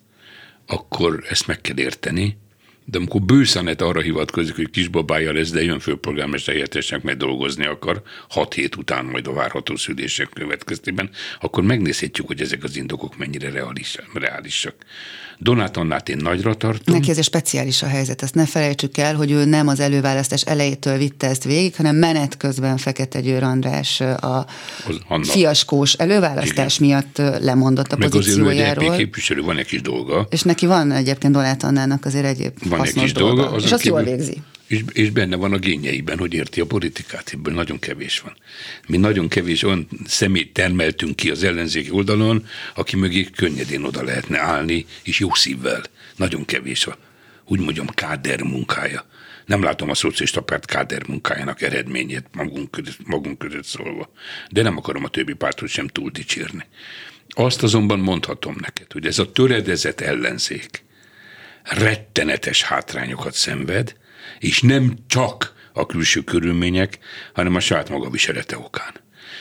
akkor 0.68 1.24
ezt 1.30 1.48
meg 1.48 1.62
kell 1.62 1.80
érteni, 1.80 2.38
de 2.86 2.98
amikor 2.98 3.22
Bőszanet 3.22 3.82
arra 3.82 4.02
hivatkozik, 4.02 4.56
hogy 4.56 4.70
kisbabája 4.70 5.34
lesz, 5.34 5.52
de 5.52 5.64
jön 5.64 5.80
főpolgármester 5.80 6.54
helyettesnek, 6.54 7.04
mert 7.04 7.18
dolgozni 7.18 7.66
akar, 7.66 8.02
hat 8.30 8.54
hét 8.54 8.76
után 8.76 9.06
majd 9.06 9.28
a 9.28 9.34
várható 9.34 9.76
szülések 9.76 10.30
következtében, 10.34 11.10
akkor 11.40 11.64
megnézhetjük, 11.64 12.28
hogy 12.28 12.42
ezek 12.42 12.64
az 12.64 12.76
indokok 12.76 13.18
mennyire 13.18 13.50
reális, 13.50 13.98
reálisak. 14.14 14.76
Donát 15.44 15.78
Annát 15.78 16.10
én 16.10 16.18
nagyra 16.22 16.54
tartom. 16.54 16.96
Neki 16.96 17.10
ezért 17.10 17.26
speciális 17.28 17.82
a 17.84 17.88
helyzet, 17.88 18.22
ezt 18.22 18.36
ne 18.36 18.46
felejtsük 18.46 18.98
el, 18.98 19.16
hogy 19.16 19.32
ő 19.32 19.46
nem 19.46 19.68
az 19.68 19.80
előválasztás 19.80 20.42
elejétől 20.42 20.98
vitte 20.98 21.28
ezt 21.28 21.44
végig, 21.44 21.76
hanem 21.76 21.96
menet 21.96 22.38
közben 22.38 22.78
Fekete 22.78 23.22
Győr 23.22 23.44
András 23.44 24.02
a 24.02 24.46
fiaskós 25.22 25.94
előválasztás 25.94 26.80
Igen. 26.80 26.88
miatt 26.88 27.42
lemondott 27.44 27.92
a 27.92 27.96
Meg 27.98 28.08
egy 28.08 28.16
EP 28.16 28.22
pozíciójáról. 28.22 28.96
képviselő, 28.96 29.42
van 29.42 29.58
egy 29.58 29.66
kis 29.66 29.82
dolga. 29.82 30.28
És 30.30 30.42
neki 30.42 30.66
van 30.66 30.92
egyébként 30.92 31.34
Donát 31.34 31.64
Annának 31.64 32.06
azért 32.06 32.26
egyéb 32.26 32.54
Van 32.70 32.86
egy 32.86 32.94
kis 32.94 33.12
dolga. 33.14 33.42
dolga. 33.42 33.58
és 33.58 33.72
azt 33.72 33.86
jól 33.86 34.04
végzi. 34.04 34.38
És, 34.72 34.84
és 34.94 35.10
benne 35.10 35.36
van 35.36 35.54
a 35.54 35.58
génjeiben, 35.58 36.18
hogy 36.18 36.34
érti 36.34 36.62
a 36.62 36.66
politikát, 36.66 37.30
ebből 37.34 37.54
nagyon 37.54 37.80
kevés 37.80 38.20
van. 38.20 38.36
Mi 38.88 38.98
nagyon 38.98 39.28
kevés 39.28 39.64
olyan 39.64 39.88
szemét 40.06 40.54
termeltünk 40.54 41.16
ki 41.16 41.30
az 41.30 41.44
ellenzéki 41.44 41.90
oldalon, 41.90 42.46
aki 42.76 42.96
mögé 42.96 43.24
könnyedén 43.24 43.84
oda 43.84 44.04
lehetne 44.04 44.40
állni, 44.40 44.86
és 45.04 45.20
jó 45.20 45.34
szívvel. 45.34 45.84
Nagyon 46.16 46.46
kevés 46.46 46.86
a, 46.86 46.98
úgy 47.46 47.60
mondjam, 47.60 47.88
káder 47.88 48.42
munkája. 48.42 49.06
Nem 49.46 49.64
látom 49.64 49.90
a 49.90 49.96
szocialista 49.96 50.42
párt 50.42 50.66
káder 50.66 51.08
munkájának 51.08 51.62
eredményét 51.62 52.26
magunk 52.32 52.72
között, 52.72 53.08
magunk 53.08 53.38
között 53.38 53.66
szólva. 53.66 54.12
De 54.50 54.62
nem 54.62 54.78
akarom 54.78 55.04
a 55.04 55.10
többi 55.10 55.34
pártot 55.34 55.70
sem 55.70 55.88
túl 55.88 56.10
dicsérni. 56.10 56.66
Azt 57.30 57.64
azonban 57.64 58.00
mondhatom 58.00 58.56
neked, 58.60 58.92
hogy 58.92 59.06
ez 59.06 59.20
a 59.20 59.32
töredezett 59.32 60.02
ellenzék, 60.02 60.84
rettenetes 61.64 62.64
hátrányokat 62.64 63.34
szenved, 63.34 64.00
és 64.42 64.62
nem 64.62 64.94
csak 65.08 65.54
a 65.74 65.86
külső 65.86 66.22
körülmények, 66.22 67.00
hanem 67.34 67.56
a 67.56 67.60
saját 67.60 67.90
maga 67.90 68.10
viselete 68.10 68.58
okán. 68.58 68.94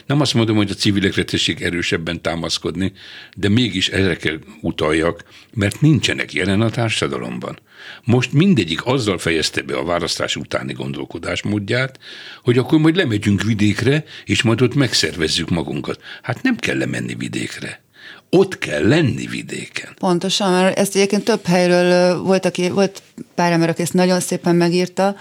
Nem 0.07 0.21
azt 0.21 0.35
mondom, 0.35 0.57
hogy 0.57 0.71
a 0.71 0.75
civilekre 0.75 1.25
tessék 1.25 1.61
erősebben 1.61 2.23
támaszkodni, 2.23 2.93
de 3.37 3.49
mégis 3.49 3.89
erre 3.89 4.17
kell 4.17 4.39
utaljak, 4.61 5.25
mert 5.55 5.81
nincsenek 5.81 6.33
jelen 6.33 6.61
a 6.61 6.71
társadalomban. 6.71 7.59
Most 8.05 8.33
mindegyik 8.33 8.87
azzal 8.87 9.19
fejezte 9.19 9.63
be 9.63 9.77
a 9.77 9.85
választás 9.85 10.37
utáni 10.37 10.73
gondolkodásmódját, 10.73 11.99
hogy 12.43 12.59
akkor 12.59 12.79
majd 12.79 12.97
lemegyünk 12.97 13.43
vidékre, 13.43 14.05
és 14.25 14.43
majd 14.43 14.63
ott 14.63 14.75
megszervezzük 14.75 15.51
magunkat. 15.51 16.03
Hát 16.23 16.43
nem 16.43 16.57
kell 16.57 16.79
lemenni 16.79 17.15
vidékre. 17.15 17.83
Ott 18.31 18.59
kell 18.59 18.89
lenni 18.89 19.27
vidéken. 19.27 19.95
Pontosan, 19.99 20.53
mert 20.53 20.79
ezt 20.79 20.97
egyébként 20.97 21.25
több 21.25 21.47
helyről 21.47 22.23
volt, 22.23 22.45
aki, 22.45 22.71
volt 22.71 23.03
pár 23.35 23.53
ember, 23.53 23.69
aki 23.69 23.83
ezt 23.83 23.93
nagyon 23.93 24.21
szépen 24.21 24.57
megírta, 24.57 25.17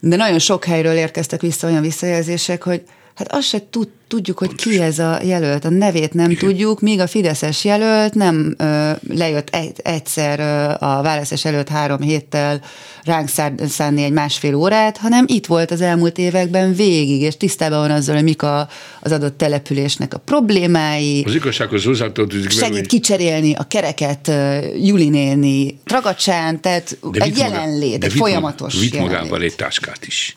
de 0.00 0.16
nagyon 0.16 0.38
sok 0.38 0.64
helyről 0.64 0.94
érkeztek 0.94 1.40
vissza 1.40 1.68
olyan 1.68 1.82
visszajelzések, 1.82 2.62
hogy 2.62 2.82
hát 3.16 3.32
azt 3.32 3.48
se 3.48 3.58
tud, 3.70 3.88
tudjuk, 4.08 4.38
hogy 4.38 4.54
ki 4.54 4.80
ez 4.80 4.98
a 4.98 5.18
jelölt, 5.24 5.64
a 5.64 5.68
nevét 5.70 6.12
nem 6.14 6.30
Igen. 6.30 6.48
tudjuk, 6.48 6.80
míg 6.80 7.00
a 7.00 7.06
Fideszes 7.06 7.64
jelölt 7.64 8.14
nem 8.14 8.54
ö, 8.58 8.90
lejött 9.08 9.48
egy, 9.54 9.80
egyszer 9.82 10.38
ö, 10.40 10.84
a 10.86 11.02
választás 11.02 11.44
előtt 11.44 11.68
három 11.68 12.00
héttel 12.00 12.60
ránk 13.04 13.28
szánni 13.68 14.02
egy 14.02 14.12
másfél 14.12 14.54
órát, 14.54 14.96
hanem 14.96 15.24
itt 15.28 15.46
volt 15.46 15.70
az 15.70 15.80
elmúlt 15.80 16.18
években 16.18 16.74
végig, 16.74 17.20
és 17.20 17.36
tisztában 17.36 17.78
van 17.78 17.90
azzal, 17.90 18.14
hogy 18.14 18.24
mik 18.24 18.42
a, 18.42 18.68
az 19.02 19.12
adott 19.12 19.38
településnek 19.38 20.14
a 20.14 20.18
problémái, 20.18 21.22
Az 21.26 21.34
igazsághoz 21.34 21.84
hozzátartozik 21.84 22.48
vele, 22.48 22.60
segít 22.66 22.78
hogy- 22.78 22.86
kicserélni 22.86 23.54
a 23.54 23.62
kereket 23.68 24.28
uh, 24.28 24.86
Juli 24.86 25.08
néni 25.08 25.78
ragacsán, 25.84 26.60
tehát 26.60 26.98
De 27.12 27.20
egy 27.24 27.36
maga- 27.36 27.50
jelenlét, 27.50 27.98
de 27.98 28.06
egy 28.06 28.12
vitt 28.12 28.20
maga- 28.20 28.32
folyamatos 28.34 28.78
Vitt 28.80 28.98
magával 28.98 29.42
egy 29.42 29.54
táskát 29.56 30.06
is. 30.06 30.36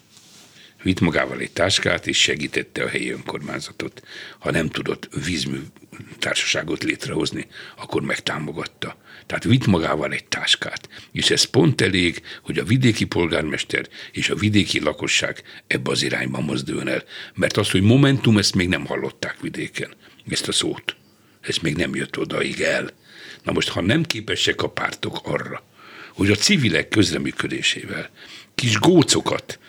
Vitt 0.84 1.00
magával 1.00 1.40
egy 1.40 1.52
táskát, 1.52 2.08
és 2.08 2.22
segítette 2.22 2.84
a 2.84 2.88
helyi 2.88 3.12
önkormányzatot. 3.12 4.02
Ha 4.40 4.52
nem 4.52 4.70
tudott 4.70 5.10
vízmű 5.26 5.60
társaságot 6.20 6.84
létrehozni, 6.84 7.48
akkor 7.78 8.02
megtámogatta. 8.02 8.98
Tehát 9.26 9.44
vitt 9.44 9.66
magával 9.66 10.12
egy 10.12 10.26
táskát. 10.26 10.90
És 11.12 11.30
ez 11.30 11.44
pont 11.44 11.82
elég, 11.82 12.22
hogy 12.42 12.58
a 12.58 12.64
vidéki 12.64 13.06
polgármester 13.06 13.88
és 14.12 14.30
a 14.30 14.36
vidéki 14.36 14.80
lakosság 14.80 15.44
ebbe 15.68 15.92
az 15.92 16.02
irányba 16.02 16.40
mozduljon 16.40 16.88
el. 16.88 17.04
Mert 17.34 17.58
azt, 17.58 17.72
hogy 17.72 17.82
Momentum, 17.82 18.38
ezt 18.38 18.56
még 18.56 18.68
nem 18.68 18.86
hallották 18.86 19.42
vidéken, 19.42 19.94
ezt 20.30 20.48
a 20.48 20.52
szót. 20.52 20.96
Ez 21.42 21.58
még 21.58 21.76
nem 21.76 21.96
jött 21.96 22.18
odaig 22.18 22.62
el. 22.62 22.90
Na 23.44 23.52
most, 23.52 23.70
ha 23.70 23.82
nem 23.82 24.04
képesek 24.04 24.62
a 24.62 24.70
pártok 24.70 25.20
arra, 25.24 25.64
hogy 26.14 26.32
a 26.32 26.36
civilek 26.36 26.88
közreműködésével 26.88 28.10
kis 28.56 28.80
gócokat 28.80 29.60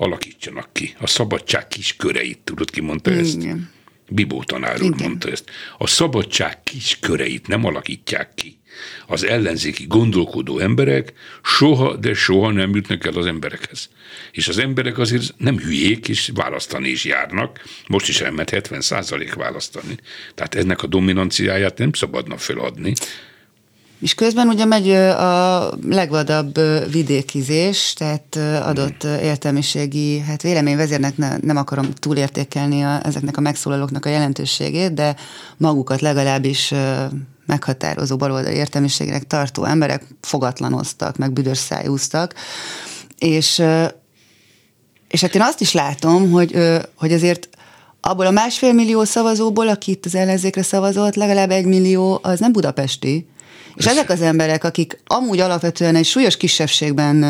alakítsanak 0.00 0.68
ki, 0.72 0.94
a 0.98 1.06
szabadság 1.06 1.68
kis 1.68 1.96
köreit, 1.96 2.38
tudod 2.44 2.70
ki 2.70 2.80
mondta 2.80 3.10
ezt? 3.10 3.36
Igen. 3.36 3.70
Bibó 4.08 4.42
tanár 4.42 4.82
úr 4.82 4.94
Igen. 4.94 5.08
mondta 5.08 5.30
ezt. 5.30 5.50
A 5.78 5.86
szabadság 5.86 6.62
kis 6.62 6.98
köreit 7.00 7.46
nem 7.46 7.64
alakítják 7.64 8.34
ki. 8.34 8.58
Az 9.06 9.24
ellenzéki 9.24 9.86
gondolkodó 9.86 10.58
emberek 10.58 11.12
soha, 11.42 11.96
de 11.96 12.14
soha 12.14 12.50
nem 12.50 12.74
jutnak 12.74 13.06
el 13.06 13.12
az 13.12 13.26
emberekhez. 13.26 13.88
És 14.32 14.48
az 14.48 14.58
emberek 14.58 14.98
azért 14.98 15.34
nem 15.38 15.58
hülyék, 15.58 16.08
és 16.08 16.30
választani 16.34 16.88
is 16.88 17.04
járnak. 17.04 17.62
Most 17.88 18.08
is 18.08 18.20
elment 18.20 18.50
70 18.50 18.82
választani. 19.36 19.96
Tehát 20.34 20.54
ennek 20.54 20.82
a 20.82 20.86
dominanciáját 20.86 21.78
nem 21.78 21.92
szabadna 21.92 22.36
feladni. 22.36 22.94
És 24.00 24.14
közben 24.14 24.48
ugye 24.48 24.64
megy 24.64 24.90
a 24.90 25.70
legvadabb 25.86 26.60
vidékizés, 26.90 27.92
tehát 27.92 28.36
adott 28.62 29.04
értelmiségi, 29.04 30.18
hát 30.18 30.42
véleményvezérnek 30.42 31.16
ne, 31.16 31.36
nem 31.36 31.56
akarom 31.56 31.92
túlértékelni 31.94 32.82
a, 32.82 33.00
ezeknek 33.06 33.36
a 33.36 33.40
megszólalóknak 33.40 34.06
a 34.06 34.08
jelentőségét, 34.08 34.94
de 34.94 35.16
magukat 35.56 36.00
legalábbis 36.00 36.74
meghatározó 37.46 38.16
baloldali 38.16 38.54
értelmiségnek 38.54 39.26
tartó 39.26 39.64
emberek 39.64 40.04
fogatlanoztak, 40.20 41.16
meg 41.16 41.32
büdös 41.32 41.58
szájúztak, 41.58 42.34
és 43.18 43.62
és 45.08 45.20
hát 45.20 45.34
én 45.34 45.42
azt 45.42 45.60
is 45.60 45.72
látom, 45.72 46.30
hogy, 46.30 46.56
hogy 46.94 47.12
azért 47.12 47.48
abból 48.00 48.26
a 48.26 48.30
másfél 48.30 48.72
millió 48.72 49.04
szavazóból, 49.04 49.68
aki 49.68 49.90
itt 49.90 50.04
az 50.04 50.14
ellenzékre 50.14 50.62
szavazott, 50.62 51.14
legalább 51.14 51.50
egy 51.50 51.64
millió 51.64 52.18
az 52.22 52.40
nem 52.40 52.52
budapesti. 52.52 53.26
És 53.80 53.86
ezek 53.86 54.10
az 54.10 54.20
emberek, 54.20 54.64
akik 54.64 54.98
amúgy 55.06 55.40
alapvetően 55.40 55.94
egy 55.96 56.04
súlyos 56.04 56.36
kisebbségben 56.36 57.24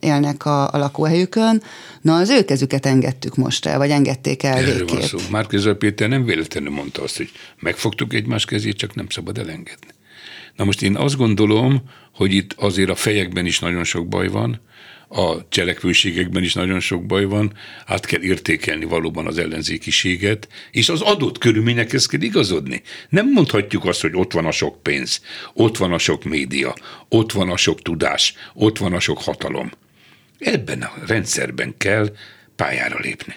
élnek 0.00 0.44
a, 0.44 0.72
a 0.72 0.78
lakóhelyükön, 0.78 1.62
na 2.00 2.16
az 2.16 2.30
ő 2.30 2.44
kezüket 2.44 2.86
engedtük 2.86 3.36
most 3.36 3.66
el, 3.66 3.78
vagy 3.78 3.90
engedték 3.90 4.42
el 4.42 4.56
Erről 4.56 4.74
végképp. 4.74 4.88
van 4.88 5.50
szó. 5.52 5.72
Péter 5.74 6.08
nem 6.08 6.24
véletlenül 6.24 6.70
mondta 6.70 7.02
azt, 7.02 7.16
hogy 7.16 7.30
megfogtuk 7.60 8.14
egymás 8.14 8.44
kezét, 8.44 8.76
csak 8.76 8.94
nem 8.94 9.06
szabad 9.08 9.38
elengedni. 9.38 9.88
Na 10.56 10.64
most 10.64 10.82
én 10.82 10.96
azt 10.96 11.16
gondolom, 11.16 11.82
hogy 12.14 12.32
itt 12.32 12.54
azért 12.56 12.90
a 12.90 12.94
fejekben 12.94 13.46
is 13.46 13.58
nagyon 13.58 13.84
sok 13.84 14.08
baj 14.08 14.28
van, 14.28 14.60
a 15.08 15.48
cselekvőségekben 15.48 16.42
is 16.42 16.54
nagyon 16.54 16.80
sok 16.80 17.06
baj 17.06 17.24
van, 17.24 17.52
át 17.86 18.06
kell 18.06 18.22
értékelni 18.22 18.84
valóban 18.84 19.26
az 19.26 19.38
ellenzékiséget, 19.38 20.48
és 20.70 20.88
az 20.88 21.00
adott 21.00 21.38
körülményekhez 21.38 22.06
kell 22.06 22.20
igazodni. 22.20 22.82
Nem 23.08 23.32
mondhatjuk 23.32 23.84
azt, 23.84 24.00
hogy 24.00 24.14
ott 24.14 24.32
van 24.32 24.46
a 24.46 24.50
sok 24.50 24.82
pénz, 24.82 25.20
ott 25.54 25.76
van 25.76 25.92
a 25.92 25.98
sok 25.98 26.24
média, 26.24 26.74
ott 27.08 27.32
van 27.32 27.50
a 27.50 27.56
sok 27.56 27.82
tudás, 27.82 28.34
ott 28.54 28.78
van 28.78 28.92
a 28.92 29.00
sok 29.00 29.18
hatalom. 29.18 29.70
Ebben 30.38 30.82
a 30.82 30.92
rendszerben 31.06 31.74
kell 31.76 32.16
pályára 32.56 32.98
lépni. 32.98 33.34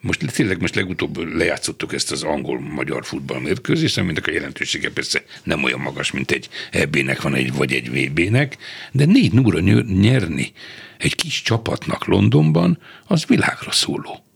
Most 0.00 0.32
tényleg 0.32 0.60
most 0.60 0.74
legutóbb 0.74 1.34
lejátszottuk 1.34 1.92
ezt 1.92 2.12
az 2.12 2.22
angol-magyar 2.22 3.04
futballmérkőzést, 3.04 3.98
aminek 3.98 4.26
a 4.26 4.30
jelentősége 4.30 4.90
persze 4.90 5.22
nem 5.42 5.62
olyan 5.62 5.80
magas, 5.80 6.10
mint 6.10 6.30
egy 6.30 6.48
EB-nek 6.70 7.22
van 7.22 7.34
egy, 7.34 7.52
vagy 7.52 7.72
egy 7.72 7.90
VB-nek, 7.90 8.56
de 8.92 9.04
négy 9.04 9.32
núra 9.32 9.60
nyerni 10.00 10.52
egy 10.98 11.14
kis 11.14 11.42
csapatnak 11.42 12.06
Londonban, 12.06 12.78
az 13.06 13.26
világra 13.26 13.70
szóló. 13.70 14.27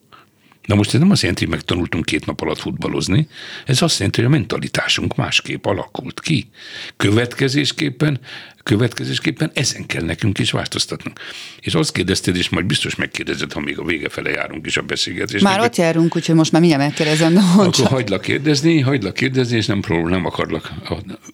Na 0.67 0.75
most 0.75 0.95
ez 0.95 1.01
nem 1.01 1.11
azt 1.11 1.21
jelenti, 1.21 1.45
hogy 1.45 1.55
megtanultunk 1.55 2.05
két 2.05 2.27
nap 2.27 2.41
alatt 2.41 2.59
futballozni, 2.59 3.29
ez 3.67 3.83
azt 3.83 3.99
jelenti, 3.99 4.21
hogy 4.21 4.31
a 4.31 4.33
mentalitásunk 4.37 5.17
másképp 5.17 5.67
alakult 5.67 6.21
ki. 6.21 6.49
Következésképpen, 6.97 8.21
következésképpen 8.63 9.51
ezen 9.55 9.87
kell 9.87 10.03
nekünk 10.03 10.39
is 10.39 10.51
változtatnunk. 10.51 11.21
És 11.61 11.75
azt 11.75 11.93
kérdezted, 11.93 12.37
és 12.37 12.49
majd 12.49 12.67
biztos 12.67 12.95
megkérdezed, 12.95 13.53
ha 13.53 13.61
még 13.61 13.79
a 13.79 13.85
vége 13.85 14.09
fele 14.09 14.31
járunk 14.31 14.67
is 14.67 14.77
a 14.77 14.83
beszélgetésnek. 14.83 15.53
Már 15.53 15.61
ott 15.61 15.77
járunk, 15.77 16.17
úgyhogy 16.17 16.35
most 16.35 16.53
már 16.53 16.61
mindjárt 16.61 16.85
megkérdezem, 16.85 17.35
de 17.35 17.41
Akkor 17.41 17.87
hagylak 17.87 18.21
kérdezni, 18.21 18.81
hagylak 18.81 19.15
kérdezni, 19.15 19.57
és 19.57 19.67
nem 19.67 19.81
próbál, 19.81 20.11
nem 20.11 20.25
akarlak 20.25 20.73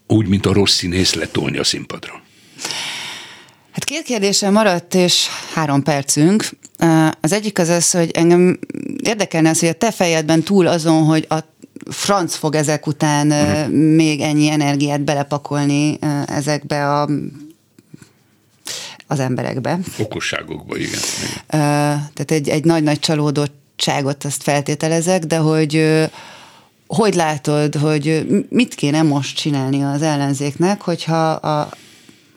úgy, 0.06 0.26
mint 0.26 0.46
a 0.46 0.52
rossz 0.52 0.74
színész 0.74 1.14
letolni 1.14 1.58
a 1.58 1.64
színpadról. 1.64 2.22
Hát 3.72 3.84
két 3.84 4.02
kérdésem 4.02 4.52
maradt, 4.52 4.94
és 4.94 5.26
három 5.54 5.82
percünk. 5.82 6.44
Az 7.20 7.32
egyik 7.32 7.58
az 7.58 7.68
az, 7.68 7.90
hogy 7.90 8.10
engem 8.10 8.58
érdekelne 9.02 9.50
az, 9.50 9.60
hogy 9.60 9.68
a 9.68 9.72
te 9.72 9.90
fejedben 9.90 10.42
túl 10.42 10.66
azon, 10.66 11.04
hogy 11.04 11.26
a 11.28 11.38
franc 11.90 12.34
fog 12.34 12.54
ezek 12.54 12.86
után 12.86 13.30
uh-huh. 13.30 13.74
még 13.74 14.20
ennyi 14.20 14.48
energiát 14.48 15.00
belepakolni 15.00 15.98
ezekbe 16.26 17.00
a 17.00 17.08
az 19.10 19.20
emberekbe. 19.20 19.78
Okosságokba, 19.98 20.76
igen. 20.76 21.00
Tehát 21.46 22.30
egy, 22.30 22.48
egy 22.48 22.64
nagy-nagy 22.64 22.98
csalódottságot 22.98 24.24
azt 24.24 24.42
feltételezek, 24.42 25.24
de 25.24 25.36
hogy 25.36 26.06
hogy 26.86 27.14
látod, 27.14 27.74
hogy 27.74 28.26
mit 28.48 28.74
kéne 28.74 29.02
most 29.02 29.36
csinálni 29.36 29.82
az 29.82 30.02
ellenzéknek, 30.02 30.80
hogyha 30.80 31.30
a 31.30 31.70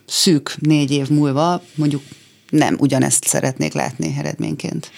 szűk 0.08 0.56
négy 0.60 0.92
év 0.92 1.10
múlva 1.10 1.62
mondjuk 1.76 2.04
nem 2.52 2.76
ugyanezt 2.80 3.24
szeretnék 3.24 3.74
látni 3.74 4.16
eredményként? 4.18 4.92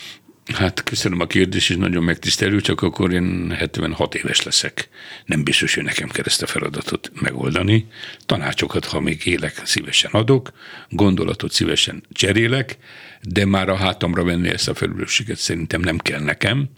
Hát 0.54 0.84
köszönöm 0.84 1.20
a 1.20 1.28
kérdést, 1.28 1.70
és 1.70 1.76
nagyon 1.76 2.04
megtisztelő, 2.04 2.62
csak 2.62 2.82
akkor 2.82 3.14
én 3.14 3.52
76 3.52 4.16
éves 4.16 4.42
leszek. 4.42 4.90
Nem 5.26 5.44
biztos, 5.44 5.76
hogy 5.76 5.84
nekem 5.84 6.10
kell 6.10 6.24
ezt 6.26 6.42
a 6.42 6.48
feladatot 6.48 7.12
megoldani. 7.22 7.88
Tanácsokat, 8.26 8.86
ha 8.86 9.00
még 9.00 9.26
élek, 9.26 9.62
szívesen 9.64 10.12
adok, 10.12 10.52
gondolatot 10.90 11.52
szívesen 11.52 12.04
cserélek, 12.12 12.78
de 13.22 13.46
már 13.46 13.70
a 13.70 13.76
hátamra 13.76 14.24
venni 14.24 14.50
ezt 14.50 14.70
a 14.70 14.74
felelősséget 14.74 15.38
szerintem 15.38 15.82
nem 15.82 15.98
kell 15.98 16.22
nekem. 16.22 16.70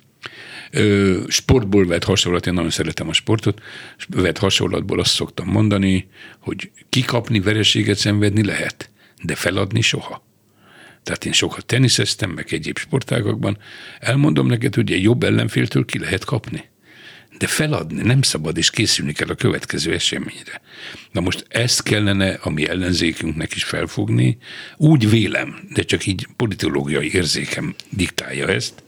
Sportból 1.27 1.85
vett 1.85 2.03
hasonlat, 2.03 2.47
én 2.47 2.53
nagyon 2.53 2.69
szeretem 2.69 3.09
a 3.09 3.13
sportot, 3.13 3.61
vett 4.07 4.37
hasonlatból 4.37 4.99
azt 4.99 5.13
szoktam 5.13 5.47
mondani, 5.47 6.07
hogy 6.39 6.71
kikapni, 6.89 7.39
vereséget 7.39 7.97
szenvedni 7.97 8.43
lehet, 8.45 8.89
de 9.23 9.35
feladni 9.35 9.81
soha. 9.81 10.24
Tehát 11.05 11.25
én 11.25 11.31
sokat 11.31 11.65
teniszeztem, 11.65 12.29
meg 12.29 12.53
egyéb 12.53 12.77
sportágakban. 12.77 13.57
Elmondom 13.99 14.47
neked, 14.47 14.75
hogy 14.75 14.91
egy 14.91 15.03
jobb 15.03 15.23
ellenféltől 15.23 15.85
ki 15.85 15.99
lehet 15.99 16.25
kapni. 16.25 16.63
De 17.37 17.47
feladni 17.47 18.01
nem 18.01 18.21
szabad, 18.21 18.57
és 18.57 18.69
készülni 18.69 19.11
kell 19.11 19.27
a 19.27 19.35
következő 19.35 19.93
eseményre. 19.93 20.61
Na 21.11 21.21
most 21.21 21.45
ezt 21.49 21.83
kellene 21.83 22.39
a 22.41 22.49
mi 22.49 22.67
ellenzékünknek 22.67 23.55
is 23.55 23.63
felfogni. 23.63 24.37
Úgy 24.77 25.09
vélem, 25.09 25.59
de 25.73 25.83
csak 25.83 26.05
így 26.05 26.27
politológiai 26.35 27.13
érzékem 27.13 27.75
diktálja 27.89 28.47
ezt, 28.47 28.83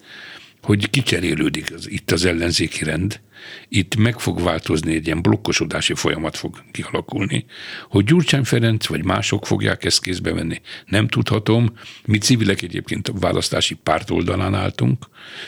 hogy 0.62 0.90
kicserélődik 0.90 1.74
az, 1.74 1.90
itt 1.90 2.12
az 2.12 2.26
ellenzéki 2.26 2.84
rend, 2.84 3.20
itt 3.70 3.96
meg 3.96 4.20
fog 4.20 4.42
változni, 4.42 4.94
egy 4.94 5.06
ilyen 5.06 5.22
blokkosodási 5.22 5.94
folyamat 5.94 6.38
fog 6.38 6.64
kialakulni, 6.72 7.46
hogy 7.90 8.06
Gyurcsány 8.06 8.44
Ferenc 8.44 8.86
vagy 8.88 9.04
mások 9.04 9.46
fogják 9.46 9.86
ezt 9.86 10.02
kézbe 10.02 10.34
venni. 10.34 10.62
Nem 10.86 11.08
tudhatom, 11.08 11.74
mi 12.06 12.18
civilek 12.18 12.62
egyébként 12.62 13.08
a 13.08 13.14
választási 13.20 13.74
párt 13.74 14.10
oldalán 14.10 14.54
álltunk, 14.54 15.06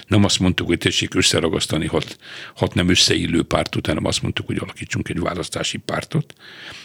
nem 0.08 0.24
azt 0.24 0.40
mondtuk, 0.40 0.68
hogy 0.68 0.78
tessék 0.78 1.16
összeragasztani 1.16 1.88
hat, 1.88 2.18
hat 2.56 2.74
nem 2.74 2.90
összeillő 2.90 3.44
pártot, 3.44 3.88
hanem 3.88 4.06
azt 4.06 4.22
mondtuk, 4.22 4.46
hogy 4.46 4.58
alakítsunk 4.60 5.10
egy 5.10 5.20
választási 5.20 5.78
pártot, 5.78 6.34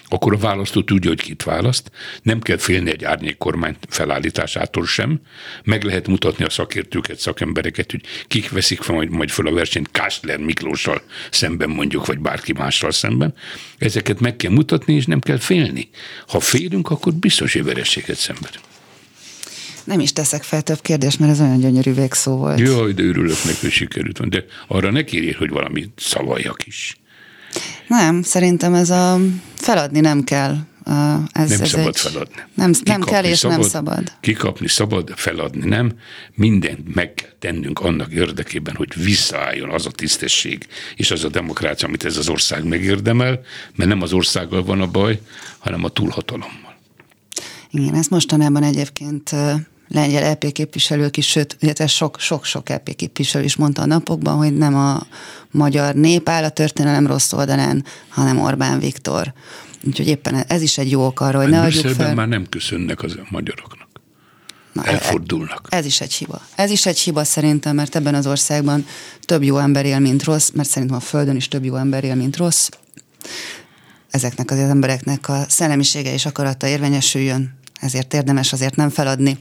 akkor 0.09 0.33
a 0.33 0.39
választó 0.39 0.83
tudja, 0.83 1.11
hogy 1.11 1.23
kit 1.23 1.43
választ, 1.43 1.91
nem 2.23 2.41
kell 2.41 2.57
félni 2.57 2.91
egy 2.91 3.05
árnyék 3.05 3.37
kormány 3.37 3.77
felállításától 3.89 4.87
sem, 4.87 5.21
meg 5.65 5.83
lehet 5.83 6.07
mutatni 6.07 6.45
a 6.45 6.51
szakértőket, 6.51 7.19
szakembereket, 7.19 7.91
hogy 7.91 8.01
kik 8.27 8.51
veszik 8.51 8.83
fel 8.83 8.95
majd, 8.95 9.11
majd 9.11 9.31
fel 9.31 9.47
a 9.47 9.53
versenyt 9.53 9.91
Kásler 9.91 10.39
Miklóssal 10.39 10.94
szemben 11.31 11.69
mondjuk, 11.69 12.07
vagy 12.07 12.19
bárki 12.19 12.53
mással 12.53 12.91
szemben. 12.91 13.35
Ezeket 13.79 14.21
meg 14.21 14.37
kell 14.37 14.51
mutatni, 14.51 14.95
és 14.95 15.07
nem 15.07 15.21
kell 15.21 15.39
félni. 15.39 15.89
Ha 16.27 16.41
félünk, 16.41 16.91
akkor 16.91 17.13
biztos, 17.13 17.53
hogy 17.53 17.65
verességet 17.65 18.17
szenvedünk. 18.17 18.65
Nem 19.85 20.01
is 20.01 20.13
teszek 20.13 20.43
fel 20.43 20.63
több 20.63 20.81
kérdést, 20.81 21.19
mert 21.19 21.33
ez 21.33 21.41
olyan 21.41 21.61
gyönyörű 21.61 21.93
végszó 21.93 22.37
volt. 22.37 22.61
Jaj, 22.61 22.93
de 22.93 23.03
örülök 23.03 23.45
neki, 23.45 23.59
hogy 23.61 23.71
sikerült. 23.71 24.29
De 24.29 24.45
arra 24.69 24.91
ne 24.91 25.05
kérjél, 25.05 25.37
hogy 25.39 25.51
valami 25.51 25.89
szavaljak 25.97 26.67
is. 26.67 26.97
Nem, 27.87 28.23
szerintem 28.23 28.75
ez 28.75 28.91
a 28.91 29.21
feladni 29.55 30.01
nem 30.01 30.25
kell. 30.25 30.57
Ez, 30.85 31.51
nem 31.51 31.61
ez 31.61 31.69
szabad 31.69 31.87
egy, 31.87 31.99
feladni. 31.99 32.43
Nem, 32.55 32.73
nem 32.85 33.01
kell 33.01 33.25
és 33.25 33.39
szabad, 33.39 33.59
nem 33.59 33.69
szabad. 33.69 34.13
Kikapni 34.21 34.69
szabad, 34.69 35.13
feladni 35.17 35.69
nem. 35.69 35.93
Mindent 36.35 36.95
meg 36.95 37.15
kell 37.15 37.31
tennünk 37.39 37.81
annak 37.81 38.13
érdekében, 38.13 38.75
hogy 38.75 39.05
visszaálljon 39.05 39.71
az 39.71 39.87
a 39.87 39.91
tisztesség 39.91 40.67
és 40.97 41.11
az 41.11 41.25
a 41.25 41.29
demokrácia, 41.29 41.89
amit 41.89 42.05
ez 42.05 42.17
az 42.17 42.29
ország 42.29 42.65
megérdemel, 42.65 43.41
mert 43.75 43.91
nem 43.91 44.03
az 44.03 44.13
országgal 44.13 44.65
van 44.65 44.81
a 44.81 44.87
baj, 44.87 45.21
hanem 45.59 45.85
a 45.85 45.89
túlhatalommal. 45.89 46.77
Igen, 47.71 47.95
ez 47.95 48.07
mostanában 48.07 48.63
egyébként 48.63 49.31
lengyel 49.89 50.33
LP 50.33 50.53
képviselők 50.53 51.17
is, 51.17 51.27
sőt, 51.27 51.57
illetve 51.61 51.87
sok-sok 52.17 52.69
LP 52.69 52.95
képviselő 52.97 53.45
is 53.45 53.57
mondta 53.57 53.83
a 53.83 53.87
napokban, 53.87 54.37
hogy 54.37 54.57
nem 54.57 54.75
a 54.75 55.07
magyar 55.51 55.95
nép 55.95 56.29
áll 56.29 56.45
a 56.45 56.51
történelem 56.51 57.07
rossz 57.07 57.33
oldalán, 57.33 57.85
hanem 58.09 58.41
Orbán 58.41 58.79
Viktor. 58.79 59.33
Úgyhogy 59.87 60.07
éppen 60.07 60.35
ez 60.35 60.63
is 60.63 60.79
egy 60.79 60.91
jó 60.91 61.07
ok 61.07 61.21
arra, 61.21 61.39
hogy 61.39 61.49
ne 61.49 61.61
adjuk 61.61 61.95
fel. 61.95 62.15
már 62.15 62.29
nem 62.29 62.49
köszönnek 62.49 63.03
az 63.03 63.19
magyaroknak. 63.31 63.89
Na, 64.73 64.85
Elfordulnak. 64.85 65.67
Ez 65.71 65.85
is 65.85 66.01
egy 66.01 66.13
hiba. 66.13 66.43
Ez 66.55 66.71
is 66.71 66.87
egy 66.87 66.99
hiba 66.99 67.25
szerintem, 67.25 67.75
mert 67.75 67.97
ebben 67.97 68.15
az 68.15 68.27
országban 68.27 68.87
több 69.21 69.43
jó 69.43 69.59
ember 69.59 69.85
él, 69.87 69.99
mint 69.99 70.25
rossz, 70.25 70.51
mert 70.51 70.69
szerintem 70.69 70.97
a 70.97 71.01
Földön 71.01 71.37
is 71.37 71.49
több 71.49 71.65
jó 71.65 71.77
ember 71.77 72.05
él, 72.05 72.15
mint 72.15 72.37
rossz. 72.37 72.69
Ezeknek 74.11 74.51
az 74.51 74.59
embereknek 74.59 75.29
a 75.29 75.45
szellemisége 75.49 76.13
és 76.13 76.27
akarata 76.27 76.67
érvényesüljön, 76.67 77.59
ezért 77.81 78.15
érdemes 78.15 78.53
azért 78.53 78.77
nem 78.77 78.91
feladni. 78.91 79.39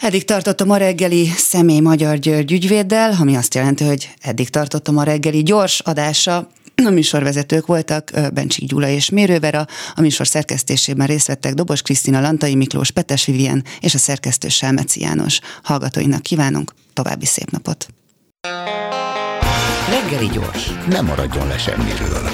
Eddig 0.00 0.24
tartott 0.24 0.60
a 0.60 0.76
reggeli 0.76 1.26
személy 1.36 1.80
Magyar 1.80 2.18
György 2.18 2.52
ügyvéddel, 2.52 3.16
ami 3.20 3.36
azt 3.36 3.54
jelenti, 3.54 3.84
hogy 3.84 4.10
eddig 4.20 4.48
tartott 4.48 4.88
a 4.88 5.02
reggeli 5.02 5.42
gyors 5.42 5.80
adása. 5.80 6.50
A 6.84 6.90
műsorvezetők 6.90 7.66
voltak 7.66 8.10
Bencsik 8.32 8.68
Gyula 8.68 8.88
és 8.88 9.10
Mérővera, 9.10 9.66
a 9.94 10.00
műsor 10.00 10.26
szerkesztésében 10.26 11.06
részt 11.06 11.26
vettek 11.26 11.54
Dobos 11.54 11.82
Krisztina, 11.82 12.20
Lantai 12.20 12.54
Miklós, 12.54 12.90
Petes 12.90 13.24
Vivien 13.24 13.64
és 13.80 13.94
a 13.94 13.98
szerkesztő 13.98 14.48
Selmeci 14.48 15.00
János. 15.00 15.40
Hallgatóinak 15.62 16.22
kívánunk 16.22 16.72
további 16.92 17.26
szép 17.26 17.50
napot! 17.50 17.86
Reggeli 19.88 20.28
gyors, 20.28 20.70
nem 20.88 21.04
maradjon 21.04 21.46
le 21.46 21.58
semmiről. 21.58 22.30